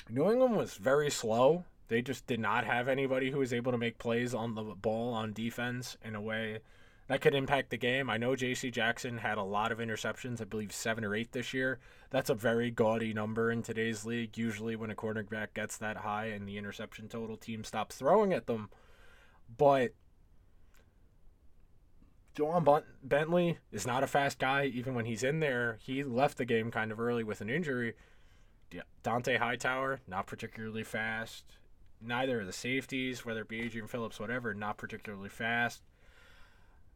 New 0.09 0.29
England 0.31 0.55
was 0.55 0.73
very 0.73 1.11
slow. 1.11 1.65
They 1.87 2.01
just 2.01 2.25
did 2.25 2.39
not 2.39 2.65
have 2.65 2.87
anybody 2.87 3.31
who 3.31 3.39
was 3.39 3.53
able 3.53 3.71
to 3.71 3.77
make 3.77 3.99
plays 3.99 4.33
on 4.33 4.55
the 4.55 4.63
ball 4.63 5.13
on 5.13 5.33
defense 5.33 5.97
in 6.03 6.15
a 6.15 6.21
way 6.21 6.59
that 7.07 7.21
could 7.21 7.33
impact 7.33 7.71
the 7.71 7.77
game. 7.77 8.09
I 8.09 8.17
know 8.17 8.35
J.C. 8.35 8.69
Jackson 8.69 9.17
had 9.17 9.39
a 9.39 9.43
lot 9.43 9.71
of 9.71 9.79
interceptions, 9.79 10.41
I 10.41 10.45
believe 10.45 10.71
seven 10.71 11.03
or 11.03 11.15
eight 11.15 11.31
this 11.31 11.53
year. 11.55 11.79
That's 12.11 12.29
a 12.29 12.35
very 12.35 12.69
gaudy 12.69 13.13
number 13.13 13.51
in 13.51 13.63
today's 13.63 14.05
league. 14.05 14.37
Usually, 14.37 14.75
when 14.75 14.91
a 14.91 14.95
cornerback 14.95 15.55
gets 15.55 15.77
that 15.77 15.97
high 15.97 16.27
and 16.27 16.47
the 16.47 16.57
interception 16.57 17.07
total, 17.07 17.35
team 17.35 17.63
stops 17.63 17.95
throwing 17.95 18.31
at 18.31 18.45
them. 18.45 18.69
But 19.57 19.93
Ja'Whaun 22.35 22.83
Bentley 23.03 23.57
is 23.71 23.85
not 23.87 24.03
a 24.03 24.07
fast 24.07 24.39
guy. 24.39 24.65
Even 24.65 24.95
when 24.95 25.05
he's 25.05 25.23
in 25.23 25.39
there, 25.39 25.77
he 25.81 26.03
left 26.03 26.37
the 26.37 26.45
game 26.45 26.71
kind 26.71 26.91
of 26.91 26.99
early 26.99 27.23
with 27.23 27.41
an 27.41 27.49
injury. 27.49 27.95
Dont'a 29.03 29.37
Hightower, 29.37 29.99
not 30.07 30.27
particularly 30.27 30.83
fast. 30.83 31.43
Neither 32.01 32.41
of 32.41 32.47
the 32.47 32.53
safeties, 32.53 33.25
whether 33.25 33.41
it 33.41 33.49
be 33.49 33.61
Adrian 33.61 33.87
Phillips, 33.87 34.19
whatever, 34.19 34.53
not 34.53 34.77
particularly 34.77 35.29
fast. 35.29 35.81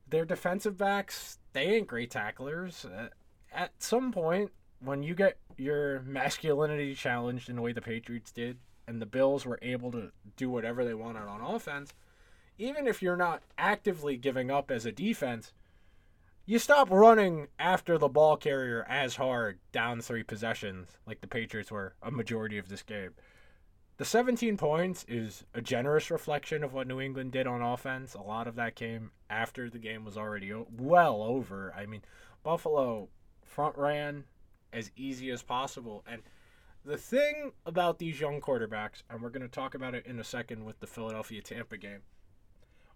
Their 0.07 0.25
defensive 0.25 0.77
backs, 0.77 1.39
they 1.53 1.63
ain't 1.63 1.87
great 1.87 2.11
tacklers. 2.11 2.85
Uh, 2.85 3.09
at 3.51 3.71
some 3.79 4.11
point, 4.11 4.51
when 4.79 5.03
you 5.03 5.15
get 5.15 5.37
your 5.57 6.01
masculinity 6.01 6.93
challenged 6.93 7.49
in 7.49 7.55
the 7.55 7.61
way 7.61 7.73
the 7.73 7.81
Patriots 7.81 8.31
did, 8.31 8.57
and 8.87 9.01
the 9.01 9.05
Bills 9.05 9.45
were 9.45 9.59
able 9.61 9.91
to 9.91 10.11
do 10.35 10.49
whatever 10.49 10.83
they 10.83 10.93
wanted 10.93 11.23
on 11.23 11.41
offense, 11.41 11.93
even 12.57 12.87
if 12.87 13.01
you're 13.01 13.17
not 13.17 13.43
actively 13.57 14.17
giving 14.17 14.51
up 14.51 14.69
as 14.69 14.85
a 14.85 14.91
defense, 14.91 15.53
you 16.45 16.59
stop 16.59 16.89
running 16.89 17.47
after 17.57 17.97
the 17.97 18.09
ball 18.09 18.35
carrier 18.35 18.85
as 18.89 19.15
hard 19.15 19.59
down 19.71 20.01
three 20.01 20.23
possessions 20.23 20.97
like 21.05 21.21
the 21.21 21.27
Patriots 21.27 21.71
were 21.71 21.95
a 22.01 22.11
majority 22.11 22.57
of 22.57 22.69
this 22.69 22.83
game. 22.83 23.11
The 23.97 24.05
17 24.05 24.57
points 24.57 25.05
is 25.07 25.45
a 25.53 25.61
generous 25.61 26.11
reflection 26.11 26.63
of 26.63 26.73
what 26.73 26.87
New 26.87 26.99
England 26.99 27.31
did 27.31 27.47
on 27.47 27.61
offense. 27.61 28.15
A 28.15 28.21
lot 28.21 28.47
of 28.47 28.55
that 28.55 28.75
came 28.75 29.11
after 29.29 29.69
the 29.69 29.77
game 29.77 30.03
was 30.03 30.17
already 30.17 30.51
well 30.77 31.21
over. 31.21 31.73
I 31.77 31.85
mean, 31.85 32.01
Buffalo 32.43 33.09
front 33.43 33.77
ran 33.77 34.25
as 34.73 34.91
easy 34.95 35.29
as 35.29 35.43
possible. 35.43 36.03
And 36.07 36.23
the 36.83 36.97
thing 36.97 37.51
about 37.65 37.99
these 37.99 38.19
young 38.19 38.41
quarterbacks, 38.41 39.03
and 39.09 39.21
we're 39.21 39.29
going 39.29 39.43
to 39.43 39.47
talk 39.47 39.75
about 39.75 39.95
it 39.95 40.05
in 40.05 40.19
a 40.19 40.23
second 40.23 40.65
with 40.65 40.79
the 40.79 40.87
Philadelphia 40.87 41.41
Tampa 41.41 41.77
game, 41.77 42.01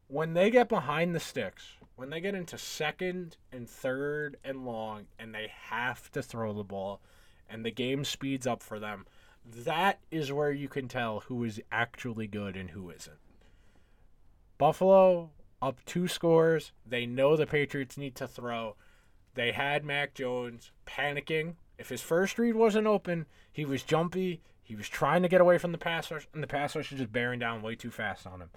when 0.08 0.34
they 0.34 0.50
get 0.50 0.70
behind 0.70 1.14
the 1.14 1.20
sticks, 1.20 1.74
when 1.96 2.10
they 2.10 2.22
get 2.22 2.36
into 2.36 2.58
second 2.58 3.38
and 3.52 3.70
third 3.70 4.38
and 4.44 4.66
long, 4.66 5.08
and 5.20 5.34
they 5.34 5.52
have 5.70 6.12
to 6.12 6.22
throw 6.22 6.54
the 6.54 6.64
ball, 6.64 7.02
and 7.50 7.66
the 7.66 7.72
game 7.72 8.06
speeds 8.06 8.48
up 8.48 8.62
for 8.62 8.80
them, 8.80 9.06
that 9.46 10.00
is 10.12 10.32
where 10.32 10.52
you 10.52 10.68
can 10.68 10.88
tell 10.88 11.22
who 11.22 11.44
is 11.44 11.62
actually 11.72 12.28
good 12.28 12.56
and 12.56 12.72
who 12.72 12.90
isn't. 12.90 13.18
Buffalo 14.58 15.32
up 15.62 15.84
two 15.86 16.08
scores. 16.08 16.72
They 16.86 17.06
know 17.06 17.36
the 17.36 17.48
Patriots 17.48 17.98
need 17.98 18.16
to 18.16 18.28
throw. 18.28 18.76
They 19.34 19.52
had 19.52 19.86
Mac 19.86 20.14
Jones 20.14 20.72
panicking. 20.86 21.56
If 21.78 21.90
his 21.90 22.02
first 22.02 22.38
read 22.40 22.56
wasn't 22.56 22.88
open, 22.88 23.26
he 23.52 23.66
was 23.66 23.84
jumpy. 23.84 24.42
He 24.64 24.76
was 24.76 24.90
trying 24.90 25.22
to 25.22 25.30
get 25.30 25.42
away 25.42 25.58
from 25.58 25.72
the 25.72 25.78
pass 25.78 26.12
rush, 26.12 26.28
and 26.34 26.44
the 26.44 26.48
pass 26.48 26.76
rush 26.76 26.92
was 26.92 27.00
just 27.00 27.12
bearing 27.12 27.40
down 27.40 27.62
way 27.62 27.76
too 27.76 27.92
fast 27.92 28.28
on 28.28 28.42
him. 28.42 28.50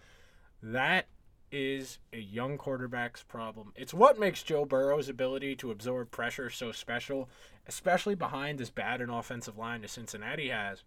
That 0.63 1.07
is 1.53 1.99
a 2.13 2.19
young 2.19 2.57
quarterback's 2.59 3.23
problem. 3.23 3.73
It's 3.77 3.95
what 3.95 4.19
makes 4.19 4.43
Joe 4.43 4.65
Burrow's 4.65 5.09
ability 5.09 5.57
to 5.57 5.71
absorb 5.71 6.11
pressure 6.11 6.51
so 6.51 6.73
special, 6.73 7.29
especially 7.67 8.15
behind 8.15 8.61
as 8.61 8.71
bad 8.71 9.01
an 9.01 9.11
offensive 9.11 9.59
line 9.59 9.85
as 9.85 9.93
Cincinnati 9.93 10.49
has. 10.49 10.83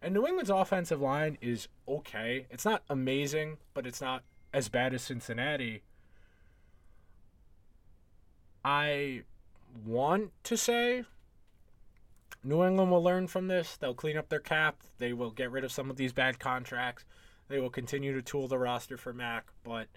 And 0.00 0.14
New 0.14 0.26
England's 0.26 0.50
offensive 0.50 1.00
line 1.00 1.38
is 1.40 1.68
okay. 1.86 2.46
It's 2.50 2.64
not 2.64 2.82
amazing, 2.88 3.58
but 3.74 3.86
it's 3.86 4.00
not 4.00 4.22
as 4.52 4.68
bad 4.68 4.94
as 4.94 5.02
Cincinnati. 5.02 5.82
I 8.64 9.22
want 9.84 10.32
to 10.44 10.56
say 10.56 11.04
New 12.44 12.64
England 12.64 12.90
will 12.90 13.02
learn 13.02 13.26
from 13.26 13.48
this. 13.48 13.76
They'll 13.76 13.94
clean 13.94 14.16
up 14.16 14.28
their 14.28 14.40
cap. 14.40 14.82
They 14.98 15.12
will 15.12 15.30
get 15.30 15.50
rid 15.50 15.64
of 15.64 15.72
some 15.72 15.90
of 15.90 15.96
these 15.96 16.12
bad 16.12 16.38
contracts. 16.38 17.04
They 17.48 17.60
will 17.60 17.70
continue 17.70 18.12
to 18.14 18.22
tool 18.22 18.46
the 18.46 18.58
roster 18.58 18.96
for 18.96 19.12
Mac, 19.12 19.46
but 19.64 19.88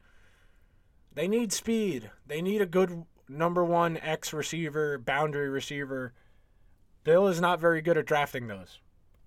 they 1.13 1.28
need 1.28 1.52
speed. 1.52 2.10
They 2.26 2.41
need 2.41 2.62
a 2.62 2.65
good 2.65 3.06
number 3.28 3.63
one 3.63 3.97
X 3.97 4.34
receiver, 4.34 4.97
boundary 4.97 5.50
receiver. 5.50 6.13
Bill 7.04 7.28
is 7.28 7.41
not 7.41 7.60
very 7.60 7.82
good 7.82 7.97
at 7.97 8.06
drafting 8.06 8.47
those. 8.47 8.80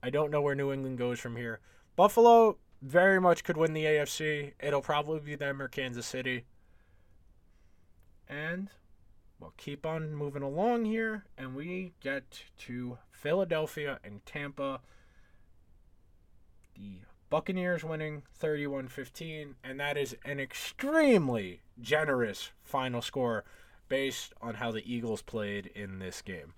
I 0.02 0.10
don't 0.10 0.30
know 0.30 0.40
where 0.40 0.54
New 0.54 0.72
England 0.72 0.98
goes 0.98 1.18
from 1.18 1.36
here. 1.36 1.60
Buffalo 1.96 2.58
very 2.82 3.20
much 3.20 3.44
could 3.44 3.56
win 3.56 3.72
the 3.72 3.84
AFC. 3.84 4.52
It'll 4.60 4.82
probably 4.82 5.20
be 5.20 5.34
them 5.34 5.62
or 5.62 5.68
Kansas 5.68 6.06
City. 6.06 6.44
And 8.28 8.68
we'll 9.40 9.54
keep 9.56 9.86
on 9.86 10.14
moving 10.14 10.42
along 10.42 10.84
here, 10.86 11.24
and 11.36 11.54
we 11.54 11.92
get 12.00 12.44
to 12.58 12.98
Philadelphia 13.10 13.98
and 14.04 14.24
Tampa. 14.26 14.80
The 16.76 16.98
Buccaneers 17.30 17.82
winning 17.82 18.22
31 18.34 18.88
15, 18.88 19.56
and 19.64 19.80
that 19.80 19.96
is 19.96 20.16
an 20.24 20.38
extremely 20.38 21.60
generous 21.80 22.50
final 22.62 23.02
score 23.02 23.44
based 23.88 24.32
on 24.40 24.54
how 24.54 24.70
the 24.70 24.92
Eagles 24.92 25.22
played 25.22 25.66
in 25.74 25.98
this 25.98 26.22
game. 26.22 26.54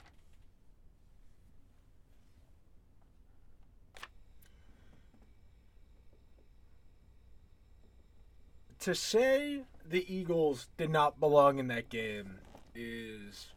To 8.81 8.95
say 8.95 9.63
the 9.85 10.05
Eagles 10.13 10.69
did 10.77 10.91
not 10.91 11.19
belong 11.19 11.59
in 11.59 11.67
that 11.69 11.89
game 11.89 12.39
is 12.75 13.49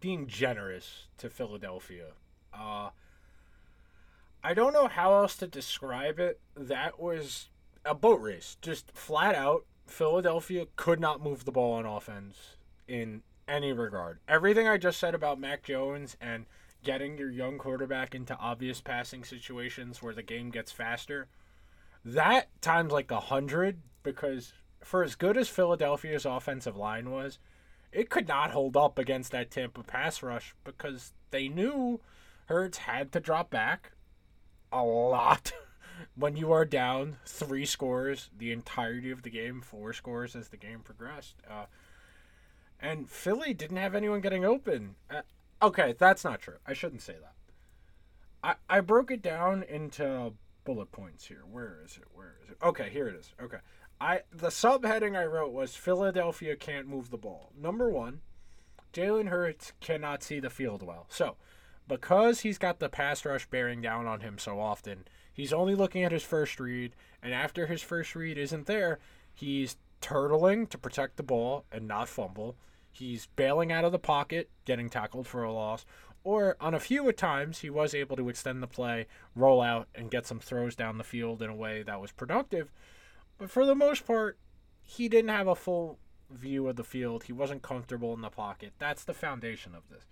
being 0.00 0.26
generous 0.26 1.08
to 1.18 1.28
Philadelphia. 1.28 2.12
Uh, 2.54 2.90
I 4.42 4.54
don't 4.54 4.72
know 4.72 4.88
how 4.88 5.14
else 5.14 5.36
to 5.36 5.46
describe 5.46 6.18
it. 6.18 6.40
That 6.56 7.00
was 7.00 7.48
a 7.84 7.94
boat 7.94 8.20
race, 8.20 8.56
just 8.60 8.92
flat 8.92 9.34
out. 9.34 9.64
Philadelphia 9.86 10.66
could 10.76 11.00
not 11.00 11.22
move 11.22 11.44
the 11.44 11.52
ball 11.52 11.74
on 11.74 11.86
offense 11.86 12.56
in 12.88 13.22
any 13.48 13.72
regard. 13.72 14.18
Everything 14.28 14.68
I 14.68 14.76
just 14.76 14.98
said 14.98 15.14
about 15.14 15.40
Mac 15.40 15.62
Jones 15.62 16.16
and 16.20 16.46
getting 16.82 17.18
your 17.18 17.30
young 17.30 17.58
quarterback 17.58 18.14
into 18.14 18.36
obvious 18.36 18.80
passing 18.80 19.24
situations 19.24 20.02
where 20.02 20.14
the 20.14 20.22
game 20.22 20.50
gets 20.50 20.72
faster, 20.72 21.28
that 22.04 22.48
times 22.60 22.92
like 22.92 23.10
a 23.10 23.20
hundred 23.20 23.80
because 24.02 24.52
for 24.82 25.02
as 25.02 25.16
good 25.16 25.36
as 25.36 25.48
Philadelphia's 25.48 26.24
offensive 26.24 26.76
line 26.76 27.10
was, 27.10 27.38
it 27.92 28.10
could 28.10 28.28
not 28.28 28.50
hold 28.50 28.76
up 28.76 28.98
against 28.98 29.32
that 29.32 29.50
Tampa 29.50 29.82
pass 29.82 30.22
rush 30.22 30.54
because 30.64 31.12
they 31.30 31.48
knew 31.48 32.00
Hurts 32.46 32.78
had 32.78 33.10
to 33.12 33.20
drop 33.20 33.50
back 33.50 33.92
a 34.72 34.82
lot 34.82 35.52
when 36.14 36.36
you 36.36 36.52
are 36.52 36.64
down 36.64 37.16
three 37.24 37.66
scores 37.66 38.30
the 38.36 38.52
entirety 38.52 39.10
of 39.10 39.22
the 39.22 39.30
game, 39.30 39.60
four 39.60 39.92
scores 39.92 40.36
as 40.36 40.48
the 40.48 40.56
game 40.56 40.80
progressed. 40.80 41.36
Uh, 41.48 41.66
and 42.80 43.08
Philly 43.08 43.54
didn't 43.54 43.78
have 43.78 43.94
anyone 43.94 44.20
getting 44.20 44.44
open. 44.44 44.96
Uh, 45.10 45.22
okay, 45.62 45.94
that's 45.98 46.24
not 46.24 46.40
true. 46.40 46.56
I 46.66 46.74
shouldn't 46.74 47.02
say 47.02 47.14
that. 47.14 47.34
I, 48.42 48.76
I 48.76 48.80
broke 48.80 49.10
it 49.10 49.22
down 49.22 49.62
into 49.62 50.32
bullet 50.64 50.92
points 50.92 51.26
here. 51.26 51.42
Where 51.50 51.78
is 51.84 51.96
it? 51.96 52.04
Where 52.12 52.36
is 52.44 52.50
it? 52.50 52.58
Okay, 52.62 52.90
here 52.90 53.08
it 53.08 53.16
is. 53.16 53.32
Okay. 53.42 53.58
I 54.00 54.20
the 54.30 54.48
subheading 54.48 55.16
I 55.16 55.24
wrote 55.24 55.52
was 55.52 55.74
Philadelphia 55.74 56.54
can't 56.54 56.86
move 56.86 57.10
the 57.10 57.16
ball. 57.16 57.52
Number 57.58 57.88
one, 57.88 58.20
Jalen 58.92 59.28
Hurts 59.28 59.72
cannot 59.80 60.22
see 60.22 60.38
the 60.38 60.50
field 60.50 60.82
well. 60.82 61.06
So, 61.08 61.36
because 61.88 62.40
he's 62.40 62.58
got 62.58 62.78
the 62.78 62.88
pass 62.88 63.24
rush 63.24 63.46
bearing 63.46 63.80
down 63.80 64.06
on 64.06 64.20
him 64.20 64.38
so 64.38 64.60
often, 64.60 65.06
he's 65.32 65.52
only 65.52 65.74
looking 65.74 66.04
at 66.04 66.12
his 66.12 66.22
first 66.22 66.58
read, 66.58 66.94
and 67.22 67.32
after 67.32 67.66
his 67.66 67.82
first 67.82 68.14
read 68.14 68.38
isn't 68.38 68.66
there, 68.66 68.98
he's 69.32 69.76
turtling 70.00 70.68
to 70.68 70.78
protect 70.78 71.16
the 71.16 71.22
ball 71.22 71.64
and 71.70 71.86
not 71.88 72.08
fumble. 72.08 72.56
He's 72.90 73.26
bailing 73.36 73.72
out 73.72 73.84
of 73.84 73.92
the 73.92 73.98
pocket, 73.98 74.50
getting 74.64 74.88
tackled 74.88 75.26
for 75.26 75.42
a 75.42 75.52
loss, 75.52 75.84
or 76.24 76.56
on 76.60 76.74
a 76.74 76.80
few 76.80 77.10
times 77.12 77.60
he 77.60 77.70
was 77.70 77.94
able 77.94 78.16
to 78.16 78.28
extend 78.28 78.62
the 78.62 78.66
play, 78.66 79.06
roll 79.34 79.60
out, 79.60 79.88
and 79.94 80.10
get 80.10 80.26
some 80.26 80.40
throws 80.40 80.74
down 80.74 80.98
the 80.98 81.04
field 81.04 81.42
in 81.42 81.50
a 81.50 81.54
way 81.54 81.82
that 81.82 82.00
was 82.00 82.10
productive. 82.10 82.72
But 83.38 83.50
for 83.50 83.64
the 83.66 83.74
most 83.74 84.06
part, 84.06 84.38
he 84.82 85.08
didn't 85.08 85.30
have 85.30 85.46
a 85.46 85.54
full 85.54 85.98
view 86.30 86.66
of 86.68 86.76
the 86.76 86.84
field. 86.84 87.24
He 87.24 87.32
wasn't 87.32 87.62
comfortable 87.62 88.14
in 88.14 88.22
the 88.22 88.30
pocket. 88.30 88.72
That's 88.78 89.04
the 89.04 89.14
foundation 89.14 89.74
of 89.74 89.88
this. 89.90 90.06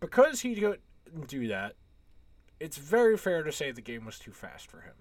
Because 0.00 0.40
he 0.40 0.54
couldn't 0.54 0.80
do 1.28 1.46
that, 1.48 1.74
it's 2.58 2.78
very 2.78 3.16
fair 3.16 3.42
to 3.42 3.52
say 3.52 3.70
the 3.70 3.80
game 3.80 4.04
was 4.04 4.18
too 4.18 4.32
fast 4.32 4.70
for 4.70 4.80
him 4.80 4.94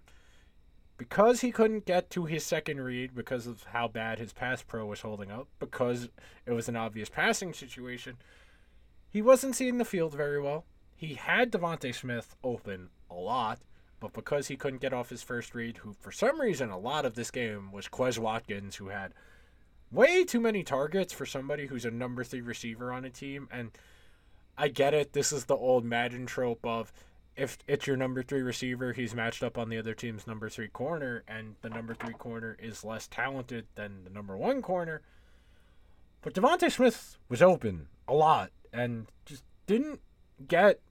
because 1.00 1.40
he 1.40 1.52
couldn't 1.52 1.86
get 1.86 2.10
to 2.10 2.26
his 2.26 2.44
second 2.44 2.82
read 2.82 3.16
because 3.16 3.48
of 3.48 3.64
how 3.72 3.88
bad 3.88 4.20
his 4.20 4.34
pass 4.34 4.62
pro 4.62 4.86
was 4.86 5.00
holding 5.00 5.32
up, 5.32 5.48
because 5.58 6.10
it 6.46 6.52
was 6.52 6.68
an 6.68 6.76
obvious 6.76 7.08
passing 7.08 7.54
situation, 7.54 8.18
he 9.10 9.22
wasn't 9.22 9.56
seeing 9.56 9.78
the 9.78 9.86
field 9.86 10.14
very 10.14 10.42
well. 10.42 10.66
He 10.94 11.14
had 11.14 11.54
DeVonta 11.54 11.96
Smith 11.96 12.36
open 12.44 12.90
a 13.10 13.16
lot, 13.16 13.60
but 14.02 14.12
because 14.12 14.50
he 14.50 14.58
couldn't 14.58 14.82
get 14.82 14.94
off 14.94 15.10
his 15.10 15.24
first 15.24 15.56
read, 15.56 15.78
who 15.78 15.94
for 15.94 16.12
some 16.12 16.40
reason 16.40 16.70
a 16.70 16.78
lot 16.78 17.06
of 17.06 17.16
this 17.16 17.32
game 17.32 17.72
was 17.72 17.88
Quez 17.88 18.20
Watkins, 18.20 18.76
who 18.76 18.90
had 18.90 19.14
way 19.92 20.26
too 20.26 20.42
many 20.42 20.64
targets 20.64 21.14
for 21.14 21.26
somebody 21.26 21.68
who's 21.68 21.86
a 21.86 21.92
number 21.92 22.26
three 22.26 22.42
receiver 22.42 22.92
on 22.92 23.06
a 23.06 23.10
team. 23.10 23.48
And 23.52 23.72
I 24.60 24.68
get 24.68 24.94
it. 24.94 25.14
This 25.14 25.32
is 25.32 25.46
the 25.46 25.56
old 25.56 25.86
Madden 25.86 26.26
trope 26.26 26.66
of 26.66 26.92
if 27.38 27.58
it's 27.66 27.88
your 27.88 27.96
number 27.96 28.22
three 28.22 28.42
receiver, 28.42 28.92
he's 28.92 29.16
matched 29.16 29.42
up 29.42 29.58
on 29.58 29.70
the 29.70 29.78
other 29.78 29.94
team's 29.94 30.28
number 30.28 30.50
three 30.50 30.68
corner, 30.68 31.24
and 31.30 31.56
the 31.62 31.70
number 31.70 31.94
three 31.94 32.14
corner 32.14 32.58
is 32.60 32.84
less 32.84 33.08
talented 33.08 33.68
than 33.76 34.04
the 34.04 34.10
number 34.10 34.36
one 34.36 34.62
corner. 34.62 35.02
But 36.22 36.34
DeVonta 36.34 36.70
Smith 36.70 37.18
was 37.30 37.42
open 37.42 37.88
a 38.06 38.14
lot 38.14 38.52
and 38.74 39.08
just 39.26 39.46
didn't 39.66 40.02
get 40.46 40.82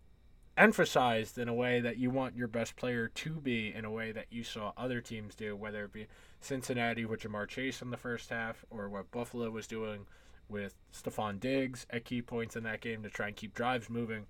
emphasized 0.56 1.36
in 1.36 1.48
a 1.48 1.54
way 1.54 1.78
that 1.80 1.98
you 1.98 2.08
want 2.08 2.36
your 2.36 2.48
best 2.48 2.74
player 2.74 3.08
to 3.08 3.32
be 3.32 3.70
in 3.74 3.84
a 3.84 3.90
way 3.90 4.12
that 4.12 4.28
you 4.30 4.44
saw 4.44 4.72
other 4.78 5.02
teams 5.02 5.34
do, 5.34 5.54
whether 5.54 5.84
it 5.84 5.92
be 5.92 6.06
Cincinnati 6.40 7.04
with 7.04 7.20
Ja'Marr 7.20 7.46
Chase 7.46 7.82
in 7.82 7.90
the 7.90 7.98
first 7.98 8.30
half 8.30 8.64
or 8.70 8.88
what 8.88 9.10
Buffalo 9.10 9.50
was 9.50 9.66
doing 9.66 10.06
with 10.48 10.74
Stefon 10.92 11.40
Diggs 11.40 11.86
at 11.90 12.04
key 12.04 12.22
points 12.22 12.56
in 12.56 12.64
that 12.64 12.80
game 12.80 13.02
to 13.02 13.10
try 13.10 13.28
and 13.28 13.36
keep 13.36 13.54
drives 13.54 13.90
moving. 13.90 14.26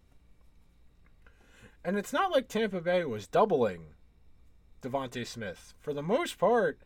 And 1.84 1.96
it's 1.96 2.12
not 2.12 2.30
like 2.30 2.48
Tampa 2.48 2.80
Bay 2.80 3.04
was 3.04 3.26
doubling 3.26 3.94
DeVonta 4.82 5.26
Smith. 5.26 5.74
For 5.78 5.92
the 5.92 6.02
most 6.02 6.38
part, 6.38 6.78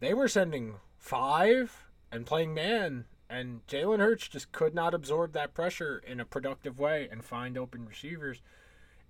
they 0.00 0.14
were 0.14 0.28
sending 0.28 0.76
five 0.98 1.86
and 2.10 2.26
playing 2.26 2.54
man, 2.54 3.04
and 3.28 3.66
Jalen 3.66 4.00
Hurts 4.00 4.28
just 4.28 4.52
could 4.52 4.74
not 4.74 4.94
absorb 4.94 5.32
that 5.32 5.54
pressure 5.54 6.02
in 6.06 6.18
a 6.18 6.24
productive 6.24 6.78
way 6.78 7.08
and 7.10 7.24
find 7.24 7.56
open 7.56 7.86
receivers. 7.86 8.40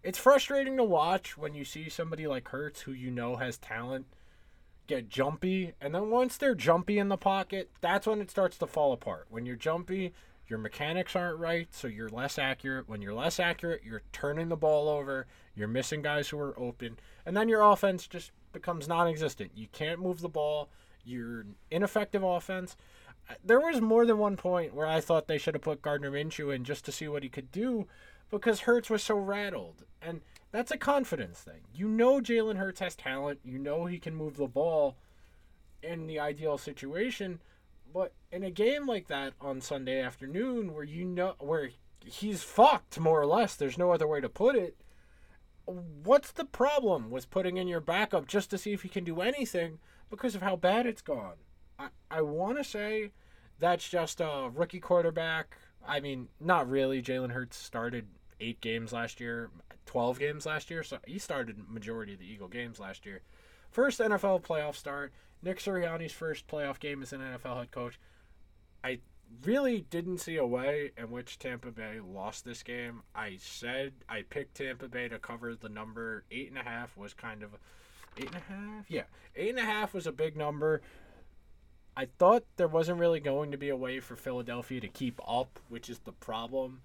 It's 0.03 0.19
frustrating 0.19 0.77
to 0.77 0.85
watch 0.85 1.37
when 1.37 1.55
you 1.55 1.64
see 1.64 1.88
somebody 1.88 2.27
like 2.27 2.49
Hurts, 2.49 2.83
who 2.83 2.93
you 2.93 3.11
know 3.11 3.37
has 3.37 3.59
talent, 3.59 4.07
get 4.90 5.09
jumpy, 5.09 5.72
and 5.81 5.94
then 5.94 6.11
once 6.11 6.37
they're 6.37 6.55
jumpy 6.55 6.98
in 6.98 7.09
the 7.09 7.16
pocket, 7.16 7.70
that's 7.81 8.07
when 8.09 8.20
it 8.20 8.31
starts 8.31 8.59
to 8.59 8.66
fall 8.66 8.92
apart. 8.92 9.26
When 9.31 9.46
you're 9.46 9.57
jumpy, 9.57 10.12
your 10.48 10.59
mechanics 10.59 11.14
aren't 11.14 11.38
right, 11.38 11.68
so 11.70 11.87
you're 11.87 12.09
less 12.09 12.38
accurate. 12.38 12.88
When 12.88 13.00
you're 13.00 13.14
less 13.14 13.38
accurate, 13.38 13.83
you're 13.85 14.03
turning 14.12 14.48
the 14.48 14.57
ball 14.57 14.88
over, 14.88 15.29
you're 15.55 15.68
missing 15.68 16.03
guys 16.03 16.29
who 16.29 16.40
are 16.40 16.59
open, 16.59 16.98
and 17.24 17.37
then 17.37 17.48
your 17.48 17.62
offense 17.62 18.09
just 18.09 18.33
becomes 18.53 18.88
non 18.88 19.07
existent. 19.07 19.53
You 19.55 19.68
can't 19.70 20.00
move 20.00 20.20
the 20.20 20.29
ball, 20.29 20.70
you're 21.05 21.46
ineffective 21.70 22.24
offense. 22.24 22.76
Uh, 23.29 23.35
there 23.44 23.61
was 23.61 23.81
more 23.81 24.05
than 24.05 24.18
one 24.18 24.37
point 24.37 24.74
where 24.74 24.88
I 24.88 25.00
thought 25.00 25.29
they 25.29 25.38
should 25.38 25.55
have 25.55 25.62
put 25.62 25.83
Gardner 25.83 26.11
Minshew 26.11 26.53
in 26.53 26.64
just 26.64 26.85
to 26.87 26.92
see 26.92 27.07
what 27.07 27.22
he 27.22 27.29
could 27.29 27.53
do 27.53 27.87
because 28.29 28.61
Hurts 28.61 28.90
was 28.90 29.05
so 29.05 29.16
rattled. 29.16 29.85
And 30.03 30.20
that's 30.53 30.71
a 30.71 30.79
confidence 30.79 31.41
thing. 31.41 31.61
You 31.75 31.89
know 31.89 32.21
Jalen 32.21 32.57
Hurts 32.57 32.81
has 32.81 32.97
talent, 32.97 33.41
you 33.45 33.59
know 33.59 33.87
he 33.87 33.99
can 33.99 34.15
move 34.15 34.37
the 34.37 34.47
ball 34.47 34.97
in 35.83 36.07
the 36.07 36.19
ideal 36.19 36.59
situation 36.59 37.41
but 37.93 38.13
in 38.31 38.43
a 38.43 38.51
game 38.51 38.87
like 38.87 39.09
that 39.09 39.35
on 39.41 39.61
Sunday 39.61 40.01
afternoon, 40.01 40.75
where 40.75 40.85
you 40.85 41.05
know 41.05 41.35
where 41.39 41.71
he's 42.05 42.43
fucked 42.43 42.99
more 42.99 43.21
or 43.21 43.27
less, 43.27 43.57
there's 43.57 43.79
no 43.79 43.93
other 43.93 44.07
way 44.07 44.21
to 44.21 44.29
put 44.29 44.57
it. 44.57 44.77
What's 45.67 46.33
the 46.33 46.45
problem 46.45 47.11
with 47.11 47.31
putting 47.31 47.57
in 47.57 47.69
your 47.69 47.81
backup 47.81 48.27
just 48.27 48.51
to 48.51 48.59
see 48.59 48.73
if 48.73 48.83
he 48.83 48.89
can 48.89 49.05
do 49.05 49.21
anything 49.21 49.79
because 50.09 50.35
of 50.35 50.43
how 50.43 50.57
bad 50.57 50.87
it's 50.87 51.03
gone? 51.03 51.37
I 51.79 51.89
I 52.11 52.23
want 52.23 52.59
to 52.59 52.65
say 52.65 53.13
that's 53.59 53.89
just 53.89 54.21
a 54.21 54.51
rookie 54.53 54.81
quarterback. 54.81 55.57
I 55.87 56.01
mean, 56.01 56.29
not 56.41 56.69
really. 56.69 57.03
Jalen 57.03 57.33
Hurts 57.33 57.57
started 57.57 58.07
eight 58.41 58.61
games 58.61 58.93
last 58.93 59.21
year, 59.21 59.51
twelve 59.90 60.20
games 60.20 60.46
last 60.46 60.70
year, 60.70 60.85
so 60.85 60.98
he 61.05 61.18
started 61.18 61.68
majority 61.68 62.12
of 62.12 62.20
the 62.20 62.33
Eagle 62.33 62.46
games 62.46 62.79
last 62.79 63.05
year. 63.05 63.22
First 63.72 63.98
NFL 63.98 64.40
playoff 64.42 64.76
start. 64.76 65.12
Nick 65.42 65.59
Sirianni's 65.59 66.12
first 66.12 66.46
playoff 66.46 66.79
game 66.79 67.03
as 67.03 67.12
an 67.12 67.20
NFL 67.20 67.57
head 67.57 67.72
coach. 67.72 67.98
I 68.85 69.00
really 69.44 69.81
didn't 69.90 70.18
see 70.18 70.37
a 70.37 70.46
way 70.46 70.92
in 70.96 71.11
which 71.11 71.40
Tampa 71.40 71.72
Bay 71.72 71.98
lost 71.98 72.44
this 72.44 72.62
game. 72.62 73.03
I 73.16 73.38
said 73.40 73.92
I 74.09 74.22
picked 74.22 74.55
Tampa 74.55 74.87
Bay 74.87 75.09
to 75.09 75.18
cover 75.18 75.57
the 75.57 75.68
number 75.68 76.22
eight 76.31 76.50
and 76.50 76.59
a 76.59 76.62
half 76.62 76.97
was 76.97 77.12
kind 77.12 77.43
of 77.43 77.51
eight 78.16 78.26
and 78.26 78.36
a 78.36 78.53
half. 78.53 78.84
Yeah, 78.88 79.05
eight 79.34 79.51
and 79.51 79.59
a 79.59 79.64
half 79.64 79.93
was 79.93 80.07
a 80.07 80.12
big 80.12 80.36
number. 80.36 80.82
I 81.97 82.07
thought 82.20 82.45
there 82.59 82.68
wasn't 82.68 83.01
really 83.01 83.18
going 83.18 83.51
to 83.51 83.59
be 83.59 83.70
a 83.70 83.76
way 83.76 83.99
for 83.99 84.14
Philadelphia 84.14 84.80
to 84.82 84.88
keep 84.88 85.20
up, 85.26 85.59
which 85.68 85.91
is 85.91 85.99
the 85.99 86.12
problem. 86.12 86.82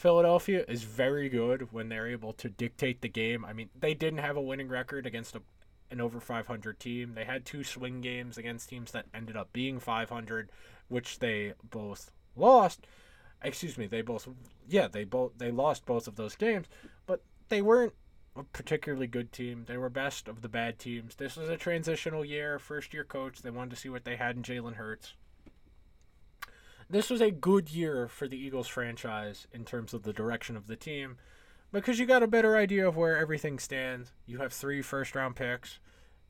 Philadelphia 0.00 0.64
is 0.66 0.82
very 0.82 1.28
good 1.28 1.74
when 1.74 1.90
they're 1.90 2.08
able 2.08 2.32
to 2.32 2.48
dictate 2.48 3.02
the 3.02 3.08
game. 3.08 3.44
I 3.44 3.52
mean, 3.52 3.68
they 3.78 3.92
didn't 3.92 4.20
have 4.20 4.34
a 4.34 4.40
winning 4.40 4.68
record 4.68 5.04
against 5.04 5.36
a 5.36 5.42
an 5.90 6.00
over 6.00 6.20
500 6.20 6.80
team. 6.80 7.12
They 7.14 7.26
had 7.26 7.44
two 7.44 7.62
swing 7.62 8.00
games 8.00 8.38
against 8.38 8.70
teams 8.70 8.92
that 8.92 9.04
ended 9.12 9.36
up 9.36 9.52
being 9.52 9.78
500, 9.78 10.50
which 10.88 11.18
they 11.18 11.52
both 11.62 12.12
lost. 12.34 12.86
Excuse 13.42 13.76
me, 13.76 13.86
they 13.86 14.00
both 14.00 14.26
yeah, 14.66 14.88
they 14.88 15.04
both 15.04 15.32
they 15.36 15.50
lost 15.50 15.84
both 15.84 16.08
of 16.08 16.16
those 16.16 16.34
games, 16.34 16.66
but 17.04 17.22
they 17.50 17.60
weren't 17.60 17.92
a 18.34 18.42
particularly 18.42 19.06
good 19.06 19.32
team. 19.32 19.66
They 19.68 19.76
were 19.76 19.90
best 19.90 20.28
of 20.28 20.40
the 20.40 20.48
bad 20.48 20.78
teams. 20.78 21.16
This 21.16 21.36
was 21.36 21.50
a 21.50 21.58
transitional 21.58 22.24
year, 22.24 22.58
first 22.58 22.94
year 22.94 23.04
coach. 23.04 23.42
They 23.42 23.50
wanted 23.50 23.72
to 23.72 23.76
see 23.76 23.90
what 23.90 24.04
they 24.04 24.16
had 24.16 24.34
in 24.34 24.42
Jalen 24.44 24.76
Hurts. 24.76 25.12
This 26.90 27.08
was 27.08 27.20
a 27.20 27.30
good 27.30 27.70
year 27.70 28.08
for 28.08 28.26
the 28.26 28.36
Eagles 28.36 28.66
franchise 28.66 29.46
in 29.52 29.64
terms 29.64 29.94
of 29.94 30.02
the 30.02 30.12
direction 30.12 30.56
of 30.56 30.66
the 30.66 30.74
team 30.74 31.18
because 31.70 32.00
you 32.00 32.04
got 32.04 32.24
a 32.24 32.26
better 32.26 32.56
idea 32.56 32.88
of 32.88 32.96
where 32.96 33.16
everything 33.16 33.60
stands. 33.60 34.12
You 34.26 34.38
have 34.38 34.52
three 34.52 34.82
first 34.82 35.14
round 35.14 35.36
picks. 35.36 35.78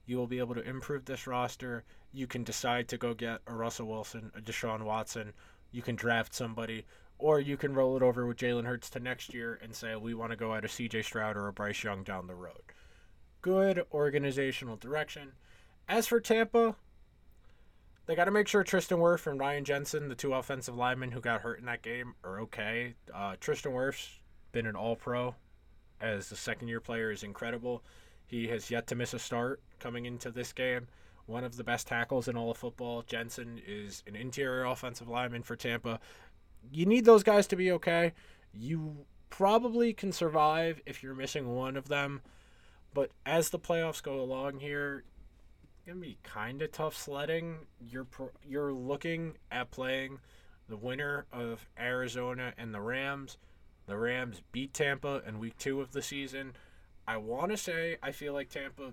You 0.04 0.18
will 0.18 0.26
be 0.26 0.38
able 0.38 0.54
to 0.56 0.68
improve 0.68 1.06
this 1.06 1.26
roster. 1.26 1.84
you 2.12 2.26
can 2.26 2.44
decide 2.44 2.88
to 2.88 2.98
go 2.98 3.14
get 3.14 3.40
a 3.46 3.54
Russell 3.54 3.86
Wilson, 3.86 4.32
a 4.36 4.42
Deshaun 4.42 4.82
Watson. 4.82 5.32
You 5.72 5.80
can 5.80 5.96
draft 5.96 6.34
somebody, 6.34 6.84
or 7.18 7.40
you 7.40 7.56
can 7.56 7.72
roll 7.72 7.96
it 7.96 8.02
over 8.02 8.26
with 8.26 8.36
Jalen 8.36 8.66
Hurts 8.66 8.90
to 8.90 9.00
next 9.00 9.32
year 9.32 9.58
and 9.62 9.74
say 9.74 9.96
we 9.96 10.12
want 10.12 10.32
to 10.32 10.36
go 10.36 10.54
at 10.54 10.66
a 10.66 10.68
C.J. 10.68 11.00
Stroud 11.02 11.38
or 11.38 11.48
a 11.48 11.54
Bryce 11.54 11.82
Young 11.82 12.02
down 12.02 12.26
the 12.26 12.34
road. 12.34 12.74
Good 13.40 13.82
organizational 13.94 14.76
direction. 14.76 15.32
As 15.88 16.06
for 16.06 16.20
Tampa, 16.20 16.76
they 18.10 18.16
got 18.16 18.24
to 18.24 18.32
make 18.32 18.48
sure 18.48 18.64
Tristan 18.64 18.98
Wirfs 18.98 19.28
and 19.28 19.38
Ryan 19.38 19.64
Jensen, 19.64 20.08
the 20.08 20.16
two 20.16 20.34
offensive 20.34 20.76
linemen 20.76 21.12
who 21.12 21.20
got 21.20 21.42
hurt 21.42 21.60
in 21.60 21.66
that 21.66 21.80
game, 21.80 22.14
are 22.24 22.40
okay. 22.40 22.96
Uh, 23.14 23.36
Tristan 23.38 23.70
Wirfs 23.70 24.18
been 24.50 24.66
an 24.66 24.74
All 24.74 24.96
Pro 24.96 25.36
as 26.00 26.28
the 26.28 26.34
second 26.34 26.66
year 26.66 26.80
player 26.80 27.12
is 27.12 27.22
incredible. 27.22 27.84
He 28.26 28.48
has 28.48 28.68
yet 28.68 28.88
to 28.88 28.96
miss 28.96 29.14
a 29.14 29.20
start 29.20 29.62
coming 29.78 30.06
into 30.06 30.32
this 30.32 30.52
game. 30.52 30.88
One 31.26 31.44
of 31.44 31.56
the 31.56 31.62
best 31.62 31.86
tackles 31.86 32.26
in 32.26 32.36
all 32.36 32.50
of 32.50 32.56
football. 32.56 33.02
Jensen 33.02 33.60
is 33.64 34.02
an 34.08 34.16
interior 34.16 34.64
offensive 34.64 35.08
lineman 35.08 35.44
for 35.44 35.54
Tampa. 35.54 36.00
You 36.72 36.86
need 36.86 37.04
those 37.04 37.22
guys 37.22 37.46
to 37.46 37.54
be 37.54 37.70
okay. 37.70 38.12
You 38.52 39.06
probably 39.28 39.92
can 39.92 40.10
survive 40.10 40.80
if 40.84 41.00
you're 41.00 41.14
missing 41.14 41.54
one 41.54 41.76
of 41.76 41.86
them. 41.86 42.22
But 42.92 43.12
as 43.24 43.50
the 43.50 43.60
playoffs 43.60 44.02
go 44.02 44.20
along 44.20 44.58
here, 44.58 45.04
gonna 45.86 46.00
be 46.00 46.18
kind 46.22 46.62
of 46.62 46.72
tough 46.72 46.96
sledding. 46.96 47.66
You're 47.80 48.04
pro- 48.04 48.32
you're 48.46 48.72
looking 48.72 49.34
at 49.50 49.70
playing 49.70 50.18
the 50.68 50.76
winner 50.76 51.26
of 51.32 51.66
Arizona 51.78 52.52
and 52.56 52.72
the 52.74 52.80
Rams. 52.80 53.38
The 53.86 53.96
Rams 53.96 54.42
beat 54.52 54.72
Tampa 54.72 55.22
in 55.26 55.38
week 55.38 55.58
two 55.58 55.80
of 55.80 55.92
the 55.92 56.02
season. 56.02 56.54
I 57.06 57.16
want 57.16 57.50
to 57.50 57.56
say 57.56 57.96
I 58.02 58.12
feel 58.12 58.32
like 58.32 58.50
Tampa 58.50 58.92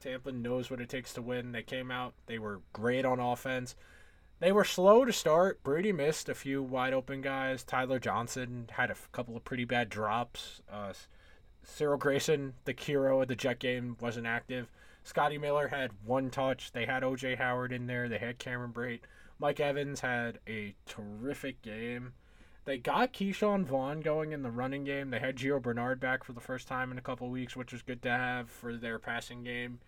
Tampa 0.00 0.32
knows 0.32 0.70
what 0.70 0.80
it 0.80 0.88
takes 0.88 1.12
to 1.14 1.22
win. 1.22 1.52
They 1.52 1.62
came 1.62 1.90
out, 1.90 2.14
they 2.26 2.38
were 2.38 2.60
great 2.72 3.04
on 3.04 3.18
offense. 3.20 3.74
They 4.38 4.52
were 4.52 4.64
slow 4.64 5.04
to 5.06 5.12
start. 5.12 5.62
Brady 5.62 5.92
missed 5.92 6.28
a 6.28 6.34
few 6.34 6.62
wide 6.62 6.92
open 6.92 7.22
guys. 7.22 7.64
Tyler 7.64 7.98
Johnson 7.98 8.68
had 8.72 8.90
a 8.90 8.92
f- 8.92 9.08
couple 9.10 9.34
of 9.34 9.44
pretty 9.44 9.64
bad 9.64 9.88
drops. 9.88 10.60
Uh, 10.70 10.92
Cyril 11.62 11.96
Grayson, 11.96 12.52
the 12.66 12.74
hero 12.78 13.22
of 13.22 13.28
the 13.28 13.34
Jet 13.34 13.58
game, 13.58 13.96
wasn't 13.98 14.26
active. 14.26 14.70
Scotty 15.06 15.38
Miller 15.38 15.68
had 15.68 15.92
one 16.04 16.30
touch. 16.30 16.72
They 16.72 16.84
had 16.84 17.04
OJ 17.04 17.38
Howard 17.38 17.72
in 17.72 17.86
there. 17.86 18.08
They 18.08 18.18
had 18.18 18.40
Cameron 18.40 18.72
Brate. 18.72 19.02
Mike 19.38 19.60
Evans 19.60 20.00
had 20.00 20.40
a 20.48 20.74
terrific 20.84 21.62
game. 21.62 22.14
They 22.64 22.78
got 22.78 23.12
Ke'Shawn 23.12 23.64
Vaughn 23.64 24.00
going 24.00 24.32
in 24.32 24.42
the 24.42 24.50
running 24.50 24.82
game. 24.82 25.10
They 25.10 25.20
had 25.20 25.36
Gio 25.36 25.62
Bernard 25.62 26.00
back 26.00 26.24
for 26.24 26.32
the 26.32 26.40
first 26.40 26.66
time 26.66 26.90
in 26.90 26.98
a 26.98 27.02
couple 27.02 27.30
weeks, 27.30 27.54
which 27.54 27.72
was 27.72 27.82
good 27.82 28.02
to 28.02 28.10
have 28.10 28.50
for 28.50 28.76
their 28.76 28.98
passing 28.98 29.44
game. 29.44 29.78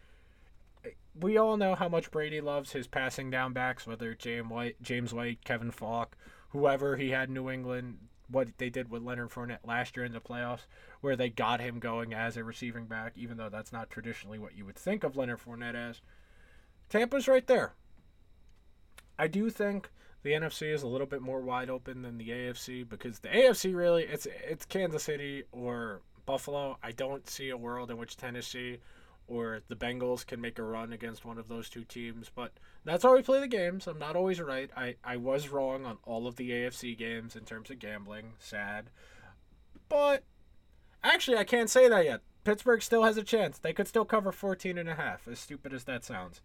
We 1.19 1.37
all 1.37 1.57
know 1.57 1.75
how 1.75 1.89
much 1.89 2.13
Brady 2.13 2.41
loves 2.41 2.71
his 2.71 2.87
passing 2.87 3.29
down 3.29 3.53
backs, 3.53 3.89
whether 3.89 4.15
James 4.15 4.49
White, 4.49 4.81
James 4.81 5.13
White, 5.13 5.45
Kevin 5.45 5.73
Faulk, 5.73 6.17
whoever 6.51 6.97
he 6.97 7.11
had 7.11 7.27
in 7.27 7.35
New 7.35 7.51
England. 7.51 7.99
What 8.31 8.59
they 8.59 8.71
did 8.71 8.91
with 8.91 9.03
Leonard 9.03 9.31
Fournette 9.31 9.67
last 9.67 9.97
year 9.97 10.05
in 10.05 10.13
the 10.13 10.21
playoffs, 10.21 10.67
where 11.01 11.17
they 11.17 11.31
got 11.31 11.61
him 11.61 11.79
going 11.79 12.13
as 12.13 12.37
a 12.37 12.45
receiving 12.45 12.87
back, 12.87 13.13
even 13.17 13.37
though 13.37 13.49
that's 13.49 13.73
not 13.73 13.91
traditionally 13.91 14.39
what 14.39 14.57
you 14.57 14.67
would 14.67 14.77
think 14.77 15.03
of 15.03 15.17
Leonard 15.17 15.41
Fournette 15.41 15.75
as. 15.75 16.01
Tampa's 16.89 17.29
right 17.29 17.47
there. 17.47 17.75
I 19.19 19.27
do 19.27 19.51
think 19.51 19.91
the 20.23 20.33
NFC 20.33 20.73
is 20.73 20.83
a 20.83 20.89
little 20.89 21.07
bit 21.07 21.23
more 21.23 21.41
wide 21.41 21.71
open 21.71 22.03
than 22.03 22.19
the 22.19 22.29
AFC 22.29 22.89
because 22.89 23.21
the 23.21 23.29
AFC 23.29 23.75
really 23.75 24.05
it's 24.05 24.27
it's 24.47 24.65
Kansas 24.65 25.03
City 25.03 25.45
or 25.53 26.03
Buffalo. 26.27 26.79
I 26.83 26.93
don't 26.93 27.29
see 27.29 27.51
a 27.51 27.57
world 27.57 27.91
in 27.91 27.97
which 27.97 28.17
Tennessee 28.17 28.79
or 29.29 29.61
the 29.69 29.77
Bengals 29.77 30.27
can 30.27 30.41
make 30.41 30.59
a 30.59 30.63
run 30.63 30.93
against 30.93 31.25
one 31.25 31.39
of 31.39 31.49
those 31.49 31.69
two 31.69 31.85
teams, 31.85 32.31
but 32.35 32.53
that's 32.85 33.03
how 33.03 33.15
we 33.15 33.23
play 33.23 33.41
the 33.41 33.47
games. 33.47 33.87
I'm 33.87 33.99
not 33.99 34.17
always 34.17 34.41
right. 34.41 34.71
I, 34.77 34.97
I 35.05 35.19
was 35.19 35.51
wrong 35.51 35.85
on 35.85 35.99
all 36.05 36.27
of 36.27 36.37
the 36.37 36.51
AFC 36.51 36.97
games 36.97 37.37
in 37.37 37.45
terms 37.45 37.71
of 37.71 37.79
gambling. 37.79 38.33
Sad. 38.39 38.91
But 39.89 40.25
actually 41.05 41.37
I 41.37 41.45
can't 41.45 41.71
say 41.71 41.89
that 41.89 42.05
yet. 42.05 42.23
Pittsburgh 42.45 42.83
still 42.83 43.03
has 43.03 43.19
a 43.19 43.23
chance. 43.23 43.59
They 43.59 43.75
could 43.75 43.87
still 43.87 44.07
cover 44.07 44.33
14 44.33 44.79
and 44.79 44.89
a 44.89 44.95
half, 44.95 45.29
as 45.29 45.39
stupid 45.39 45.75
as 45.75 45.85
that 45.85 46.05
sounds. 46.05 46.41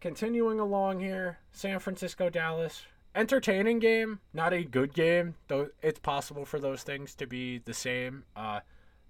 Continuing 0.00 0.58
along 0.58 1.00
here, 1.00 1.38
San 1.52 1.78
Francisco 1.78 2.28
Dallas. 2.28 2.82
Entertaining 3.14 3.78
game, 3.78 4.20
not 4.34 4.52
a 4.52 4.62
good 4.62 4.92
game, 4.92 5.36
though 5.48 5.68
it's 5.80 6.00
possible 6.00 6.44
for 6.44 6.58
those 6.58 6.82
things 6.82 7.14
to 7.14 7.26
be 7.26 7.58
the 7.58 7.72
same. 7.72 8.24
Uh, 8.34 8.60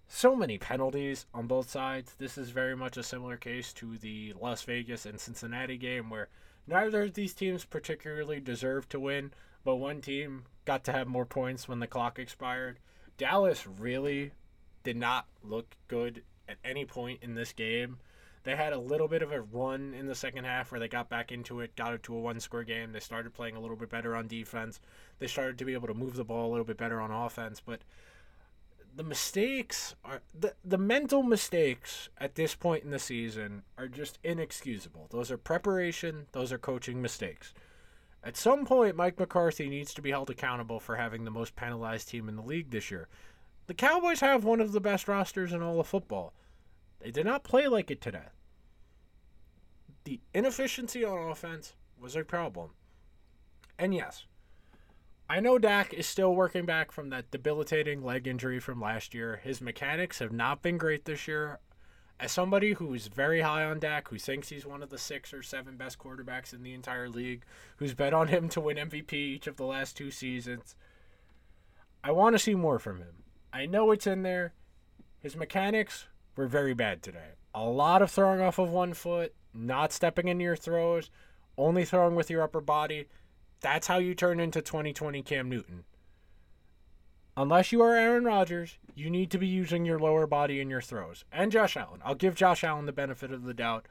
so 0.08 0.36
many 0.36 0.58
penalties 0.58 1.26
on 1.34 1.46
both 1.46 1.68
sides. 1.68 2.14
This 2.18 2.38
is 2.38 2.50
very 2.50 2.76
much 2.76 2.96
a 2.96 3.02
similar 3.02 3.36
case 3.36 3.72
to 3.74 3.98
the 3.98 4.34
Las 4.40 4.62
Vegas 4.62 5.06
and 5.06 5.18
Cincinnati 5.18 5.76
game 5.76 6.10
where 6.10 6.28
neither 6.66 7.02
of 7.02 7.14
these 7.14 7.34
teams 7.34 7.64
particularly 7.64 8.40
deserved 8.40 8.90
to 8.90 9.00
win, 9.00 9.32
but 9.64 9.76
one 9.76 10.00
team 10.00 10.44
got 10.64 10.84
to 10.84 10.92
have 10.92 11.08
more 11.08 11.26
points 11.26 11.68
when 11.68 11.80
the 11.80 11.86
clock 11.86 12.18
expired. 12.18 12.78
Dallas 13.18 13.66
really 13.66 14.32
did 14.84 14.96
not 14.96 15.26
look 15.42 15.76
good 15.88 16.22
at 16.48 16.58
any 16.64 16.84
point 16.84 17.18
in 17.22 17.34
this 17.34 17.52
game. 17.52 17.98
They 18.44 18.54
had 18.54 18.72
a 18.72 18.78
little 18.78 19.08
bit 19.08 19.22
of 19.22 19.32
a 19.32 19.40
run 19.40 19.92
in 19.92 20.06
the 20.06 20.14
second 20.14 20.44
half 20.44 20.70
where 20.70 20.78
they 20.78 20.86
got 20.86 21.08
back 21.08 21.32
into 21.32 21.58
it, 21.60 21.74
got 21.74 21.94
it 21.94 22.04
to 22.04 22.14
a 22.14 22.20
one 22.20 22.38
score 22.38 22.62
game. 22.62 22.92
They 22.92 23.00
started 23.00 23.34
playing 23.34 23.56
a 23.56 23.60
little 23.60 23.76
bit 23.76 23.90
better 23.90 24.14
on 24.14 24.28
defense. 24.28 24.78
They 25.18 25.26
started 25.26 25.58
to 25.58 25.64
be 25.64 25.72
able 25.72 25.88
to 25.88 25.94
move 25.94 26.14
the 26.14 26.22
ball 26.22 26.48
a 26.48 26.52
little 26.52 26.64
bit 26.64 26.76
better 26.76 27.00
on 27.00 27.10
offense, 27.10 27.60
but 27.60 27.80
the 28.96 29.04
mistakes 29.04 29.94
are 30.04 30.22
the 30.38 30.54
the 30.64 30.78
mental 30.78 31.22
mistakes 31.22 32.08
at 32.16 32.34
this 32.34 32.54
point 32.54 32.82
in 32.82 32.90
the 32.90 32.98
season 32.98 33.62
are 33.76 33.88
just 33.88 34.18
inexcusable. 34.24 35.06
Those 35.10 35.30
are 35.30 35.36
preparation, 35.36 36.26
those 36.32 36.50
are 36.50 36.58
coaching 36.58 37.02
mistakes. 37.02 37.52
At 38.24 38.38
some 38.38 38.64
point 38.64 38.96
Mike 38.96 39.18
McCarthy 39.18 39.68
needs 39.68 39.92
to 39.94 40.02
be 40.02 40.10
held 40.10 40.30
accountable 40.30 40.80
for 40.80 40.96
having 40.96 41.24
the 41.24 41.30
most 41.30 41.54
penalized 41.56 42.08
team 42.08 42.28
in 42.28 42.36
the 42.36 42.42
league 42.42 42.70
this 42.70 42.90
year. 42.90 43.08
The 43.66 43.74
Cowboys 43.74 44.20
have 44.20 44.44
one 44.44 44.60
of 44.60 44.72
the 44.72 44.80
best 44.80 45.08
rosters 45.08 45.52
in 45.52 45.62
all 45.62 45.78
of 45.78 45.86
football. 45.86 46.32
They 47.00 47.10
did 47.10 47.26
not 47.26 47.44
play 47.44 47.68
like 47.68 47.90
it 47.90 48.00
today. 48.00 48.30
The 50.04 50.20
inefficiency 50.32 51.04
on 51.04 51.30
offense 51.30 51.74
was 52.00 52.16
a 52.16 52.24
problem. 52.24 52.70
And 53.78 53.94
yes, 53.94 54.24
I 55.28 55.40
know 55.40 55.58
Dak 55.58 55.92
is 55.92 56.06
still 56.06 56.34
working 56.34 56.66
back 56.66 56.92
from 56.92 57.10
that 57.10 57.32
debilitating 57.32 58.04
leg 58.04 58.28
injury 58.28 58.60
from 58.60 58.80
last 58.80 59.12
year. 59.12 59.40
His 59.42 59.60
mechanics 59.60 60.20
have 60.20 60.32
not 60.32 60.62
been 60.62 60.78
great 60.78 61.04
this 61.04 61.26
year. 61.26 61.58
As 62.20 62.30
somebody 62.30 62.74
who's 62.74 63.08
very 63.08 63.40
high 63.40 63.64
on 63.64 63.80
Dak, 63.80 64.08
who 64.08 64.18
thinks 64.18 64.48
he's 64.48 64.64
one 64.64 64.82
of 64.84 64.88
the 64.88 64.98
six 64.98 65.34
or 65.34 65.42
seven 65.42 65.76
best 65.76 65.98
quarterbacks 65.98 66.54
in 66.54 66.62
the 66.62 66.72
entire 66.72 67.08
league, 67.08 67.44
who's 67.76 67.92
bet 67.92 68.14
on 68.14 68.28
him 68.28 68.48
to 68.50 68.60
win 68.60 68.76
MVP 68.76 69.12
each 69.12 69.48
of 69.48 69.56
the 69.56 69.66
last 69.66 69.96
two 69.96 70.12
seasons, 70.12 70.76
I 72.04 72.12
want 72.12 72.34
to 72.34 72.38
see 72.38 72.54
more 72.54 72.78
from 72.78 72.98
him. 72.98 73.24
I 73.52 73.66
know 73.66 73.90
it's 73.90 74.06
in 74.06 74.22
there. 74.22 74.54
His 75.18 75.36
mechanics 75.36 76.06
were 76.36 76.46
very 76.46 76.72
bad 76.72 77.02
today. 77.02 77.32
A 77.52 77.64
lot 77.64 78.00
of 78.00 78.12
throwing 78.12 78.40
off 78.40 78.60
of 78.60 78.70
one 78.70 78.94
foot, 78.94 79.34
not 79.52 79.92
stepping 79.92 80.28
into 80.28 80.44
your 80.44 80.56
throws, 80.56 81.10
only 81.58 81.84
throwing 81.84 82.14
with 82.14 82.30
your 82.30 82.42
upper 82.42 82.60
body. 82.60 83.08
That's 83.60 83.86
how 83.86 83.98
you 83.98 84.14
turn 84.14 84.40
into 84.40 84.60
2020 84.60 85.22
Cam 85.22 85.48
Newton. 85.48 85.84
Unless 87.36 87.70
you 87.70 87.82
are 87.82 87.94
Aaron 87.94 88.24
Rodgers, 88.24 88.78
you 88.94 89.10
need 89.10 89.30
to 89.30 89.38
be 89.38 89.46
using 89.46 89.84
your 89.84 89.98
lower 89.98 90.26
body 90.26 90.60
in 90.60 90.70
your 90.70 90.80
throws. 90.80 91.24
And 91.30 91.52
Josh 91.52 91.76
Allen. 91.76 92.00
I'll 92.04 92.14
give 92.14 92.34
Josh 92.34 92.64
Allen 92.64 92.86
the 92.86 92.92
benefit 92.92 93.30
of 93.30 93.42
the 93.42 93.52
doubt. 93.52 93.86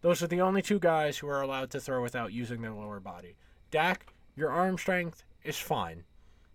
Those 0.00 0.22
are 0.22 0.28
the 0.28 0.40
only 0.40 0.62
two 0.62 0.78
guys 0.78 1.18
who 1.18 1.28
are 1.28 1.40
allowed 1.40 1.70
to 1.70 1.80
throw 1.80 2.02
without 2.02 2.32
using 2.32 2.62
their 2.62 2.72
lower 2.72 3.00
body. 3.00 3.36
Dak, 3.70 4.12
your 4.36 4.50
arm 4.50 4.78
strength 4.78 5.24
is 5.42 5.58
fine. 5.58 6.04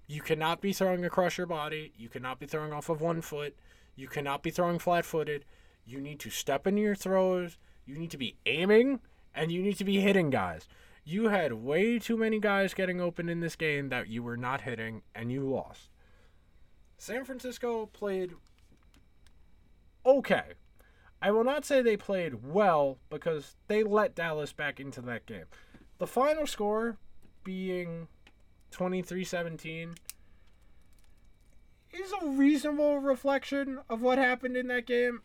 You 0.08 0.22
cannot 0.22 0.62
be 0.62 0.72
throwing 0.72 1.04
across 1.04 1.38
your 1.38 1.48
body. 1.48 1.92
You 1.98 2.10
cannot 2.10 2.40
be 2.40 2.46
throwing 2.46 2.72
off 2.72 2.90
of 2.90 3.02
one 3.02 3.22
foot. 3.22 3.56
You 3.96 4.08
cannot 4.08 4.42
be 4.42 4.50
throwing 4.50 4.80
flat 4.80 5.04
footed. 5.04 5.46
You 5.86 6.00
need 6.00 6.20
to 6.22 6.30
step 6.30 6.66
into 6.66 6.82
your 6.82 6.96
throws. 6.96 7.58
You 7.86 7.98
need 7.98 8.12
to 8.12 8.18
be 8.18 8.38
aiming. 8.46 9.02
And 9.36 9.52
you 9.52 9.62
need 9.62 9.78
to 9.78 9.84
be 9.84 10.00
hitting 10.00 10.30
guys. 10.30 10.68
You 11.10 11.30
had 11.30 11.54
way 11.54 11.98
too 11.98 12.16
many 12.18 12.38
guys 12.40 12.76
getting 12.76 13.02
open 13.02 13.30
in 13.30 13.40
this 13.40 13.56
game 13.56 13.90
that 13.90 14.10
you 14.10 14.22
were 14.22 14.38
not 14.38 14.62
hitting, 14.62 15.02
and 15.16 15.32
you 15.32 15.42
lost. 15.42 15.90
San 17.00 17.26
Francisco 17.26 17.88
played 17.88 18.36
okay. 20.06 20.54
I 21.20 21.32
will 21.32 21.44
not 21.44 21.66
say 21.66 21.82
they 21.82 21.98
played 21.98 22.46
well 22.46 23.00
because 23.10 23.56
they 23.68 23.82
let 23.82 24.14
Dallas 24.14 24.54
back 24.54 24.80
into 24.80 25.02
that 25.02 25.26
game. 25.26 25.46
The 25.98 26.06
final 26.06 26.46
score 26.46 26.98
being 27.44 28.08
23 28.70 29.24
17 29.24 29.96
is 31.92 32.14
a 32.22 32.28
reasonable 32.28 33.00
reflection 33.00 33.80
of 33.90 34.04
what 34.04 34.20
happened 34.20 34.56
in 34.56 34.68
that 34.68 34.86
game. 34.86 35.24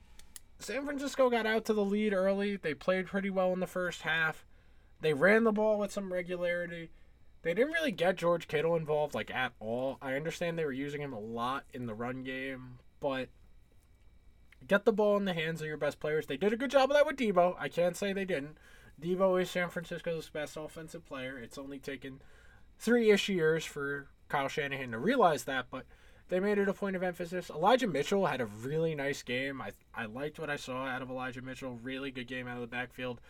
San 0.58 0.86
Francisco 0.86 1.28
got 1.28 1.44
out 1.44 1.66
to 1.66 1.74
the 1.74 1.84
lead 1.84 2.14
early. 2.14 2.56
They 2.56 2.72
played 2.72 3.04
pretty 3.04 3.28
well 3.28 3.52
in 3.52 3.60
the 3.60 3.66
first 3.66 4.00
half. 4.00 4.46
They 5.00 5.12
ran 5.12 5.44
the 5.44 5.52
ball 5.52 5.78
with 5.78 5.92
some 5.92 6.12
regularity. 6.12 6.90
They 7.42 7.52
didn't 7.52 7.72
really 7.72 7.92
get 7.92 8.16
George 8.16 8.48
Kittle 8.48 8.74
involved 8.74 9.14
like 9.14 9.30
at 9.30 9.52
all. 9.60 9.98
I 10.00 10.14
understand 10.14 10.58
they 10.58 10.64
were 10.64 10.72
using 10.72 11.02
him 11.02 11.12
a 11.12 11.20
lot 11.20 11.64
in 11.74 11.86
the 11.86 11.94
run 11.94 12.22
game, 12.22 12.78
but 13.00 13.28
get 14.66 14.86
the 14.86 14.92
ball 14.92 15.18
in 15.18 15.26
the 15.26 15.34
hands 15.34 15.60
of 15.60 15.66
your 15.66 15.76
best 15.76 16.00
players. 16.00 16.26
They 16.26 16.38
did 16.38 16.54
a 16.54 16.56
good 16.56 16.70
job 16.70 16.90
of 16.90 16.96
that 16.96 17.06
with 17.06 17.16
Deebo. 17.16 17.54
I 17.58 17.68
can't 17.68 17.96
say 17.96 18.12
they 18.12 18.24
didn't. 18.24 18.56
Deebo 19.00 19.40
is 19.42 19.50
San 19.50 19.68
Francisco's 19.68 20.30
best 20.30 20.56
offensive 20.56 21.04
player. 21.04 21.38
It's 21.38 21.58
only 21.58 21.78
taken 21.78 22.22
three 22.78 23.10
ish 23.10 23.28
years 23.28 23.64
for 23.64 24.08
Kyle 24.28 24.48
Shanahan 24.48 24.92
to 24.92 24.98
realize 24.98 25.44
that, 25.44 25.66
but 25.70 25.84
they 26.28 26.40
made 26.40 26.58
it 26.58 26.68
a 26.68 26.72
point 26.72 26.96
of 26.96 27.02
emphasis. 27.02 27.50
Elijah 27.50 27.86
Mitchell 27.86 28.26
had 28.26 28.40
a 28.40 28.46
really 28.46 28.94
nice 28.94 29.22
game. 29.22 29.60
I, 29.60 29.72
I 29.94 30.06
liked 30.06 30.38
what 30.38 30.50
I 30.50 30.56
saw 30.56 30.86
out 30.86 31.02
of 31.02 31.10
Elijah 31.10 31.42
Mitchell. 31.42 31.78
Really 31.82 32.10
good 32.10 32.26
game 32.26 32.48
out 32.48 32.56
of 32.56 32.62
the 32.62 32.66
backfield. 32.66 33.20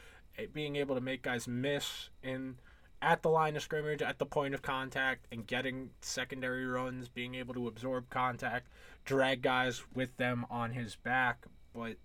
Being 0.53 0.77
able 0.77 0.95
to 0.95 1.01
make 1.01 1.23
guys 1.23 1.47
miss 1.47 2.11
in 2.23 2.57
at 3.01 3.23
the 3.23 3.29
line 3.29 3.55
of 3.55 3.63
scrimmage, 3.63 4.03
at 4.03 4.19
the 4.19 4.27
point 4.27 4.55
of 4.55 4.63
contact, 4.63 5.27
and 5.31 5.47
getting 5.47 5.91
secondary 6.01 6.65
runs, 6.65 7.09
being 7.09 7.35
able 7.35 7.55
to 7.55 7.69
absorb 7.69 8.09
contact, 8.09 8.69
drag 9.05 9.43
guys 9.43 9.85
with 9.95 10.17
them 10.17 10.47
on 10.51 10.73
his 10.73 10.97
back. 10.97 11.45
But 11.75 11.97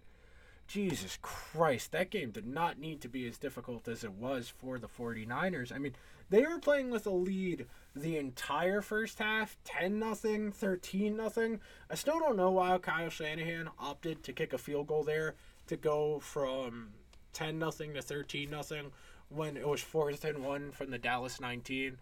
Jesus 0.67 1.17
Christ, 1.21 1.91
that 1.93 2.11
game 2.11 2.32
did 2.32 2.45
not 2.45 2.77
need 2.77 3.01
to 3.01 3.07
be 3.07 3.27
as 3.27 3.38
difficult 3.38 3.88
as 3.88 4.03
it 4.03 4.11
was 4.11 4.49
for 4.49 4.77
the 4.77 4.88
49ers. 4.88 5.73
I 5.73 5.80
mean, 5.80 5.95
they 6.30 6.45
were 6.45 6.59
playing 6.59 6.91
with 6.91 7.07
a 7.07 7.11
lead 7.11 7.65
the 7.95 8.17
entire 8.17 8.82
first 8.82 9.17
half, 9.17 9.57
10 9.63 9.97
nothing, 9.97 10.51
13 10.51 11.17
nothing. 11.17 11.59
I 11.89 11.95
still 11.95 12.19
don't 12.19 12.38
know 12.38 12.51
why 12.51 12.77
Kyle 12.77 13.09
Shanahan 13.09 13.69
opted 13.80 14.21
to 14.23 14.34
kick 14.34 14.53
a 14.53 14.57
field 14.57 14.88
goal 14.88 15.03
there 15.03 15.36
to 15.67 15.75
go 15.75 16.19
from 16.19 16.89
10 17.34 17.59
nothing 17.59 17.93
to 17.93 18.01
13 18.01 18.49
nothing 18.49 18.91
when 19.30 19.57
it 19.57 19.67
was 19.67 19.82
fourth 19.82 20.25
and 20.25 20.43
one 20.43 20.71
from 20.71 20.89
the 20.91 20.97
Dallas 20.97 21.39
19. 21.39 21.97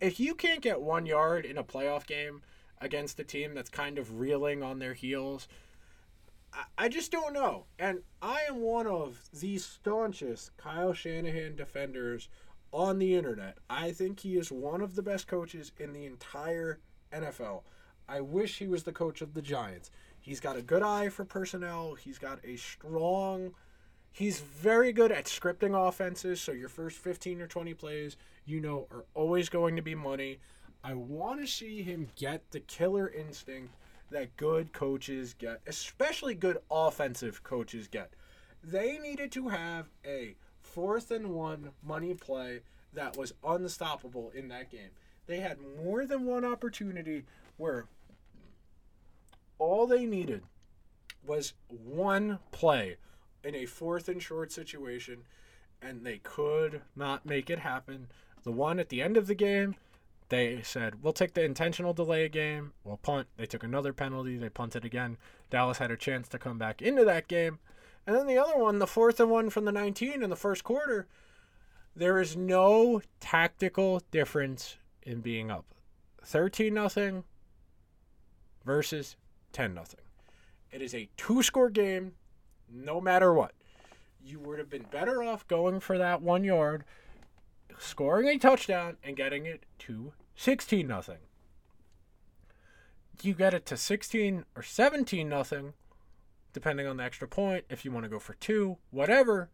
If 0.00 0.20
you 0.20 0.34
can't 0.34 0.60
get 0.60 0.80
one 0.80 1.06
yard 1.06 1.44
in 1.44 1.58
a 1.58 1.64
playoff 1.64 2.06
game 2.06 2.42
against 2.80 3.20
a 3.20 3.24
team 3.24 3.54
that's 3.54 3.70
kind 3.70 3.98
of 3.98 4.20
reeling 4.20 4.62
on 4.62 4.78
their 4.78 4.94
heels, 4.94 5.48
I 6.76 6.88
just 6.88 7.10
don't 7.10 7.32
know. 7.32 7.64
And 7.78 8.02
I 8.20 8.42
am 8.48 8.60
one 8.60 8.86
of 8.86 9.22
the 9.32 9.58
staunchest 9.58 10.56
Kyle 10.56 10.92
Shanahan 10.92 11.56
defenders 11.56 12.28
on 12.72 12.98
the 12.98 13.14
internet. 13.14 13.58
I 13.70 13.92
think 13.92 14.20
he 14.20 14.36
is 14.36 14.52
one 14.52 14.80
of 14.80 14.94
the 14.94 15.02
best 15.02 15.26
coaches 15.26 15.72
in 15.78 15.92
the 15.92 16.04
entire 16.04 16.78
NFL. 17.12 17.62
I 18.08 18.20
wish 18.20 18.58
he 18.58 18.66
was 18.66 18.82
the 18.82 18.92
coach 18.92 19.22
of 19.22 19.34
the 19.34 19.42
Giants. 19.42 19.90
He's 20.20 20.40
got 20.40 20.56
a 20.56 20.62
good 20.62 20.82
eye 20.82 21.08
for 21.08 21.24
personnel. 21.24 21.94
He's 21.94 22.18
got 22.18 22.44
a 22.44 22.56
strong 22.56 23.54
he's 24.12 24.40
very 24.40 24.92
good 24.92 25.10
at 25.10 25.24
scripting 25.24 25.88
offenses, 25.88 26.40
so 26.40 26.52
your 26.52 26.68
first 26.68 26.98
15 26.98 27.40
or 27.40 27.46
20 27.46 27.74
plays, 27.74 28.16
you 28.44 28.60
know, 28.60 28.86
are 28.90 29.04
always 29.14 29.48
going 29.48 29.74
to 29.76 29.82
be 29.82 29.94
money. 29.94 30.38
I 30.84 30.94
want 30.94 31.40
to 31.40 31.46
see 31.46 31.82
him 31.82 32.08
get 32.16 32.50
the 32.50 32.60
killer 32.60 33.08
instinct 33.08 33.74
that 34.10 34.36
good 34.36 34.72
coaches 34.72 35.34
get, 35.34 35.60
especially 35.66 36.34
good 36.34 36.58
offensive 36.70 37.42
coaches 37.42 37.88
get. 37.88 38.12
They 38.62 38.98
needed 38.98 39.32
to 39.32 39.48
have 39.48 39.88
a 40.04 40.36
fourth 40.60 41.10
and 41.10 41.30
one 41.30 41.70
money 41.82 42.14
play 42.14 42.60
that 42.92 43.16
was 43.16 43.32
unstoppable 43.42 44.30
in 44.34 44.48
that 44.48 44.70
game. 44.70 44.90
They 45.26 45.40
had 45.40 45.58
more 45.82 46.04
than 46.04 46.26
one 46.26 46.44
opportunity 46.44 47.24
where 47.56 47.86
all 49.58 49.86
they 49.86 50.04
needed 50.04 50.42
was 51.24 51.54
one 51.68 52.38
play 52.50 52.96
in 53.44 53.54
a 53.54 53.66
fourth 53.66 54.08
and 54.08 54.22
short 54.22 54.52
situation, 54.52 55.22
and 55.80 56.04
they 56.04 56.18
could 56.18 56.82
not 56.94 57.26
make 57.26 57.50
it 57.50 57.60
happen. 57.60 58.08
The 58.44 58.52
one 58.52 58.78
at 58.78 58.88
the 58.88 59.02
end 59.02 59.16
of 59.16 59.26
the 59.26 59.34
game, 59.34 59.76
they 60.28 60.62
said, 60.62 61.02
We'll 61.02 61.12
take 61.12 61.34
the 61.34 61.44
intentional 61.44 61.92
delay 61.92 62.28
game, 62.28 62.72
we'll 62.84 62.96
punt. 62.96 63.28
They 63.36 63.46
took 63.46 63.62
another 63.62 63.92
penalty, 63.92 64.38
they 64.38 64.48
punted 64.48 64.84
again. 64.84 65.16
Dallas 65.50 65.78
had 65.78 65.90
a 65.90 65.96
chance 65.96 66.28
to 66.28 66.38
come 66.38 66.58
back 66.58 66.80
into 66.80 67.04
that 67.04 67.28
game. 67.28 67.58
And 68.06 68.16
then 68.16 68.26
the 68.26 68.38
other 68.38 68.58
one, 68.58 68.78
the 68.78 68.86
fourth 68.86 69.20
and 69.20 69.30
one 69.30 69.50
from 69.50 69.64
the 69.64 69.72
19 69.72 70.22
in 70.22 70.30
the 70.30 70.36
first 70.36 70.64
quarter, 70.64 71.06
there 71.94 72.20
is 72.20 72.36
no 72.36 73.02
tactical 73.20 74.02
difference 74.10 74.76
in 75.02 75.20
being 75.20 75.50
up 75.50 75.66
13 76.24 76.72
nothing 76.72 77.24
versus 78.64 79.16
10 79.52 79.74
nothing. 79.74 80.00
It 80.70 80.80
is 80.80 80.94
a 80.94 81.08
two 81.16 81.42
score 81.42 81.68
game 81.68 82.12
no 82.72 83.00
matter 83.00 83.32
what. 83.32 83.52
You 84.24 84.38
would 84.40 84.58
have 84.58 84.70
been 84.70 84.86
better 84.90 85.22
off 85.22 85.46
going 85.48 85.80
for 85.80 85.98
that 85.98 86.22
1 86.22 86.44
yard, 86.44 86.84
scoring 87.78 88.28
a 88.28 88.38
touchdown 88.38 88.96
and 89.02 89.16
getting 89.16 89.46
it 89.46 89.64
to 89.80 90.12
16 90.36 90.86
nothing. 90.86 91.18
You 93.22 93.34
get 93.34 93.54
it 93.54 93.66
to 93.66 93.76
16 93.76 94.44
or 94.56 94.62
17 94.62 95.28
nothing, 95.28 95.74
depending 96.52 96.86
on 96.86 96.96
the 96.96 97.04
extra 97.04 97.28
point. 97.28 97.64
If 97.68 97.84
you 97.84 97.92
want 97.92 98.04
to 98.04 98.10
go 98.10 98.18
for 98.18 98.34
two, 98.34 98.78
whatever, 98.90 99.50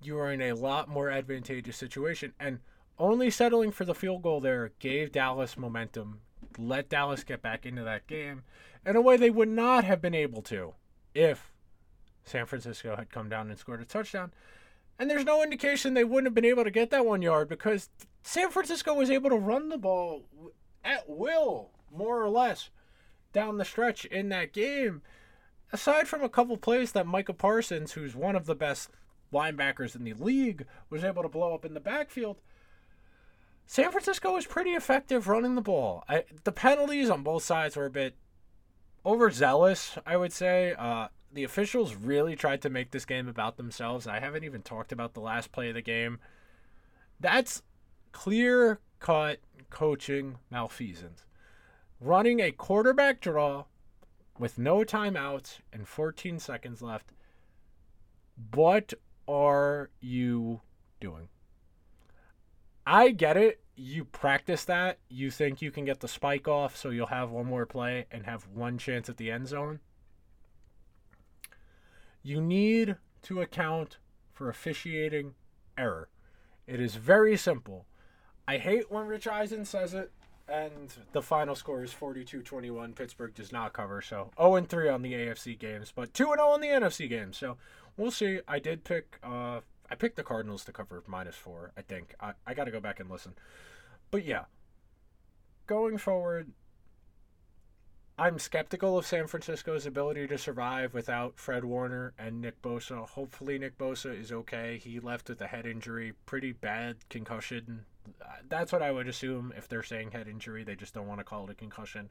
you 0.00 0.18
are 0.18 0.32
in 0.32 0.40
a 0.40 0.52
lot 0.52 0.88
more 0.88 1.10
advantageous 1.10 1.76
situation. 1.76 2.32
And 2.38 2.60
only 2.98 3.30
settling 3.30 3.72
for 3.72 3.84
the 3.84 3.94
field 3.94 4.22
goal 4.22 4.40
there 4.40 4.72
gave 4.78 5.12
Dallas 5.12 5.58
momentum, 5.58 6.20
let 6.58 6.88
Dallas 6.88 7.24
get 7.24 7.42
back 7.42 7.66
into 7.66 7.82
that 7.84 8.06
game 8.06 8.42
in 8.84 8.96
a 8.96 9.00
way 9.00 9.16
they 9.16 9.30
would 9.30 9.48
not 9.48 9.84
have 9.84 10.00
been 10.00 10.14
able 10.14 10.42
to 10.42 10.74
if 11.14 11.52
San 12.26 12.44
Francisco 12.46 12.96
had 12.96 13.10
come 13.10 13.28
down 13.28 13.48
and 13.48 13.58
scored 13.58 13.80
a 13.80 13.84
touchdown. 13.84 14.32
And 14.98 15.08
there's 15.08 15.24
no 15.24 15.42
indication 15.42 15.94
they 15.94 16.04
wouldn't 16.04 16.26
have 16.26 16.34
been 16.34 16.44
able 16.44 16.64
to 16.64 16.70
get 16.70 16.90
that 16.90 17.06
one 17.06 17.22
yard 17.22 17.48
because 17.48 17.88
San 18.22 18.50
Francisco 18.50 18.94
was 18.94 19.10
able 19.10 19.30
to 19.30 19.36
run 19.36 19.68
the 19.68 19.78
ball 19.78 20.24
at 20.84 21.08
will, 21.08 21.70
more 21.94 22.22
or 22.22 22.28
less, 22.28 22.70
down 23.32 23.58
the 23.58 23.64
stretch 23.64 24.04
in 24.06 24.28
that 24.30 24.52
game. 24.52 25.02
Aside 25.72 26.08
from 26.08 26.22
a 26.22 26.28
couple 26.28 26.56
plays 26.56 26.92
that 26.92 27.06
Micah 27.06 27.32
Parsons, 27.32 27.92
who's 27.92 28.16
one 28.16 28.36
of 28.36 28.46
the 28.46 28.54
best 28.54 28.90
linebackers 29.32 29.94
in 29.94 30.04
the 30.04 30.14
league, 30.14 30.66
was 30.90 31.04
able 31.04 31.22
to 31.22 31.28
blow 31.28 31.54
up 31.54 31.64
in 31.64 31.74
the 31.74 31.80
backfield, 31.80 32.40
San 33.66 33.90
Francisco 33.90 34.32
was 34.32 34.46
pretty 34.46 34.70
effective 34.70 35.28
running 35.28 35.56
the 35.56 35.60
ball. 35.60 36.04
I, 36.08 36.24
the 36.44 36.52
penalties 36.52 37.10
on 37.10 37.22
both 37.22 37.42
sides 37.42 37.76
were 37.76 37.86
a 37.86 37.90
bit 37.90 38.16
overzealous, 39.04 39.98
I 40.06 40.16
would 40.16 40.32
say. 40.32 40.74
Uh, 40.78 41.08
the 41.36 41.44
officials 41.44 41.94
really 41.94 42.34
tried 42.34 42.62
to 42.62 42.70
make 42.70 42.90
this 42.90 43.04
game 43.04 43.28
about 43.28 43.58
themselves. 43.58 44.06
I 44.06 44.20
haven't 44.20 44.44
even 44.44 44.62
talked 44.62 44.90
about 44.90 45.12
the 45.12 45.20
last 45.20 45.52
play 45.52 45.68
of 45.68 45.74
the 45.74 45.82
game. 45.82 46.18
That's 47.20 47.62
clear 48.12 48.80
cut 49.00 49.40
coaching 49.68 50.38
malfeasance. 50.50 51.26
Running 52.00 52.40
a 52.40 52.52
quarterback 52.52 53.20
draw 53.20 53.64
with 54.38 54.58
no 54.58 54.78
timeouts 54.78 55.58
and 55.72 55.86
14 55.86 56.38
seconds 56.38 56.80
left. 56.80 57.12
What 58.54 58.94
are 59.28 59.90
you 60.00 60.62
doing? 61.00 61.28
I 62.86 63.10
get 63.10 63.36
it. 63.36 63.60
You 63.74 64.04
practice 64.04 64.64
that. 64.64 64.98
You 65.08 65.30
think 65.30 65.60
you 65.60 65.70
can 65.70 65.84
get 65.84 66.00
the 66.00 66.08
spike 66.08 66.48
off 66.48 66.76
so 66.76 66.88
you'll 66.88 67.08
have 67.08 67.30
one 67.30 67.46
more 67.46 67.66
play 67.66 68.06
and 68.10 68.24
have 68.24 68.46
one 68.54 68.78
chance 68.78 69.10
at 69.10 69.18
the 69.18 69.30
end 69.30 69.48
zone. 69.48 69.80
You 72.26 72.40
need 72.40 72.96
to 73.22 73.40
account 73.40 73.98
for 74.32 74.48
officiating 74.48 75.36
error. 75.78 76.08
It 76.66 76.80
is 76.80 76.96
very 76.96 77.36
simple. 77.36 77.86
I 78.48 78.58
hate 78.58 78.90
when 78.90 79.06
Rich 79.06 79.28
Eisen 79.28 79.64
says 79.64 79.94
it, 79.94 80.10
and 80.48 80.92
the 81.12 81.22
final 81.22 81.54
score 81.54 81.84
is 81.84 81.92
42 81.92 82.42
21. 82.42 82.94
Pittsburgh 82.94 83.32
does 83.32 83.52
not 83.52 83.72
cover, 83.72 84.02
so 84.02 84.32
0 84.42 84.60
3 84.62 84.88
on 84.88 85.02
the 85.02 85.12
AFC 85.12 85.56
games, 85.56 85.92
but 85.94 86.12
2 86.14 86.24
0 86.24 86.40
on 86.40 86.60
the 86.60 86.66
NFC 86.66 87.08
games. 87.08 87.36
So 87.38 87.58
we'll 87.96 88.10
see. 88.10 88.40
I 88.48 88.58
did 88.58 88.82
pick, 88.82 89.20
uh, 89.22 89.60
I 89.88 89.94
picked 89.94 90.16
the 90.16 90.24
Cardinals 90.24 90.64
to 90.64 90.72
cover 90.72 91.04
minus 91.06 91.36
four, 91.36 91.70
I 91.76 91.82
think. 91.82 92.16
I, 92.18 92.32
I 92.44 92.54
got 92.54 92.64
to 92.64 92.72
go 92.72 92.80
back 92.80 92.98
and 92.98 93.08
listen. 93.08 93.34
But 94.10 94.24
yeah, 94.24 94.46
going 95.68 95.96
forward, 95.96 96.50
I'm 98.18 98.38
skeptical 98.38 98.96
of 98.96 99.06
San 99.06 99.26
Francisco's 99.26 99.84
ability 99.84 100.26
to 100.28 100.38
survive 100.38 100.94
without 100.94 101.38
Fred 101.38 101.66
Warner 101.66 102.14
and 102.18 102.40
Nick 102.40 102.62
Bosa. 102.62 103.06
Hopefully, 103.06 103.58
Nick 103.58 103.76
Bosa 103.76 104.18
is 104.18 104.32
okay. 104.32 104.78
He 104.82 105.00
left 105.00 105.28
with 105.28 105.38
a 105.42 105.46
head 105.46 105.66
injury, 105.66 106.14
pretty 106.24 106.52
bad 106.52 106.96
concussion. 107.10 107.84
That's 108.48 108.72
what 108.72 108.80
I 108.80 108.90
would 108.90 109.06
assume 109.06 109.52
if 109.54 109.68
they're 109.68 109.82
saying 109.82 110.12
head 110.12 110.28
injury. 110.28 110.64
They 110.64 110.76
just 110.76 110.94
don't 110.94 111.06
want 111.06 111.20
to 111.20 111.24
call 111.24 111.44
it 111.44 111.50
a 111.50 111.54
concussion. 111.54 112.08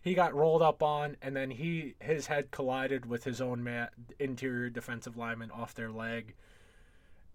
He 0.00 0.14
got 0.14 0.34
rolled 0.34 0.62
up 0.62 0.82
on, 0.82 1.16
and 1.22 1.36
then 1.36 1.52
he 1.52 1.94
his 2.00 2.26
head 2.26 2.50
collided 2.50 3.06
with 3.06 3.22
his 3.22 3.40
own 3.40 3.62
mat, 3.62 3.92
interior 4.18 4.68
defensive 4.68 5.16
lineman 5.16 5.52
off 5.52 5.74
their 5.74 5.90
leg. 5.90 6.34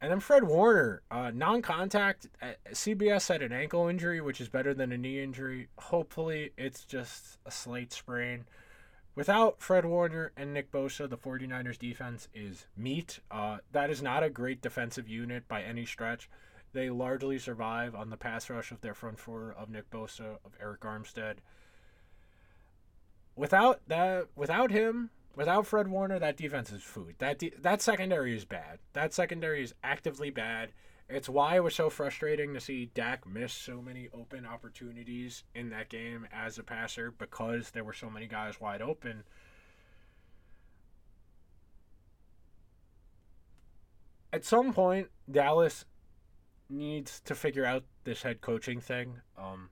And 0.02 0.12
then 0.12 0.20
Fred 0.20 0.46
Warner, 0.46 1.04
uh, 1.12 1.32
non-contact. 1.32 2.28
Uh, 2.42 2.54
CBS 2.72 3.28
had 3.28 3.44
an 3.44 3.52
ankle 3.52 3.88
injury, 3.88 4.20
which 4.20 4.42
is 4.42 4.50
better 4.50 4.74
than 4.74 4.92
a 4.92 4.98
knee 4.98 5.22
injury. 5.22 5.68
Hopefully, 5.78 6.54
it's 6.58 6.86
just 6.86 7.38
a 7.46 7.52
slight 7.52 7.94
sprain. 7.94 8.46
Without 9.14 9.62
Fred 9.62 9.86
Warner 9.86 10.32
and 10.36 10.54
Nick 10.54 10.72
Bosa, 10.72 11.08
the 11.08 11.18
49ers 11.18 11.78
defense 11.78 12.30
is 12.34 12.66
meat. 12.76 13.20
Uh, 13.30 13.58
that 13.72 13.92
is 13.92 14.02
not 14.02 14.24
a 14.24 14.30
great 14.30 14.62
defensive 14.62 15.08
unit 15.08 15.48
by 15.48 15.62
any 15.62 15.86
stretch. 15.86 16.28
They 16.74 16.90
largely 16.90 17.38
survive 17.38 17.94
on 17.94 18.10
the 18.10 18.18
pass 18.18 18.50
rush 18.50 18.72
of 18.72 18.82
their 18.82 18.96
front 18.96 19.20
four 19.20 19.54
of 19.56 19.70
Nick 19.70 19.92
Bosa, 19.92 20.38
of 20.44 20.58
Arik 20.64 20.80
Armstead. 20.80 21.36
Without 23.36 23.82
that, 23.88 24.28
without 24.36 24.72
him, 24.72 25.12
Without 25.36 25.66
Fred 25.66 25.88
Warner, 25.88 26.20
that 26.20 26.36
defense 26.36 26.72
is 26.72 26.84
food. 26.84 27.16
That 27.20 27.40
de- 27.40 27.54
that 27.60 27.82
secondary 27.82 28.36
is 28.36 28.46
bad. 28.46 28.80
That 28.94 29.14
secondary 29.14 29.64
is 29.64 29.74
actively 29.84 30.30
bad. 30.30 30.74
It's 31.08 31.30
why 31.30 31.56
it 31.56 31.64
was 31.64 31.76
so 31.76 31.90
frustrating 31.90 32.54
to 32.54 32.60
see 32.60 32.92
Dak 32.94 33.26
miss 33.26 33.54
so 33.54 33.82
many 33.82 34.10
open 34.14 34.46
opportunities 34.46 35.44
in 35.54 35.70
that 35.70 35.90
game 35.90 36.28
as 36.32 36.58
a 36.58 36.64
passer 36.64 37.12
because 37.12 37.72
there 37.72 37.84
were 37.84 37.94
so 37.94 38.10
many 38.10 38.28
guys 38.28 38.62
wide 38.62 38.82
open. 38.82 39.24
At 44.34 44.46
some 44.46 44.74
point, 44.74 45.10
Dallas 45.30 45.84
needs 46.70 47.20
to 47.22 47.36
figure 47.36 47.66
out 47.66 47.84
this 48.06 48.24
head 48.24 48.40
coaching 48.40 48.80
thing. 48.80 49.20
Um, 49.38 49.70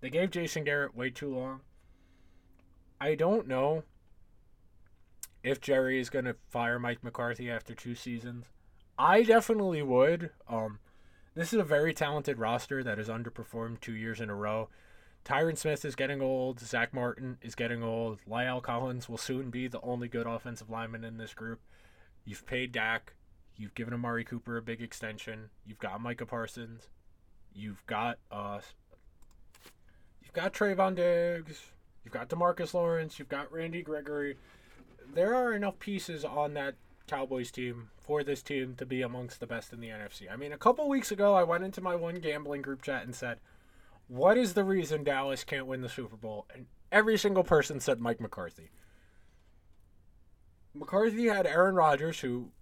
they 0.00 0.08
gave 0.08 0.30
Jason 0.30 0.64
Garrett 0.64 0.96
way 0.96 1.10
too 1.10 1.34
long. 1.34 1.60
I 2.98 3.14
don't 3.14 3.46
know 3.46 3.84
if 5.46 5.60
Jerry 5.60 6.00
is 6.00 6.10
going 6.10 6.24
to 6.24 6.34
fire 6.48 6.80
Mike 6.80 7.04
McCarthy 7.04 7.48
after 7.48 7.72
two 7.72 7.94
seasons. 7.94 8.46
I 8.98 9.22
definitely 9.22 9.80
would. 9.80 10.30
Um, 10.48 10.80
this 11.36 11.52
is 11.52 11.60
a 11.60 11.64
very 11.64 11.94
talented 11.94 12.38
roster 12.38 12.82
that 12.82 12.98
has 12.98 13.08
underperformed 13.08 13.80
two 13.80 13.92
years 13.92 14.20
in 14.20 14.28
a 14.28 14.34
row. 14.34 14.68
Tyron 15.24 15.56
Smith 15.56 15.84
is 15.84 15.94
getting 15.94 16.20
old. 16.20 16.58
Zack 16.58 16.92
Martin 16.92 17.38
is 17.42 17.54
getting 17.54 17.80
old. 17.84 18.18
La'el 18.28 18.60
Collins 18.60 19.08
will 19.08 19.18
soon 19.18 19.50
be 19.50 19.68
the 19.68 19.80
only 19.82 20.08
good 20.08 20.26
offensive 20.26 20.68
lineman 20.68 21.04
in 21.04 21.16
this 21.16 21.32
group. 21.32 21.60
You've 22.24 22.44
paid 22.46 22.72
Dak. 22.72 23.14
You've 23.56 23.74
given 23.74 23.94
Amari 23.94 24.24
Cooper 24.24 24.56
a 24.56 24.62
big 24.62 24.82
extension. 24.82 25.50
You've 25.64 25.78
got 25.78 26.00
Micah 26.00 26.26
Parsons. 26.26 26.88
You've 27.54 27.86
got 27.86 28.18
uh, 28.32 28.58
you've 30.22 30.32
got 30.32 30.52
Trevon 30.52 30.96
Diggs. 30.96 31.62
You've 32.04 32.14
got 32.14 32.28
Demarcus 32.28 32.74
Lawrence. 32.74 33.20
You've 33.20 33.28
got 33.28 33.52
Randy 33.52 33.82
Gregory. 33.82 34.36
There 35.14 35.34
are 35.34 35.52
enough 35.52 35.78
pieces 35.78 36.24
on 36.24 36.54
that 36.54 36.74
Cowboys 37.06 37.50
team 37.50 37.90
for 37.98 38.22
this 38.22 38.42
team 38.42 38.74
to 38.76 38.86
be 38.86 39.02
amongst 39.02 39.40
the 39.40 39.46
best 39.46 39.72
in 39.72 39.80
the 39.80 39.88
NFC. 39.88 40.30
I 40.30 40.36
mean, 40.36 40.52
a 40.52 40.58
couple 40.58 40.88
weeks 40.88 41.10
ago, 41.10 41.34
I 41.34 41.42
went 41.44 41.64
into 41.64 41.80
my 41.80 41.94
one 41.94 42.16
gambling 42.16 42.62
group 42.62 42.82
chat 42.82 43.04
and 43.04 43.14
said, 43.14 43.38
"What 44.08 44.36
is 44.36 44.54
the 44.54 44.64
reason 44.64 45.04
Dallas 45.04 45.44
can't 45.44 45.66
win 45.66 45.82
the 45.82 45.88
Super 45.88 46.16
Bowl?" 46.16 46.46
And 46.52 46.66
every 46.90 47.16
single 47.16 47.44
person 47.44 47.80
said 47.80 48.00
Mike 48.00 48.20
McCarthy. 48.20 48.70
McCarthy 50.74 51.26
had 51.26 51.46
Aaron 51.46 51.74
Rodgers, 51.74 52.20
who 52.20 52.52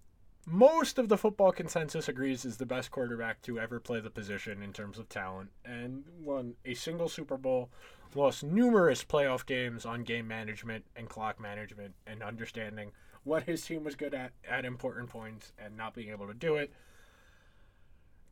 most 0.47 0.99
of 0.99 1.09
the 1.09 1.19
football 1.19 1.53
consensus 1.53 2.09
agrees 2.09 2.45
is 2.45 2.57
the 2.57 2.67
best 2.67 2.91
quarterback 2.91 3.41
to 3.43 3.59
ever 3.59 3.81
play 3.81 4.01
the 4.01 4.11
position 4.11 4.63
in 4.63 4.73
terms 4.73 4.99
of 4.99 5.09
talent, 5.09 5.51
and 5.65 6.05
won 6.21 6.55
a 6.65 6.75
single 6.75 7.09
Super 7.09 7.37
Bowl, 7.37 7.71
lost 8.15 8.45
numerous 8.45 9.05
playoff 9.05 9.47
games 9.47 9.85
on 9.85 10.05
game 10.05 10.29
management 10.29 10.85
and 10.97 11.09
clock 11.09 11.41
management 11.41 11.95
and 12.07 12.23
understanding 12.23 12.93
what 13.25 13.45
his 13.45 13.65
team 13.65 13.85
was 13.85 13.97
good 13.97 14.15
at 14.15 14.33
at 14.49 14.65
important 14.65 15.09
points 15.09 15.53
and 15.59 15.77
not 15.77 15.95
being 15.95 16.11
able 16.11 16.27
to 16.27 16.35
do 16.35 16.57
it. 16.57 16.73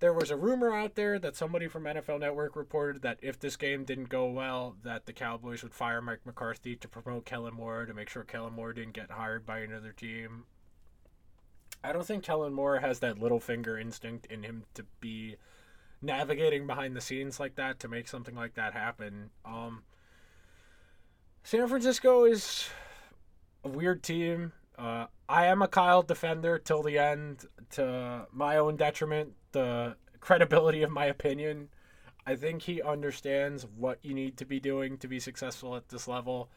There 0.01 0.13
was 0.13 0.31
a 0.31 0.37
rumor 0.37 0.75
out 0.75 0.97
there 0.97 1.19
that 1.21 1.37
somebody 1.37 1.69
from 1.69 1.85
NFL 1.85 2.21
Network 2.21 2.57
reported 2.57 3.03
that 3.03 3.19
if 3.23 3.39
this 3.39 3.57
game 3.57 3.85
didn't 3.85 4.09
go 4.09 4.27
well, 4.27 4.77
that 4.83 5.07
the 5.07 5.13
Cowboys 5.13 5.63
would 5.63 5.73
fire 5.73 6.03
Mike 6.03 6.27
McCarthy 6.27 6.75
to 6.75 6.89
promote 6.89 7.25
Kellen 7.25 7.55
Moore 7.55 7.87
to 7.87 7.95
make 7.95 8.09
sure 8.09 8.25
Kellen 8.25 8.53
Moore 8.53 8.73
didn't 8.73 8.95
get 8.95 9.13
hired 9.13 9.47
by 9.47 9.61
another 9.61 9.93
team. 9.93 10.45
I 11.85 11.93
don't 11.93 12.07
think 12.07 12.23
Kellen 12.23 12.53
Moore 12.53 12.79
has 12.79 13.01
that 13.01 13.19
little 13.19 13.41
finger 13.41 13.79
instinct 13.79 14.27
in 14.27 14.43
him 14.43 14.65
to 14.75 14.85
be 15.01 15.37
navigating 16.01 16.67
behind 16.67 16.97
the 16.97 17.01
scenes 17.01 17.41
like 17.41 17.55
that 17.57 17.81
to 17.81 17.89
make 17.89 18.09
something 18.09 18.35
like 18.35 18.55
that 18.55 18.73
happen. 18.73 19.31
Um, 19.45 19.83
San 21.43 21.67
Francisco 21.69 22.25
is 22.25 22.69
a 23.65 23.69
weird 23.69 24.03
team. 24.03 24.53
Uh, 24.79 25.07
I 25.29 25.47
am 25.47 25.63
a 25.63 25.69
Kyle 25.69 26.03
defender 26.03 26.59
till 26.59 26.83
the 26.83 26.99
end, 26.99 27.47
to 27.71 28.27
my 28.33 28.57
own 28.57 28.77
detriment, 28.77 29.35
the 29.53 29.97
credibility 30.21 30.83
of 30.83 30.91
my 30.91 31.07
opinion. 31.07 31.69
I 32.27 32.37
think 32.37 32.63
he 32.63 32.81
understands 32.81 33.67
what 33.77 33.99
you 34.03 34.15
need 34.15 34.37
to 34.39 34.45
be 34.45 34.61
doing 34.61 34.99
to 34.99 35.09
be 35.09 35.19
successful 35.19 35.75
at 35.77 35.89
this 35.89 36.07
level. 36.07 36.49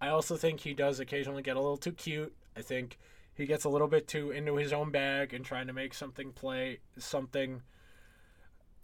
I 0.00 0.08
also 0.08 0.36
think 0.36 0.60
he 0.60 0.74
does 0.74 1.00
occasionally 1.00 1.42
get 1.42 1.56
a 1.56 1.60
little 1.60 1.78
too 1.78 1.92
cute. 1.92 2.34
I 2.54 2.60
think 2.60 2.98
he 3.36 3.46
gets 3.46 3.64
a 3.64 3.68
little 3.68 3.88
bit 3.88 4.08
too 4.08 4.30
into 4.30 4.56
his 4.56 4.72
own 4.72 4.90
bag 4.90 5.32
and 5.32 5.44
trying 5.44 5.66
to 5.66 5.72
make 5.72 5.94
something 5.94 6.32
play 6.32 6.80
something 6.98 7.62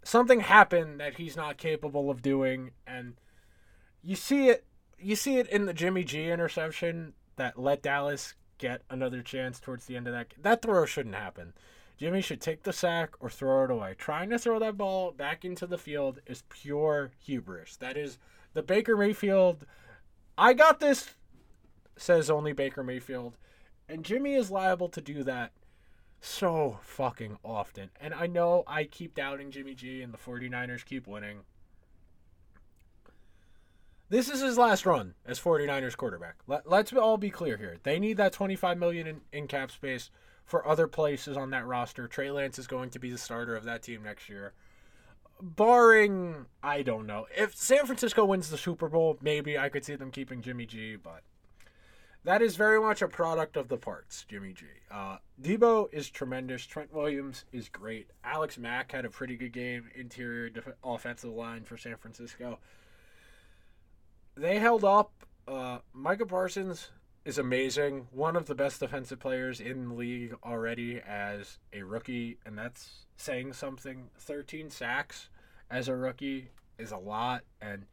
something 0.03 0.41
happen 0.41 0.97
that 0.97 1.15
he's 1.15 1.35
not 1.35 1.57
capable 1.57 2.09
of 2.09 2.21
doing 2.21 2.71
and 2.85 3.15
you 4.01 4.15
see 4.15 4.49
it 4.49 4.65
you 4.99 5.15
see 5.15 5.37
it 5.37 5.49
in 5.49 5.65
the 5.65 5.73
Jimmy 5.73 6.03
G 6.03 6.29
interception 6.29 7.13
that 7.35 7.59
let 7.59 7.81
Dallas 7.81 8.35
get 8.57 8.81
another 8.89 9.21
chance 9.21 9.59
towards 9.59 9.85
the 9.85 9.97
end 9.97 10.07
of 10.07 10.13
that 10.13 10.33
that 10.41 10.61
throw 10.61 10.85
shouldn't 10.85 11.15
happen. 11.15 11.53
Jimmy 11.97 12.21
should 12.21 12.41
take 12.41 12.63
the 12.63 12.73
sack 12.73 13.11
or 13.19 13.29
throw 13.29 13.65
it 13.65 13.71
away. 13.71 13.95
Trying 13.97 14.29
to 14.31 14.39
throw 14.39 14.59
that 14.59 14.77
ball 14.77 15.11
back 15.11 15.45
into 15.45 15.67
the 15.67 15.77
field 15.77 16.19
is 16.25 16.43
pure 16.49 17.11
hubris. 17.19 17.77
That 17.77 17.97
is 17.97 18.17
the 18.53 18.63
Baker 18.63 18.97
Mayfield 18.97 19.65
I 20.37 20.53
got 20.53 20.79
this 20.79 21.13
says 21.95 22.29
only 22.29 22.53
Baker 22.53 22.83
Mayfield 22.83 23.37
and 23.87 24.03
Jimmy 24.03 24.35
is 24.35 24.51
liable 24.51 24.89
to 24.89 25.01
do 25.01 25.23
that 25.23 25.51
so 26.21 26.79
fucking 26.81 27.37
often. 27.43 27.89
And 27.99 28.13
I 28.13 28.27
know 28.27 28.63
I 28.65 28.85
keep 28.85 29.13
doubting 29.13 29.51
Jimmy 29.51 29.75
G 29.75 30.01
and 30.01 30.13
the 30.13 30.17
49ers 30.17 30.85
keep 30.85 31.05
winning. 31.05 31.41
This 34.09 34.29
is 34.29 34.41
his 34.41 34.57
last 34.57 34.85
run 34.85 35.15
as 35.25 35.39
49ers 35.39 35.97
quarterback. 35.97 36.35
Let, 36.47 36.69
let's 36.69 36.93
all 36.93 37.17
be 37.17 37.29
clear 37.29 37.57
here. 37.57 37.77
They 37.83 37.99
need 37.99 38.17
that 38.17 38.31
25 38.31 38.77
million 38.77 39.07
in, 39.07 39.21
in 39.31 39.47
cap 39.47 39.71
space 39.71 40.11
for 40.45 40.67
other 40.67 40.87
places 40.87 41.35
on 41.35 41.49
that 41.49 41.65
roster. 41.65 42.07
Trey 42.07 42.31
Lance 42.31 42.59
is 42.59 42.67
going 42.67 42.89
to 42.91 42.99
be 42.99 43.11
the 43.11 43.17
starter 43.17 43.55
of 43.55 43.63
that 43.65 43.81
team 43.81 44.03
next 44.03 44.29
year. 44.29 44.53
Barring, 45.41 46.45
I 46.61 46.83
don't 46.83 47.07
know. 47.07 47.25
If 47.35 47.55
San 47.55 47.85
Francisco 47.85 48.23
wins 48.23 48.49
the 48.49 48.57
Super 48.57 48.87
Bowl, 48.87 49.17
maybe 49.21 49.57
I 49.57 49.67
could 49.67 49.83
see 49.83 49.95
them 49.95 50.11
keeping 50.11 50.41
Jimmy 50.41 50.65
G, 50.65 50.95
but 50.95 51.23
that 52.25 52.41
is 52.41 52.55
very 52.55 52.79
much 52.79 53.01
a 53.01 53.07
product 53.07 53.57
of 53.57 53.67
the 53.67 53.77
parts, 53.77 54.25
Jimmy 54.29 54.53
G. 54.53 54.65
Uh, 54.89 55.17
Deebo 55.41 55.93
is 55.93 56.09
tremendous. 56.09 56.65
Trent 56.65 56.93
Williams 56.93 57.45
is 57.51 57.67
great. 57.69 58.07
Alex 58.23 58.57
Mack 58.57 58.91
had 58.91 59.05
a 59.05 59.09
pretty 59.09 59.35
good 59.35 59.51
game, 59.51 59.89
interior 59.95 60.49
def- 60.49 60.75
offensive 60.83 61.31
line 61.31 61.63
for 61.63 61.77
San 61.77 61.97
Francisco. 61.97 62.59
They 64.35 64.59
held 64.59 64.83
up. 64.83 65.11
Uh, 65.47 65.79
Micah 65.91 66.25
Parsons 66.25 66.89
is 67.25 67.37
amazing. 67.37 68.07
One 68.11 68.35
of 68.35 68.45
the 68.45 68.55
best 68.55 68.79
defensive 68.79 69.19
players 69.19 69.59
in 69.59 69.89
the 69.89 69.93
league 69.93 70.35
already 70.43 71.01
as 71.05 71.57
a 71.73 71.83
rookie, 71.83 72.37
and 72.45 72.57
that's 72.57 73.05
saying 73.17 73.53
something. 73.53 74.09
13 74.17 74.69
sacks 74.69 75.29
as 75.69 75.87
a 75.87 75.95
rookie 75.95 76.49
is 76.77 76.91
a 76.91 76.97
lot, 76.97 77.43
and 77.61 77.85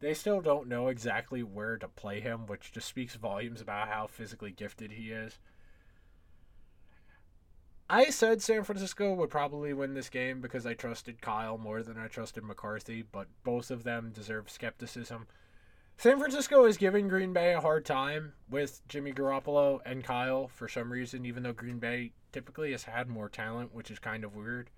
they 0.00 0.14
still 0.14 0.40
don't 0.40 0.68
know 0.68 0.88
exactly 0.88 1.42
where 1.42 1.76
to 1.76 1.88
play 1.88 2.20
him, 2.20 2.46
which 2.46 2.72
just 2.72 2.88
speaks 2.88 3.14
volumes 3.14 3.60
about 3.60 3.88
how 3.88 4.06
physically 4.06 4.50
gifted 4.50 4.92
he 4.92 5.10
is. 5.10 5.38
I 7.88 8.10
said 8.10 8.40
San 8.40 8.62
Francisco 8.62 9.12
would 9.14 9.30
probably 9.30 9.74
win 9.74 9.94
this 9.94 10.08
game 10.08 10.40
because 10.40 10.64
I 10.64 10.74
trusted 10.74 11.20
Kyle 11.20 11.58
more 11.58 11.82
than 11.82 11.98
I 11.98 12.06
trusted 12.06 12.44
McCarthy, 12.44 13.02
but 13.02 13.26
both 13.42 13.70
of 13.70 13.82
them 13.82 14.12
deserve 14.14 14.48
skepticism. 14.48 15.26
San 15.98 16.18
Francisco 16.18 16.64
is 16.64 16.78
giving 16.78 17.08
Green 17.08 17.32
Bay 17.32 17.52
a 17.52 17.60
hard 17.60 17.84
time 17.84 18.32
with 18.48 18.80
Jimmy 18.88 19.12
Garoppolo 19.12 19.80
and 19.84 20.02
Kyle 20.02 20.48
for 20.48 20.66
some 20.66 20.90
reason, 20.90 21.26
even 21.26 21.42
though 21.42 21.52
Green 21.52 21.78
Bay 21.78 22.12
typically 22.32 22.70
has 22.70 22.84
had 22.84 23.08
more 23.08 23.28
talent, 23.28 23.74
which 23.74 23.90
is 23.90 23.98
kind 23.98 24.24
of 24.24 24.34
weird. 24.34 24.70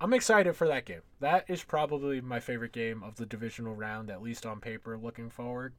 I'm 0.00 0.12
excited 0.12 0.56
for 0.56 0.66
that 0.68 0.84
game. 0.84 1.02
That 1.20 1.44
is 1.48 1.62
probably 1.62 2.20
my 2.20 2.40
favorite 2.40 2.72
game 2.72 3.02
of 3.02 3.16
the 3.16 3.26
divisional 3.26 3.74
round, 3.74 4.10
at 4.10 4.22
least 4.22 4.44
on 4.44 4.60
paper, 4.60 4.98
looking 4.98 5.30
forward. 5.30 5.72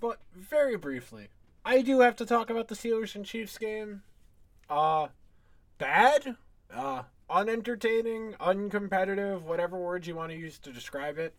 But 0.00 0.18
very 0.34 0.76
briefly, 0.76 1.28
I 1.64 1.82
do 1.82 2.00
have 2.00 2.16
to 2.16 2.26
talk 2.26 2.50
about 2.50 2.68
the 2.68 2.74
Steelers 2.74 3.14
and 3.14 3.24
Chiefs 3.24 3.58
game. 3.58 4.02
Uh, 4.68 5.08
bad, 5.78 6.36
uh, 6.72 7.02
unentertaining, 7.28 8.34
uncompetitive, 8.40 9.42
whatever 9.42 9.78
words 9.78 10.06
you 10.06 10.14
want 10.14 10.30
to 10.32 10.38
use 10.38 10.58
to 10.58 10.72
describe 10.72 11.18
it. 11.18 11.34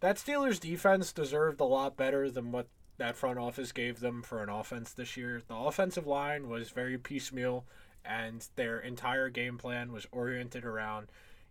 That 0.00 0.16
Steelers 0.16 0.60
defense 0.60 1.12
deserved 1.12 1.60
a 1.60 1.64
lot 1.64 1.96
better 1.96 2.30
than 2.30 2.52
what 2.52 2.68
that 2.98 3.16
front 3.16 3.38
office 3.38 3.72
gave 3.72 4.00
them 4.00 4.22
for 4.22 4.42
an 4.42 4.48
offense 4.48 4.92
this 4.92 5.16
year. 5.16 5.42
The 5.46 5.54
offensive 5.54 6.06
line 6.06 6.48
was 6.48 6.70
very 6.70 6.98
piecemeal 6.98 7.64
and 8.04 8.48
their 8.56 8.80
entire 8.80 9.28
game 9.28 9.58
plan 9.58 9.92
was 9.92 10.06
oriented 10.12 10.64
around 10.64 11.08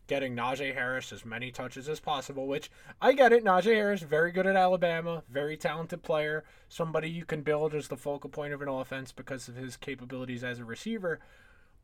getting 0.08 0.36
Najee 0.36 0.74
Harris 0.74 1.14
as 1.14 1.24
many 1.24 1.52
touches 1.52 1.88
as 1.88 2.00
possible, 2.00 2.48
which 2.48 2.72
I 3.00 3.14
get 3.14 3.32
it. 3.32 3.46
Najee 3.46 3.76
Harris, 3.76 4.02
very 4.02 4.32
good 4.32 4.48
at 4.48 4.56
Alabama, 4.56 5.24
very 5.30 5.56
talented 5.56 6.02
player, 6.02 6.44
somebody 6.68 7.08
you 7.10 7.26
can 7.26 7.44
build 7.44 7.76
as 7.76 7.88
the 7.88 7.96
focal 7.96 8.32
point 8.32 8.52
of 8.52 8.62
an 8.62 8.68
offense 8.68 9.12
because 9.12 9.48
of 9.48 9.56
his 9.56 9.78
capabilities 9.78 10.44
as 10.44 10.58
a 10.60 10.66
receiver. 10.66 11.20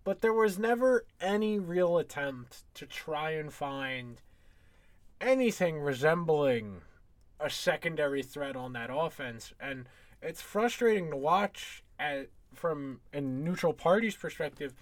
But 0.03 0.21
there 0.21 0.33
was 0.33 0.57
never 0.57 1.05
any 1.21 1.59
real 1.59 1.99
attempt 1.99 2.63
to 2.73 2.87
try 2.87 3.31
and 3.31 3.53
find 3.53 4.21
anything 5.21 5.79
resembling 5.79 6.81
a 7.39 7.49
secondary 7.49 8.23
threat 8.23 8.55
on 8.55 8.73
that 8.73 8.89
offense. 8.91 9.53
And 9.59 9.87
it's 10.21 10.41
frustrating 10.41 11.11
to 11.11 11.17
watch 11.17 11.83
at, 11.99 12.29
from 12.55 12.99
a 13.13 13.21
neutral 13.21 13.73
party's 13.73 14.15
perspective 14.15 14.73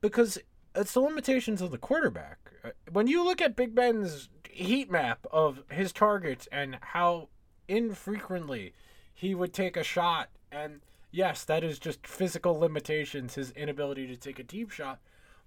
because 0.00 0.38
it's 0.74 0.92
the 0.92 1.00
limitations 1.00 1.60
of 1.60 1.70
the 1.70 1.78
quarterback. 1.78 2.38
Uh, 2.64 2.70
when 2.92 3.06
you 3.06 3.24
look 3.24 3.40
at 3.40 3.56
Big 3.56 3.74
Ben's 3.74 4.28
heat 4.48 4.90
map 4.90 5.26
of 5.32 5.62
his 5.70 5.92
targets 5.92 6.48
and 6.52 6.78
how 6.80 7.28
infrequently 7.68 8.72
he 9.12 9.34
would 9.34 9.52
take 9.52 9.76
a 9.76 9.84
shot, 9.84 10.28
and 10.50 10.80
yes, 11.10 11.44
that 11.44 11.64
is 11.64 11.78
just 11.78 12.06
physical 12.06 12.58
limitations, 12.58 13.34
his 13.34 13.50
inability 13.52 14.06
to 14.06 14.16
take 14.16 14.38
a 14.38 14.44
deep 14.44 14.70
shot. 14.70 15.00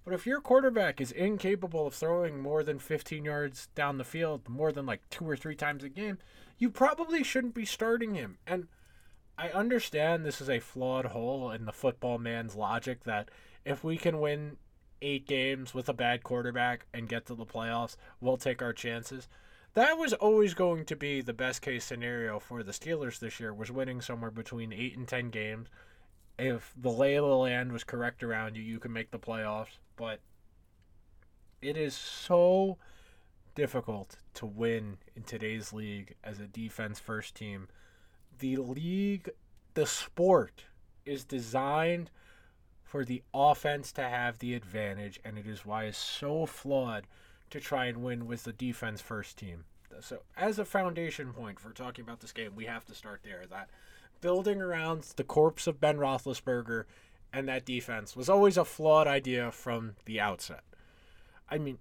But 0.04 0.12
if 0.12 0.26
your 0.26 0.40
quarterback 0.40 1.00
is 1.00 1.12
incapable 1.12 1.86
of 1.86 1.94
throwing 1.94 2.40
more 2.40 2.62
than 2.62 2.78
15 2.78 3.24
yards 3.24 3.68
down 3.74 3.96
the 3.96 4.04
field, 4.04 4.48
more 4.48 4.70
than 4.70 4.84
like 4.84 5.08
two 5.08 5.28
or 5.28 5.36
three 5.36 5.56
times 5.56 5.82
a 5.82 5.88
game, 5.88 6.18
you 6.58 6.68
probably 6.68 7.24
shouldn't 7.24 7.54
be 7.54 7.64
starting 7.64 8.14
him. 8.14 8.36
And 8.46 8.68
I 9.36 9.48
understand 9.48 10.24
this 10.24 10.40
is 10.40 10.48
a 10.48 10.60
flawed 10.60 11.06
hole 11.06 11.50
in 11.50 11.64
the 11.64 11.72
football 11.72 12.18
man's 12.18 12.54
logic 12.54 13.04
that 13.04 13.30
if 13.64 13.82
we 13.82 13.96
can 13.96 14.20
win 14.20 14.58
eight 15.02 15.26
games 15.26 15.74
with 15.74 15.88
a 15.88 15.94
bad 15.94 16.22
quarterback 16.22 16.86
and 16.94 17.08
get 17.08 17.26
to 17.26 17.34
the 17.34 17.44
playoffs, 17.44 17.96
we'll 18.20 18.36
take 18.36 18.62
our 18.62 18.72
chances. 18.72 19.28
That 19.74 19.98
was 19.98 20.12
always 20.12 20.54
going 20.54 20.84
to 20.86 20.96
be 20.96 21.20
the 21.20 21.32
best 21.32 21.62
case 21.62 21.84
scenario 21.84 22.38
for 22.38 22.62
the 22.62 22.72
Steelers 22.72 23.18
this 23.18 23.40
year 23.40 23.52
was 23.52 23.72
winning 23.72 24.00
somewhere 24.00 24.30
between 24.30 24.72
8 24.72 24.96
and 24.96 25.08
10 25.08 25.30
games. 25.30 25.68
If 26.38 26.72
the 26.76 26.90
lay 26.90 27.16
of 27.16 27.26
the 27.26 27.36
land 27.36 27.72
was 27.72 27.82
correct 27.82 28.22
around 28.22 28.56
you, 28.56 28.62
you 28.62 28.78
can 28.78 28.92
make 28.92 29.10
the 29.10 29.18
playoffs, 29.18 29.78
but 29.96 30.20
it 31.60 31.76
is 31.76 31.94
so 31.94 32.78
difficult 33.54 34.16
to 34.34 34.46
win 34.46 34.98
in 35.16 35.22
today's 35.24 35.72
league 35.72 36.14
as 36.22 36.38
a 36.38 36.46
defense 36.46 37.00
first 37.00 37.34
team. 37.34 37.68
The 38.38 38.56
league, 38.56 39.30
the 39.74 39.86
sport 39.86 40.64
is 41.04 41.24
designed 41.24 42.10
for 42.82 43.04
the 43.04 43.22
offense 43.32 43.92
to 43.92 44.02
have 44.02 44.38
the 44.38 44.54
advantage, 44.54 45.20
and 45.24 45.38
it 45.38 45.46
is 45.46 45.66
why 45.66 45.84
it's 45.84 45.98
so 45.98 46.46
flawed 46.46 47.06
to 47.50 47.60
try 47.60 47.86
and 47.86 48.02
win 48.02 48.26
with 48.26 48.44
the 48.44 48.52
defense 48.52 49.00
first 49.00 49.36
team. 49.36 49.64
So, 50.00 50.22
as 50.36 50.58
a 50.58 50.64
foundation 50.64 51.32
point 51.32 51.60
for 51.60 51.70
talking 51.70 52.04
about 52.04 52.20
this 52.20 52.32
game, 52.32 52.56
we 52.56 52.64
have 52.64 52.84
to 52.86 52.94
start 52.94 53.20
there. 53.22 53.44
That 53.48 53.70
building 54.20 54.60
around 54.60 55.02
the 55.16 55.24
corpse 55.24 55.66
of 55.66 55.80
Ben 55.80 55.98
Roethlisberger 55.98 56.84
and 57.32 57.48
that 57.48 57.64
defense 57.64 58.16
was 58.16 58.28
always 58.28 58.56
a 58.56 58.64
flawed 58.64 59.06
idea 59.06 59.50
from 59.50 59.96
the 60.04 60.20
outset. 60.20 60.62
I 61.50 61.58
mean, 61.58 61.78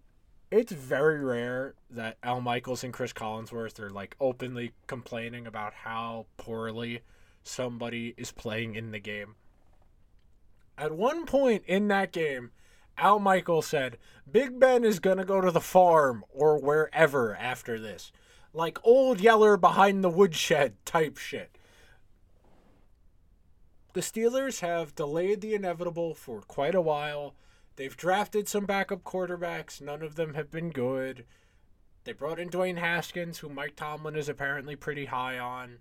it's 0.53 0.71
very 0.71 1.19
rare 1.19 1.73
that 1.89 2.17
Al 2.21 2.39
Michaels 2.39 2.83
and 2.83 2.93
Chris 2.93 3.11
Collinsworth 3.11 3.79
are 3.79 3.89
like 3.89 4.15
openly 4.19 4.71
complaining 4.85 5.47
about 5.47 5.73
how 5.73 6.27
poorly 6.37 7.01
somebody 7.41 8.13
is 8.17 8.31
playing 8.31 8.75
in 8.75 8.91
the 8.91 8.99
game. 8.99 9.33
At 10.77 10.91
one 10.91 11.25
point 11.25 11.63
in 11.65 11.87
that 11.87 12.11
game, 12.11 12.51
Al 12.99 13.17
Michaels 13.17 13.65
said, 13.65 13.97
Big 14.31 14.59
Ben 14.59 14.83
is 14.83 14.99
going 14.99 15.17
to 15.17 15.25
go 15.25 15.41
to 15.41 15.49
the 15.49 15.59
farm 15.59 16.23
or 16.29 16.59
wherever 16.59 17.35
after 17.35 17.79
this. 17.79 18.11
Like 18.53 18.77
old 18.83 19.19
Yeller 19.19 19.57
behind 19.57 20.03
the 20.03 20.09
woodshed 20.09 20.75
type 20.85 21.17
shit. 21.17 21.57
The 23.93 24.01
Steelers 24.01 24.59
have 24.59 24.93
delayed 24.93 25.41
the 25.41 25.55
inevitable 25.55 26.13
for 26.13 26.41
quite 26.41 26.75
a 26.75 26.81
while. 26.81 27.33
They've 27.75 27.95
drafted 27.95 28.47
some 28.47 28.65
backup 28.65 29.03
quarterbacks. 29.03 29.81
None 29.81 30.01
of 30.01 30.15
them 30.15 30.35
have 30.35 30.51
been 30.51 30.69
good. 30.69 31.25
They 32.03 32.13
brought 32.13 32.39
in 32.39 32.49
Dwayne 32.49 32.77
Haskins, 32.77 33.39
who 33.39 33.49
Mike 33.49 33.75
Tomlin 33.75 34.15
is 34.15 34.29
apparently 34.29 34.75
pretty 34.75 35.05
high 35.05 35.39
on. 35.39 35.77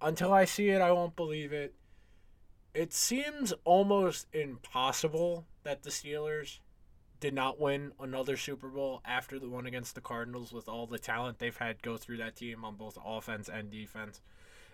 Until 0.00 0.32
I 0.32 0.44
see 0.44 0.70
it, 0.70 0.80
I 0.80 0.92
won't 0.92 1.16
believe 1.16 1.52
it 1.52 1.74
it 2.74 2.92
seems 2.92 3.52
almost 3.64 4.26
impossible 4.32 5.46
that 5.64 5.82
the 5.82 5.90
Steelers 5.90 6.60
did 7.18 7.34
not 7.34 7.60
win 7.60 7.92
another 8.00 8.36
Super 8.36 8.68
Bowl 8.68 9.02
after 9.04 9.38
the 9.38 9.48
one 9.48 9.66
against 9.66 9.94
the 9.94 10.00
Cardinals 10.00 10.52
with 10.52 10.68
all 10.68 10.86
the 10.86 10.98
talent 10.98 11.38
they've 11.38 11.56
had 11.56 11.82
go 11.82 11.96
through 11.96 12.16
that 12.18 12.36
team 12.36 12.64
on 12.64 12.76
both 12.76 12.96
offense 13.04 13.48
and 13.48 13.70
defense. 13.70 14.22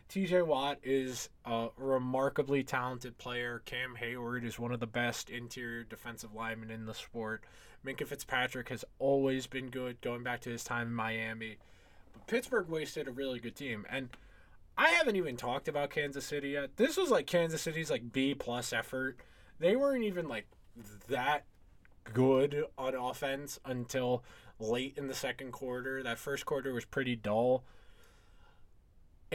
TJ 0.09 0.47
Watt 0.47 0.79
is 0.83 1.29
a 1.45 1.69
remarkably 1.77 2.63
talented 2.63 3.19
player. 3.19 3.63
Cam 3.65 3.97
Heyward 4.01 4.45
is 4.45 4.59
one 4.59 4.73
of 4.73 4.81
the 4.81 4.87
best 4.87 5.31
interior 5.31 5.83
defensive 5.83 6.35
linemen 6.35 6.71
in 6.71 6.87
the 6.87 6.95
sport. 6.95 7.43
Minkah 7.85 8.07
Fitzpatrick 8.07 8.69
has 8.69 8.85
always 8.99 9.47
been 9.47 9.69
good 9.69 10.01
going 10.01 10.23
back 10.23 10.41
to 10.43 10.51
his 10.51 10.65
time 10.65 10.89
in 10.89 10.95
Miami. 10.95 11.59
But 12.13 12.27
Pittsburgh 12.27 12.69
wasted 12.69 13.09
a 13.09 13.13
really 13.13 13.41
good 13.41 13.57
team. 13.57 13.85
And 13.91 14.11
I 14.79 14.91
haven't 14.91 15.17
even 15.17 15.37
talked 15.37 15.69
about 15.69 15.91
Kansas 15.91 16.25
City 16.25 16.51
yet. 16.51 16.77
This 16.77 16.97
was 16.97 17.11
like 17.11 17.27
Kansas 17.27 17.63
City's 17.63 17.91
like 17.91 18.13
B 18.13 18.35
plus 18.35 18.73
effort. 18.73 19.19
They 19.59 19.75
weren't 19.75 20.05
even 20.05 20.29
like 20.29 20.47
that 21.09 21.47
good 22.13 22.65
on 22.79 22.95
offense 22.95 23.59
until 23.65 24.23
late 24.59 24.95
in 24.97 25.09
the 25.09 25.15
second 25.15 25.53
quarter. 25.53 26.03
That 26.03 26.19
first 26.19 26.47
quarter 26.47 26.73
was 26.73 26.85
pretty 26.85 27.17
dull. 27.17 27.65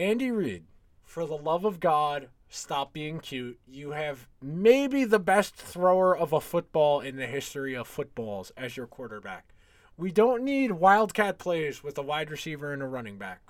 Andy 0.02 0.32
Reid, 0.32 0.64
for 1.04 1.26
the 1.26 1.36
love 1.36 1.64
of 1.64 1.78
God, 1.78 2.28
stop 2.48 2.92
being 2.92 3.20
cute. 3.20 3.60
You 3.68 3.92
have 3.92 4.26
maybe 4.42 5.04
the 5.04 5.20
best 5.20 5.54
thrower 5.54 6.16
of 6.16 6.32
a 6.32 6.40
football 6.40 7.00
in 7.00 7.14
the 7.14 7.28
history 7.28 7.76
of 7.76 7.86
footballs 7.86 8.50
as 8.56 8.76
your 8.76 8.88
quarterback. 8.88 9.54
We 9.96 10.10
don't 10.10 10.42
need 10.42 10.72
wildcat 10.72 11.38
plays 11.38 11.84
with 11.84 11.96
a 11.98 12.02
wide 12.02 12.32
receiver 12.32 12.72
and 12.72 12.82
a 12.82 12.86
running 12.86 13.16
back. 13.16 13.42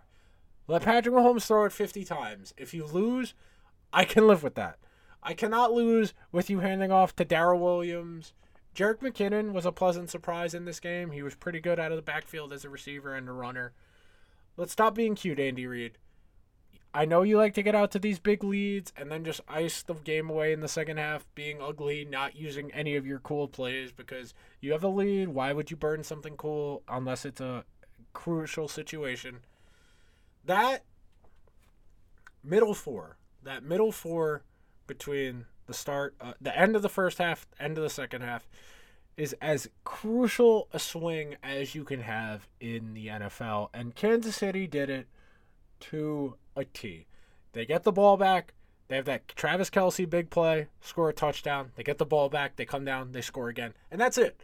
Let 0.68 0.82
Patrick 0.82 1.14
Mahomes 1.14 1.46
throw 1.46 1.64
it 1.64 1.72
50 1.72 2.04
times. 2.04 2.52
If 2.58 2.74
you 2.74 2.84
lose, 2.84 3.32
I 3.90 4.04
can 4.04 4.26
live 4.26 4.42
with 4.42 4.56
that. 4.56 4.76
I 5.22 5.32
cannot 5.32 5.72
lose 5.72 6.12
with 6.32 6.50
you 6.50 6.60
handing 6.60 6.92
off 6.92 7.16
to 7.16 7.24
Darrel 7.24 7.60
Williams. 7.60 8.34
Jerick 8.76 8.98
McKinnon 8.98 9.54
was 9.54 9.64
a 9.64 9.72
pleasant 9.72 10.10
surprise 10.10 10.52
in 10.52 10.66
this 10.66 10.80
game. 10.80 11.12
He 11.12 11.22
was 11.22 11.34
pretty 11.34 11.60
good 11.60 11.80
out 11.80 11.92
of 11.92 11.96
the 11.96 12.02
backfield 12.02 12.52
as 12.52 12.66
a 12.66 12.68
receiver 12.68 13.14
and 13.14 13.26
a 13.26 13.32
runner. 13.32 13.72
Let's 14.58 14.72
stop 14.72 14.94
being 14.94 15.14
cute, 15.14 15.40
Andy 15.40 15.66
Reid. 15.66 15.96
I 16.94 17.06
know 17.06 17.22
you 17.22 17.38
like 17.38 17.54
to 17.54 17.62
get 17.62 17.74
out 17.74 17.90
to 17.92 17.98
these 17.98 18.18
big 18.18 18.44
leads 18.44 18.92
and 18.96 19.10
then 19.10 19.24
just 19.24 19.40
ice 19.48 19.82
the 19.82 19.94
game 19.94 20.28
away 20.28 20.52
in 20.52 20.60
the 20.60 20.68
second 20.68 20.98
half, 20.98 21.26
being 21.34 21.62
ugly, 21.62 22.04
not 22.04 22.36
using 22.36 22.70
any 22.72 22.96
of 22.96 23.06
your 23.06 23.18
cool 23.18 23.48
plays 23.48 23.92
because 23.92 24.34
you 24.60 24.72
have 24.72 24.84
a 24.84 24.88
lead. 24.88 25.28
Why 25.28 25.52
would 25.52 25.70
you 25.70 25.76
burn 25.76 26.04
something 26.04 26.36
cool 26.36 26.82
unless 26.88 27.24
it's 27.24 27.40
a 27.40 27.64
crucial 28.12 28.68
situation? 28.68 29.40
that 30.44 30.84
middle 32.42 32.74
four, 32.74 33.16
that 33.42 33.62
middle 33.62 33.92
four 33.92 34.42
between 34.86 35.46
the 35.66 35.74
start, 35.74 36.14
uh, 36.20 36.34
the 36.40 36.56
end 36.56 36.76
of 36.76 36.82
the 36.82 36.88
first 36.88 37.18
half, 37.18 37.46
end 37.58 37.78
of 37.78 37.84
the 37.84 37.90
second 37.90 38.22
half, 38.22 38.48
is 39.16 39.34
as 39.40 39.68
crucial 39.84 40.68
a 40.72 40.78
swing 40.78 41.36
as 41.42 41.74
you 41.74 41.84
can 41.84 42.00
have 42.00 42.48
in 42.60 42.94
the 42.94 43.08
NFL. 43.08 43.68
And 43.72 43.94
Kansas 43.94 44.36
City 44.36 44.66
did 44.66 44.90
it 44.90 45.06
to 45.80 46.36
a 46.56 46.64
T. 46.64 47.06
They 47.52 47.66
get 47.66 47.82
the 47.82 47.92
ball 47.92 48.16
back. 48.16 48.54
They 48.88 48.96
have 48.96 49.04
that 49.06 49.28
Travis 49.28 49.70
Kelce 49.70 50.08
big 50.08 50.30
play, 50.30 50.68
score 50.80 51.08
a 51.08 51.12
touchdown. 51.14 51.72
They 51.76 51.82
get 51.82 51.98
the 51.98 52.06
ball 52.06 52.28
back. 52.28 52.56
They 52.56 52.64
come 52.64 52.84
down. 52.84 53.12
They 53.12 53.22
score 53.22 53.48
again. 53.48 53.74
And 53.90 54.00
that's 54.00 54.18
it. 54.18 54.42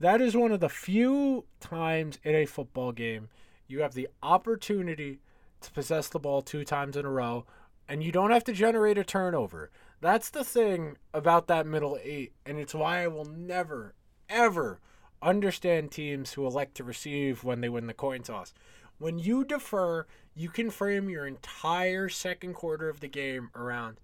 That 0.00 0.20
is 0.20 0.36
one 0.36 0.52
of 0.52 0.60
the 0.60 0.68
few 0.68 1.44
times 1.60 2.18
in 2.24 2.34
a 2.34 2.46
football 2.46 2.92
game 2.92 3.28
you 3.66 3.80
have 3.80 3.94
the 3.94 4.08
opportunity 4.22 5.20
to 5.60 5.70
possess 5.72 6.08
the 6.08 6.18
ball 6.18 6.42
two 6.42 6.64
times 6.64 6.96
in 6.96 7.04
a 7.04 7.10
row, 7.10 7.46
and 7.88 8.02
you 8.02 8.12
don't 8.12 8.30
have 8.30 8.44
to 8.44 8.52
generate 8.52 8.98
a 8.98 9.04
turnover. 9.04 9.70
That's 10.00 10.30
the 10.30 10.44
thing 10.44 10.96
about 11.12 11.46
that 11.46 11.66
middle 11.66 11.98
eight, 12.02 12.32
and 12.44 12.58
it's 12.58 12.74
why 12.74 13.02
I 13.02 13.08
will 13.08 13.24
never, 13.24 13.94
ever 14.28 14.80
understand 15.22 15.90
teams 15.90 16.32
who 16.32 16.46
elect 16.46 16.74
to 16.76 16.84
receive 16.84 17.44
when 17.44 17.60
they 17.60 17.68
win 17.68 17.86
the 17.86 17.94
coin 17.94 18.22
toss. 18.22 18.52
When 18.98 19.18
you 19.18 19.44
defer, 19.44 20.06
you 20.34 20.48
can 20.48 20.70
frame 20.70 21.08
your 21.08 21.26
entire 21.26 22.08
second 22.08 22.54
quarter 22.54 22.88
of 22.88 23.00
the 23.00 23.08
game 23.08 23.50
around, 23.54 23.98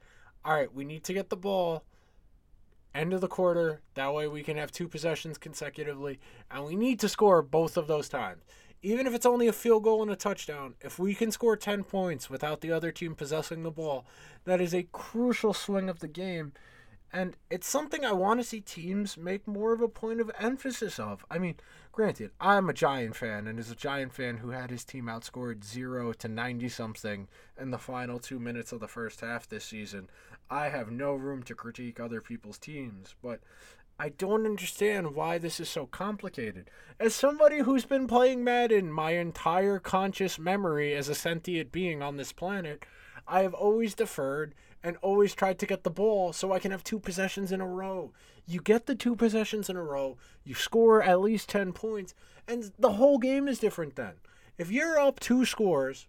all 0.45 0.55
right, 0.55 0.73
we 0.73 0.85
need 0.85 1.05
to 1.05 1.13
get 1.13 1.29
the 1.29 1.37
ball 1.37 1.85
end 2.95 3.13
of 3.13 3.21
the 3.21 3.29
quarter. 3.29 3.81
That 3.95 4.15
way 4.15 4.27
we 4.27 4.43
can 4.43 4.57
have 4.57 4.73
two 4.73 4.89
possessions 4.89 5.39
consecutively, 5.39 6.19
and 6.51 6.65
we 6.65 6.77
need 6.77 7.01
to 7.01 7.09
score 7.09 7.43
both 7.43 7.77
of 7.77 7.87
those 7.87 8.09
times 8.09 8.43
even 8.83 9.07
if 9.07 9.15
it's 9.15 9.27
only 9.27 9.47
a 9.47 9.53
field 9.53 9.85
goal 9.85 10.03
and 10.03 10.11
a 10.11 10.17
touchdown, 10.17 10.75
if 10.81 10.99
we 10.99 11.15
can 11.15 11.31
score 11.31 11.57
10 11.57 11.85
points 11.85 12.31
without 12.31 12.61
the 12.61 12.73
other 12.73 12.91
team 12.91 13.15
possessing 13.15 13.63
the 13.63 13.71
ball, 13.71 14.07
that 14.45 14.61
is 14.61 14.75
a 14.75 14.85
crucial 14.85 15.53
swing 15.53 15.89
of 15.89 16.01
the 16.01 16.09
game. 16.09 16.53
And 17.13 17.37
it's 17.51 17.67
something 17.67 18.05
I 18.05 18.13
want 18.13 18.39
to 18.39 18.45
see 18.45 18.61
teams 18.61 19.17
make 19.17 19.47
more 19.49 19.73
of 19.73 19.81
a 19.81 19.89
point 19.89 20.21
of 20.21 20.31
emphasis 20.39 20.99
of. 21.01 21.25
I 21.29 21.39
mean, 21.39 21.57
granted, 21.91 22.31
I'm 22.41 22.69
a 22.69 22.73
Giant 22.73 23.17
fan, 23.17 23.49
and 23.49 23.59
as 23.59 23.71
a 23.71 23.75
Giant 23.75 24.13
fan 24.13 24.39
who 24.39 24.51
had 24.51 24.71
his 24.71 24.85
team 24.85 25.07
outscored 25.07 25.65
0 25.65 26.13
to 26.15 26.29
90 26.29 26.69
something 26.69 27.27
in 27.61 27.73
the 27.73 27.79
final 27.79 28.21
two 28.21 28.39
minutes 28.39 28.71
of 28.71 28.79
the 28.79 28.87
first 28.87 29.23
half 29.23 29.49
this 29.49 29.65
season, 29.65 30.09
I 30.49 30.69
have 30.69 30.93
no 30.93 31.15
room 31.15 31.43
to 31.45 31.55
critique 31.55 31.99
other 31.99 32.21
people's 32.21 32.59
teams. 32.59 33.17
But 33.21 33.41
I 33.99 34.11
don't 34.11 34.47
understand 34.47 35.15
why 35.15 35.39
this 35.39 35.59
is 35.59 35.69
so 35.69 35.87
complicated. 35.87 36.71
As 37.01 37.15
somebody 37.15 37.59
who's 37.59 37.85
been 37.85 38.07
playing 38.07 38.45
Madden 38.45 38.93
my 38.93 39.11
entire 39.11 39.79
conscious 39.79 40.39
memory 40.39 40.95
as 40.95 41.09
a 41.09 41.15
sentient 41.15 41.73
being 41.73 42.03
on 42.03 42.17
this 42.17 42.33
planet, 42.33 42.85
I 43.27 43.43
have 43.43 43.53
always 43.53 43.95
deferred 43.95 44.55
and 44.83 44.97
always 45.03 45.35
tried 45.35 45.59
to 45.59 45.67
get 45.67 45.85
the 45.85 45.91
ball 45.91 46.33
so 46.33 46.53
I 46.53 46.59
can 46.59 46.71
have 46.71 46.85
two 46.85 46.99
possessions 46.99 47.53
in 47.53 47.61
a 47.61 47.67
row. 47.67 48.13
You 48.47 48.61
get 48.61 48.87
the 48.87 48.95
two 48.95 49.15
possessions 49.15 49.69
in 49.69 49.77
a 49.77 49.83
row, 49.83 50.17
you 50.45 50.55
score 50.55 51.03
at 51.03 51.21
least 51.21 51.49
10 51.49 51.73
points, 51.73 52.15
and 52.49 52.73
the 52.79 52.93
whole 52.93 53.19
game 53.19 53.47
is 53.47 53.59
different 53.59 53.97
then. 53.97 54.15
If 54.59 54.71
you're 54.71 54.99
up 54.99 55.21
two 55.21 55.45
scores, 55.45 56.07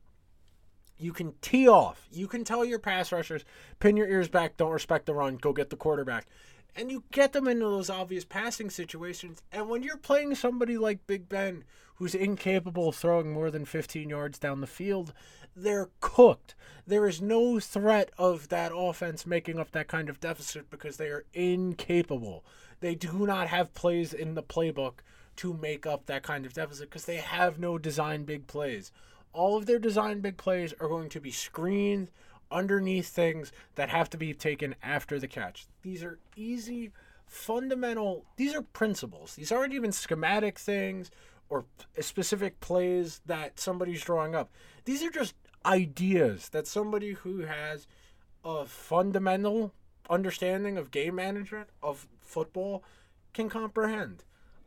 you 0.98 1.14
can 1.14 1.34
tee 1.42 1.68
off. 1.68 2.08
You 2.12 2.28
can 2.28 2.44
tell 2.44 2.64
your 2.64 2.80
pass 2.80 3.12
rushers, 3.12 3.44
pin 3.80 3.98
your 3.98 4.08
ears 4.08 4.30
back, 4.30 4.58
don't 4.58 4.72
respect 4.72 5.06
the 5.06 5.14
run, 5.14 5.38
go 5.38 5.52
get 5.52 5.70
the 5.70 5.76
quarterback. 5.76 6.28
And 6.76 6.92
you 6.92 7.04
get 7.12 7.34
them 7.34 7.48
into 7.48 7.66
those 7.66 7.90
obvious 7.90 8.24
passing 8.24 8.70
situations. 8.70 9.42
And 9.52 9.68
when 9.68 9.84
you're 9.84 9.98
playing 9.98 10.36
somebody 10.36 10.78
like 10.78 11.06
Big 11.08 11.28
Ben, 11.28 11.66
who's 12.02 12.16
incapable 12.16 12.90
of 12.90 12.96
throwing 12.96 13.32
more 13.32 13.52
than 13.52 13.64
15 13.64 14.10
yards 14.10 14.40
down 14.40 14.60
the 14.60 14.66
field, 14.66 15.14
they're 15.56 15.92
cooked. 16.00 16.56
There 16.88 17.08
is 17.08 17.22
no 17.22 17.60
threat 17.60 18.10
of 18.18 18.50
that 18.50 18.72
offense 18.76 19.28
making 19.28 19.60
up 19.60 19.70
that 19.74 19.88
kind 19.88 20.10
of 20.10 20.20
deficit 20.20 20.72
because 20.72 20.98
they 20.98 21.10
are 21.10 21.26
incapable. 21.36 22.44
They 22.80 22.96
do 22.96 23.28
not 23.28 23.50
have 23.50 23.76
plays 23.76 24.16
in 24.16 24.34
the 24.34 24.42
playbook 24.42 25.02
to 25.36 25.54
make 25.54 25.86
up 25.86 26.08
that 26.08 26.24
kind 26.24 26.44
of 26.44 26.54
deficit 26.54 26.90
because 26.90 27.06
they 27.06 27.18
have 27.18 27.60
no 27.60 27.78
design 27.78 28.24
big 28.24 28.48
plays. 28.48 28.92
All 29.32 29.56
of 29.56 29.68
their 29.68 29.78
design 29.78 30.22
big 30.22 30.38
plays 30.38 30.74
are 30.80 30.90
going 30.90 31.10
to 31.10 31.22
be 31.22 31.30
screened 31.30 32.10
underneath 32.50 33.10
things 33.10 33.52
that 33.76 33.90
have 33.90 34.10
to 34.10 34.18
be 34.18 34.34
taken 34.34 34.74
after 34.82 35.20
the 35.20 35.28
catch. 35.28 35.68
These 35.84 36.04
are 36.04 36.18
easy, 36.36 36.94
fundamental, 37.28 38.26
these 38.38 38.56
are 38.56 38.64
principles. 38.64 39.36
These 39.36 39.52
aren't 39.52 39.76
even 39.76 39.92
schematic 39.92 40.58
things 40.58 41.12
or 41.52 41.66
specific 42.00 42.60
plays 42.62 43.22
that 43.26 43.60
somebody's 43.60 44.02
drawing 44.02 44.34
up. 44.34 44.52
These 44.86 45.04
are 45.04 45.12
just 45.12 45.36
ideas 45.66 46.50
that 46.50 46.66
somebody 46.66 47.12
who 47.12 47.42
has 47.42 47.86
a 48.44 48.66
fundamental 48.66 49.74
understanding 50.10 50.78
of 50.78 50.92
game 50.92 51.16
management 51.16 51.68
of 51.84 52.08
football 52.22 52.84
can 53.34 53.50
comprehend. 53.50 54.24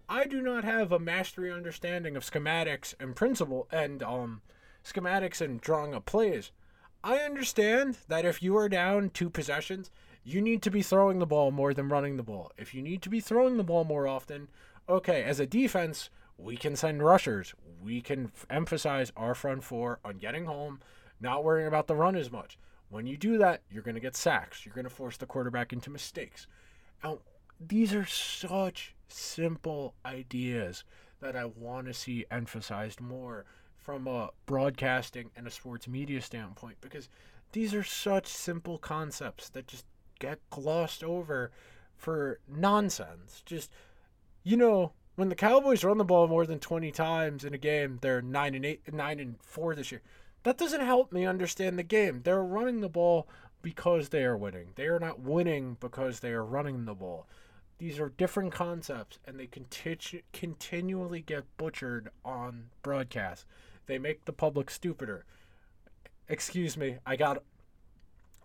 I 0.08 0.26
do 0.26 0.42
not 0.42 0.64
have 0.64 0.92
a 0.92 0.98
mastery 0.98 1.50
understanding 1.50 2.16
of 2.16 2.22
schematics 2.22 2.94
and 3.00 3.16
principle 3.16 3.66
and 3.72 4.02
um 4.02 4.42
schematics 4.84 5.40
and 5.40 5.60
drawing 5.60 5.94
up 5.94 6.04
plays. 6.04 6.52
I 7.02 7.16
understand 7.16 7.96
that 8.08 8.26
if 8.26 8.42
you 8.42 8.56
are 8.58 8.68
down 8.68 9.08
two 9.08 9.30
possessions, 9.30 9.90
you 10.22 10.42
need 10.42 10.62
to 10.62 10.70
be 10.70 10.82
throwing 10.82 11.18
the 11.18 11.26
ball 11.26 11.50
more 11.50 11.72
than 11.72 11.88
running 11.88 12.18
the 12.18 12.22
ball. 12.22 12.52
If 12.58 12.74
you 12.74 12.82
need 12.82 13.00
to 13.02 13.08
be 13.08 13.20
throwing 13.20 13.56
the 13.56 13.64
ball 13.64 13.84
more 13.84 14.06
often, 14.06 14.48
okay, 14.86 15.22
as 15.22 15.40
a 15.40 15.46
defense, 15.46 16.10
we 16.38 16.56
can 16.56 16.76
send 16.76 17.02
rushers. 17.02 17.54
We 17.82 18.00
can 18.00 18.32
f- 18.34 18.46
emphasize 18.50 19.12
our 19.16 19.34
front 19.34 19.64
four 19.64 20.00
on 20.04 20.18
getting 20.18 20.46
home, 20.46 20.80
not 21.20 21.44
worrying 21.44 21.68
about 21.68 21.86
the 21.86 21.94
run 21.94 22.16
as 22.16 22.30
much. 22.30 22.58
When 22.88 23.06
you 23.06 23.16
do 23.16 23.38
that, 23.38 23.62
you're 23.70 23.82
going 23.82 23.94
to 23.94 24.00
get 24.00 24.16
sacks. 24.16 24.64
You're 24.64 24.74
going 24.74 24.84
to 24.84 24.90
force 24.90 25.16
the 25.16 25.26
quarterback 25.26 25.72
into 25.72 25.90
mistakes. 25.90 26.46
Now, 27.02 27.18
these 27.60 27.94
are 27.94 28.06
such 28.06 28.94
simple 29.08 29.94
ideas 30.04 30.84
that 31.20 31.36
I 31.36 31.44
want 31.44 31.86
to 31.86 31.94
see 31.94 32.26
emphasized 32.30 33.00
more 33.00 33.44
from 33.76 34.06
a 34.06 34.30
broadcasting 34.46 35.30
and 35.36 35.46
a 35.46 35.50
sports 35.50 35.86
media 35.86 36.20
standpoint 36.20 36.76
because 36.80 37.08
these 37.52 37.74
are 37.74 37.84
such 37.84 38.26
simple 38.26 38.78
concepts 38.78 39.48
that 39.50 39.66
just 39.66 39.84
get 40.18 40.38
glossed 40.50 41.04
over 41.04 41.50
for 41.96 42.40
nonsense. 42.48 43.42
Just 43.44 43.70
you 44.42 44.56
know, 44.56 44.92
when 45.16 45.28
the 45.28 45.34
Cowboys 45.34 45.84
run 45.84 45.98
the 45.98 46.04
ball 46.04 46.26
more 46.26 46.46
than 46.46 46.58
20 46.58 46.90
times 46.90 47.44
in 47.44 47.54
a 47.54 47.58
game, 47.58 47.98
they're 48.00 48.22
9 48.22 48.54
and 48.54 48.64
8 48.64 48.92
9 48.92 49.20
and 49.20 49.36
4 49.42 49.74
this 49.74 49.92
year. 49.92 50.02
That 50.42 50.58
doesn't 50.58 50.80
help 50.80 51.12
me 51.12 51.24
understand 51.24 51.78
the 51.78 51.82
game. 51.82 52.20
They're 52.22 52.42
running 52.42 52.80
the 52.80 52.88
ball 52.88 53.28
because 53.62 54.10
they 54.10 54.24
are 54.24 54.36
winning. 54.36 54.68
They 54.74 54.86
are 54.86 54.98
not 54.98 55.20
winning 55.20 55.78
because 55.80 56.20
they 56.20 56.32
are 56.32 56.44
running 56.44 56.84
the 56.84 56.94
ball. 56.94 57.26
These 57.78 57.98
are 57.98 58.10
different 58.10 58.52
concepts 58.52 59.18
and 59.26 59.38
they 59.38 59.46
continu- 59.46 60.22
continually 60.32 61.22
get 61.22 61.44
butchered 61.56 62.10
on 62.24 62.66
broadcast. 62.82 63.46
They 63.86 63.98
make 63.98 64.24
the 64.24 64.32
public 64.32 64.70
stupider. 64.70 65.24
Excuse 66.28 66.76
me, 66.76 66.98
I 67.06 67.16
got 67.16 67.42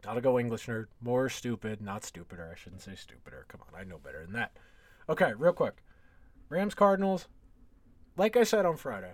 gotta 0.02 0.22
go 0.22 0.40
English 0.40 0.68
nerd. 0.68 0.88
More 1.02 1.30
stupid, 1.30 1.82
not 1.82 2.06
stupider. 2.06 2.50
I 2.52 2.58
shouldn't 2.58 2.82
say 2.82 2.96
stupider. 2.96 3.46
Come 3.48 3.62
on, 3.68 3.80
I 3.80 3.84
know 3.84 3.98
better 3.98 4.24
than 4.24 4.34
that. 4.34 4.56
Okay, 5.10 5.34
real 5.38 5.54
quick. 5.54 5.76
Rams 6.50 6.74
Cardinals. 6.74 7.28
Like 8.18 8.36
I 8.36 8.44
said 8.44 8.66
on 8.66 8.76
Friday, 8.76 9.14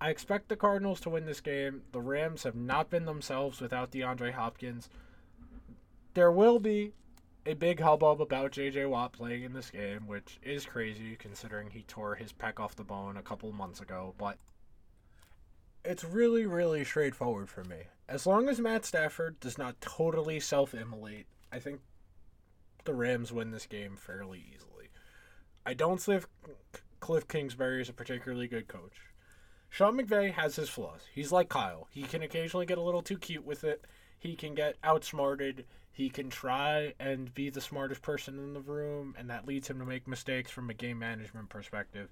I 0.00 0.10
expect 0.10 0.48
the 0.48 0.56
Cardinals 0.56 1.00
to 1.00 1.10
win 1.10 1.24
this 1.24 1.40
game. 1.40 1.82
The 1.92 2.00
Rams 2.00 2.42
have 2.42 2.56
not 2.56 2.90
been 2.90 3.04
themselves 3.04 3.60
without 3.60 3.92
DeAndre 3.92 4.32
Hopkins. 4.32 4.88
There 6.14 6.32
will 6.32 6.58
be 6.58 6.92
a 7.46 7.54
big 7.54 7.80
hubbub 7.80 8.20
about 8.20 8.50
JJ 8.50 8.88
Watt 8.88 9.12
playing 9.12 9.44
in 9.44 9.52
this 9.52 9.70
game, 9.70 10.08
which 10.08 10.40
is 10.42 10.66
crazy 10.66 11.16
considering 11.16 11.70
he 11.70 11.82
tore 11.82 12.16
his 12.16 12.32
pec 12.32 12.58
off 12.58 12.76
the 12.76 12.84
bone 12.84 13.16
a 13.16 13.22
couple 13.22 13.50
months 13.52 13.80
ago, 13.80 14.14
but 14.18 14.36
it's 15.84 16.04
really, 16.04 16.46
really 16.46 16.84
straightforward 16.84 17.48
for 17.48 17.64
me. 17.64 17.84
As 18.08 18.26
long 18.26 18.48
as 18.48 18.60
Matt 18.60 18.84
Stafford 18.84 19.38
does 19.40 19.58
not 19.58 19.80
totally 19.80 20.40
self 20.40 20.74
immolate, 20.74 21.26
I 21.52 21.60
think 21.60 21.80
the 22.84 22.94
Rams 22.94 23.32
win 23.32 23.52
this 23.52 23.66
game 23.66 23.96
fairly 23.96 24.44
easily. 24.52 24.71
I 25.64 25.74
don't 25.74 26.00
think 26.00 26.24
Cliff 27.00 27.28
Kingsbury 27.28 27.82
is 27.82 27.88
a 27.88 27.92
particularly 27.92 28.48
good 28.48 28.68
coach. 28.68 28.92
Sean 29.70 29.96
McVay 29.96 30.32
has 30.32 30.56
his 30.56 30.68
flaws. 30.68 31.02
He's 31.14 31.32
like 31.32 31.48
Kyle. 31.48 31.88
He 31.90 32.02
can 32.02 32.22
occasionally 32.22 32.66
get 32.66 32.78
a 32.78 32.82
little 32.82 33.02
too 33.02 33.18
cute 33.18 33.46
with 33.46 33.64
it. 33.64 33.84
He 34.18 34.36
can 34.36 34.54
get 34.54 34.76
outsmarted. 34.84 35.64
He 35.90 36.10
can 36.10 36.30
try 36.30 36.94
and 37.00 37.32
be 37.34 37.50
the 37.50 37.60
smartest 37.60 38.02
person 38.02 38.38
in 38.38 38.54
the 38.54 38.60
room, 38.60 39.14
and 39.18 39.30
that 39.30 39.46
leads 39.46 39.68
him 39.68 39.78
to 39.78 39.84
make 39.84 40.06
mistakes 40.06 40.50
from 40.50 40.70
a 40.70 40.74
game 40.74 40.98
management 40.98 41.48
perspective. 41.48 42.08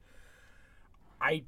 I 1.21 1.45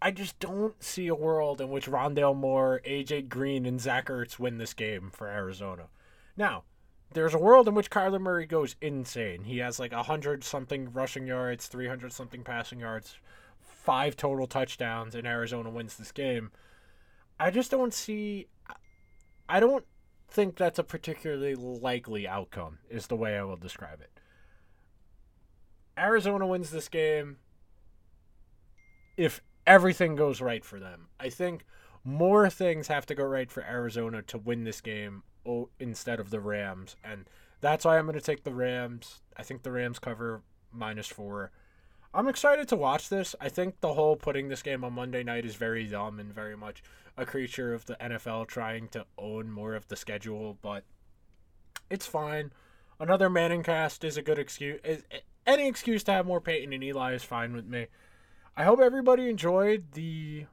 I 0.00 0.10
just 0.10 0.38
don't 0.38 0.82
see 0.82 1.08
a 1.08 1.14
world 1.14 1.60
in 1.60 1.70
which 1.70 1.86
Rondale 1.86 2.36
Moore, 2.36 2.82
AJ 2.84 3.28
Green, 3.28 3.64
and 3.64 3.80
Zach 3.80 4.06
Ertz 4.06 4.38
win 4.38 4.58
this 4.58 4.74
game 4.74 5.10
for 5.10 5.26
Arizona. 5.26 5.84
Now, 6.36 6.64
there's 7.12 7.34
a 7.34 7.38
world 7.38 7.68
in 7.68 7.74
which 7.74 7.90
Kyler 7.90 8.20
Murray 8.20 8.46
goes 8.46 8.76
insane. 8.80 9.44
He 9.44 9.58
has 9.58 9.78
like 9.78 9.92
100 9.92 10.44
something 10.44 10.92
rushing 10.92 11.26
yards, 11.26 11.66
300 11.66 12.12
something 12.12 12.42
passing 12.42 12.80
yards, 12.80 13.16
five 13.60 14.16
total 14.16 14.46
touchdowns, 14.46 15.14
and 15.14 15.26
Arizona 15.26 15.70
wins 15.70 15.96
this 15.96 16.12
game. 16.12 16.50
I 17.38 17.50
just 17.50 17.70
don't 17.70 17.94
see. 17.94 18.48
I 19.48 19.60
don't 19.60 19.84
think 20.28 20.56
that's 20.56 20.78
a 20.78 20.84
particularly 20.84 21.54
likely 21.54 22.26
outcome, 22.26 22.78
is 22.90 23.06
the 23.06 23.16
way 23.16 23.38
I 23.38 23.44
will 23.44 23.56
describe 23.56 24.00
it. 24.00 24.10
Arizona 25.98 26.46
wins 26.46 26.70
this 26.70 26.88
game 26.88 27.38
if 29.16 29.40
everything 29.66 30.16
goes 30.16 30.40
right 30.40 30.64
for 30.64 30.78
them. 30.78 31.08
I 31.18 31.30
think 31.30 31.64
more 32.04 32.50
things 32.50 32.88
have 32.88 33.06
to 33.06 33.14
go 33.14 33.24
right 33.24 33.50
for 33.50 33.62
Arizona 33.62 34.22
to 34.22 34.38
win 34.38 34.64
this 34.64 34.80
game 34.80 35.22
instead 35.78 36.20
of 36.20 36.30
the 36.30 36.40
Rams. 36.40 36.96
And 37.04 37.24
that's 37.60 37.84
why 37.84 37.98
I'm 37.98 38.06
going 38.06 38.18
to 38.18 38.20
take 38.20 38.44
the 38.44 38.54
Rams. 38.54 39.22
I 39.36 39.42
think 39.42 39.62
the 39.62 39.72
Rams 39.72 39.98
cover 39.98 40.42
minus 40.72 41.06
four. 41.06 41.50
I'm 42.14 42.28
excited 42.28 42.68
to 42.68 42.76
watch 42.76 43.08
this. 43.08 43.34
I 43.40 43.48
think 43.48 43.80
the 43.80 43.94
whole 43.94 44.16
putting 44.16 44.48
this 44.48 44.62
game 44.62 44.84
on 44.84 44.94
Monday 44.94 45.22
night 45.22 45.44
is 45.44 45.56
very 45.56 45.86
dumb 45.86 46.18
and 46.18 46.32
very 46.32 46.56
much 46.56 46.82
a 47.16 47.26
creature 47.26 47.74
of 47.74 47.86
the 47.86 47.96
NFL 47.96 48.46
trying 48.46 48.88
to 48.88 49.04
own 49.18 49.50
more 49.50 49.74
of 49.74 49.88
the 49.88 49.96
schedule, 49.96 50.56
but 50.62 50.84
it's 51.90 52.06
fine. 52.06 52.52
Another 52.98 53.28
Manning 53.28 53.62
cast 53.62 54.04
is 54.04 54.16
a 54.16 54.22
good 54.22 54.38
excuse. 54.38 54.80
Any 55.46 55.68
excuse 55.68 56.02
to 56.04 56.12
have 56.12 56.26
more 56.26 56.40
Peyton 56.40 56.72
and 56.72 56.82
Eli 56.82 57.14
is 57.14 57.22
fine 57.22 57.54
with 57.54 57.66
me. 57.66 57.86
I 58.56 58.64
hope 58.64 58.80
everybody 58.80 59.28
enjoyed 59.28 59.92
the 59.92 60.46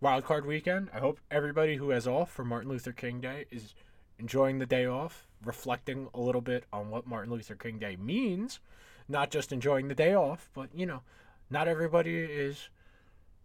wild 0.00 0.24
card 0.24 0.46
weekend. 0.46 0.90
I 0.94 1.00
hope 1.00 1.20
everybody 1.30 1.76
who 1.76 1.90
has 1.90 2.06
off 2.06 2.30
for 2.30 2.44
Martin 2.44 2.70
Luther 2.70 2.92
King 2.92 3.20
Day 3.20 3.46
is 3.50 3.74
enjoying 4.20 4.58
the 4.58 4.66
day 4.66 4.86
off, 4.86 5.26
reflecting 5.44 6.08
a 6.14 6.20
little 6.20 6.40
bit 6.40 6.64
on 6.72 6.90
what 6.90 7.06
Martin 7.06 7.32
Luther 7.32 7.54
King 7.54 7.78
Day 7.78 7.96
means, 7.96 8.60
not 9.08 9.30
just 9.30 9.52
enjoying 9.52 9.88
the 9.88 9.94
day 9.94 10.14
off, 10.14 10.50
but 10.54 10.68
you 10.74 10.86
know, 10.86 11.02
not 11.50 11.66
everybody 11.66 12.16
is 12.16 12.68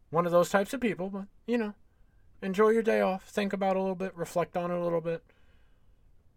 one 0.10 0.26
of 0.26 0.32
those 0.32 0.50
types 0.50 0.74
of 0.74 0.82
people, 0.82 1.10
but 1.10 1.26
you 1.48 1.58
know, 1.58 1.74
enjoy 2.42 2.70
your 2.70 2.84
day 2.84 3.02
off, 3.02 3.24
think 3.26 3.54
about 3.54 3.76
a 3.76 3.80
little 3.80 3.96
bit, 3.96 4.16
reflect 4.16 4.56
on 4.56 4.72
it 4.72 4.78
a 4.78 4.84
little 4.84 5.02
bit. 5.02 5.24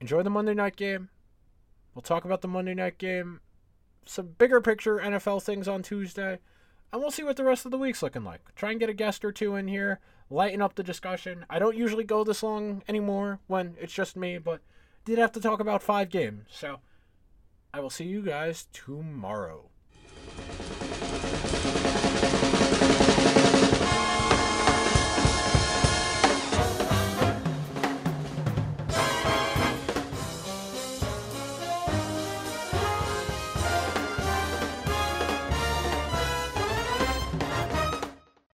Enjoy 0.00 0.22
the 0.22 0.30
Monday 0.30 0.54
night 0.54 0.76
game. 0.76 1.10
We'll 1.94 2.02
talk 2.02 2.24
about 2.24 2.40
the 2.40 2.48
Monday 2.48 2.74
night 2.74 2.98
game, 2.98 3.40
some 4.06 4.28
bigger 4.38 4.60
picture 4.60 4.98
NFL 4.98 5.42
things 5.42 5.66
on 5.66 5.82
Tuesday 5.82 6.38
and 6.92 7.00
we'll 7.00 7.10
see 7.10 7.22
what 7.22 7.36
the 7.36 7.44
rest 7.44 7.64
of 7.64 7.70
the 7.70 7.78
week's 7.78 8.02
looking 8.02 8.24
like. 8.24 8.54
Try 8.54 8.70
and 8.70 8.80
get 8.80 8.88
a 8.88 8.94
guest 8.94 9.24
or 9.24 9.32
two 9.32 9.56
in 9.56 9.68
here, 9.68 10.00
lighten 10.30 10.62
up 10.62 10.74
the 10.74 10.82
discussion. 10.82 11.44
I 11.50 11.58
don't 11.58 11.76
usually 11.76 12.04
go 12.04 12.24
this 12.24 12.42
long 12.42 12.82
anymore 12.88 13.40
when 13.46 13.76
it's 13.80 13.92
just 13.92 14.16
me, 14.16 14.38
but 14.38 14.60
did 15.04 15.18
have 15.18 15.32
to 15.32 15.40
talk 15.40 15.60
about 15.60 15.82
five 15.82 16.10
games. 16.10 16.46
So 16.50 16.80
I 17.72 17.80
will 17.80 17.90
see 17.90 18.04
you 18.04 18.22
guys 18.22 18.66
tomorrow. 18.72 19.70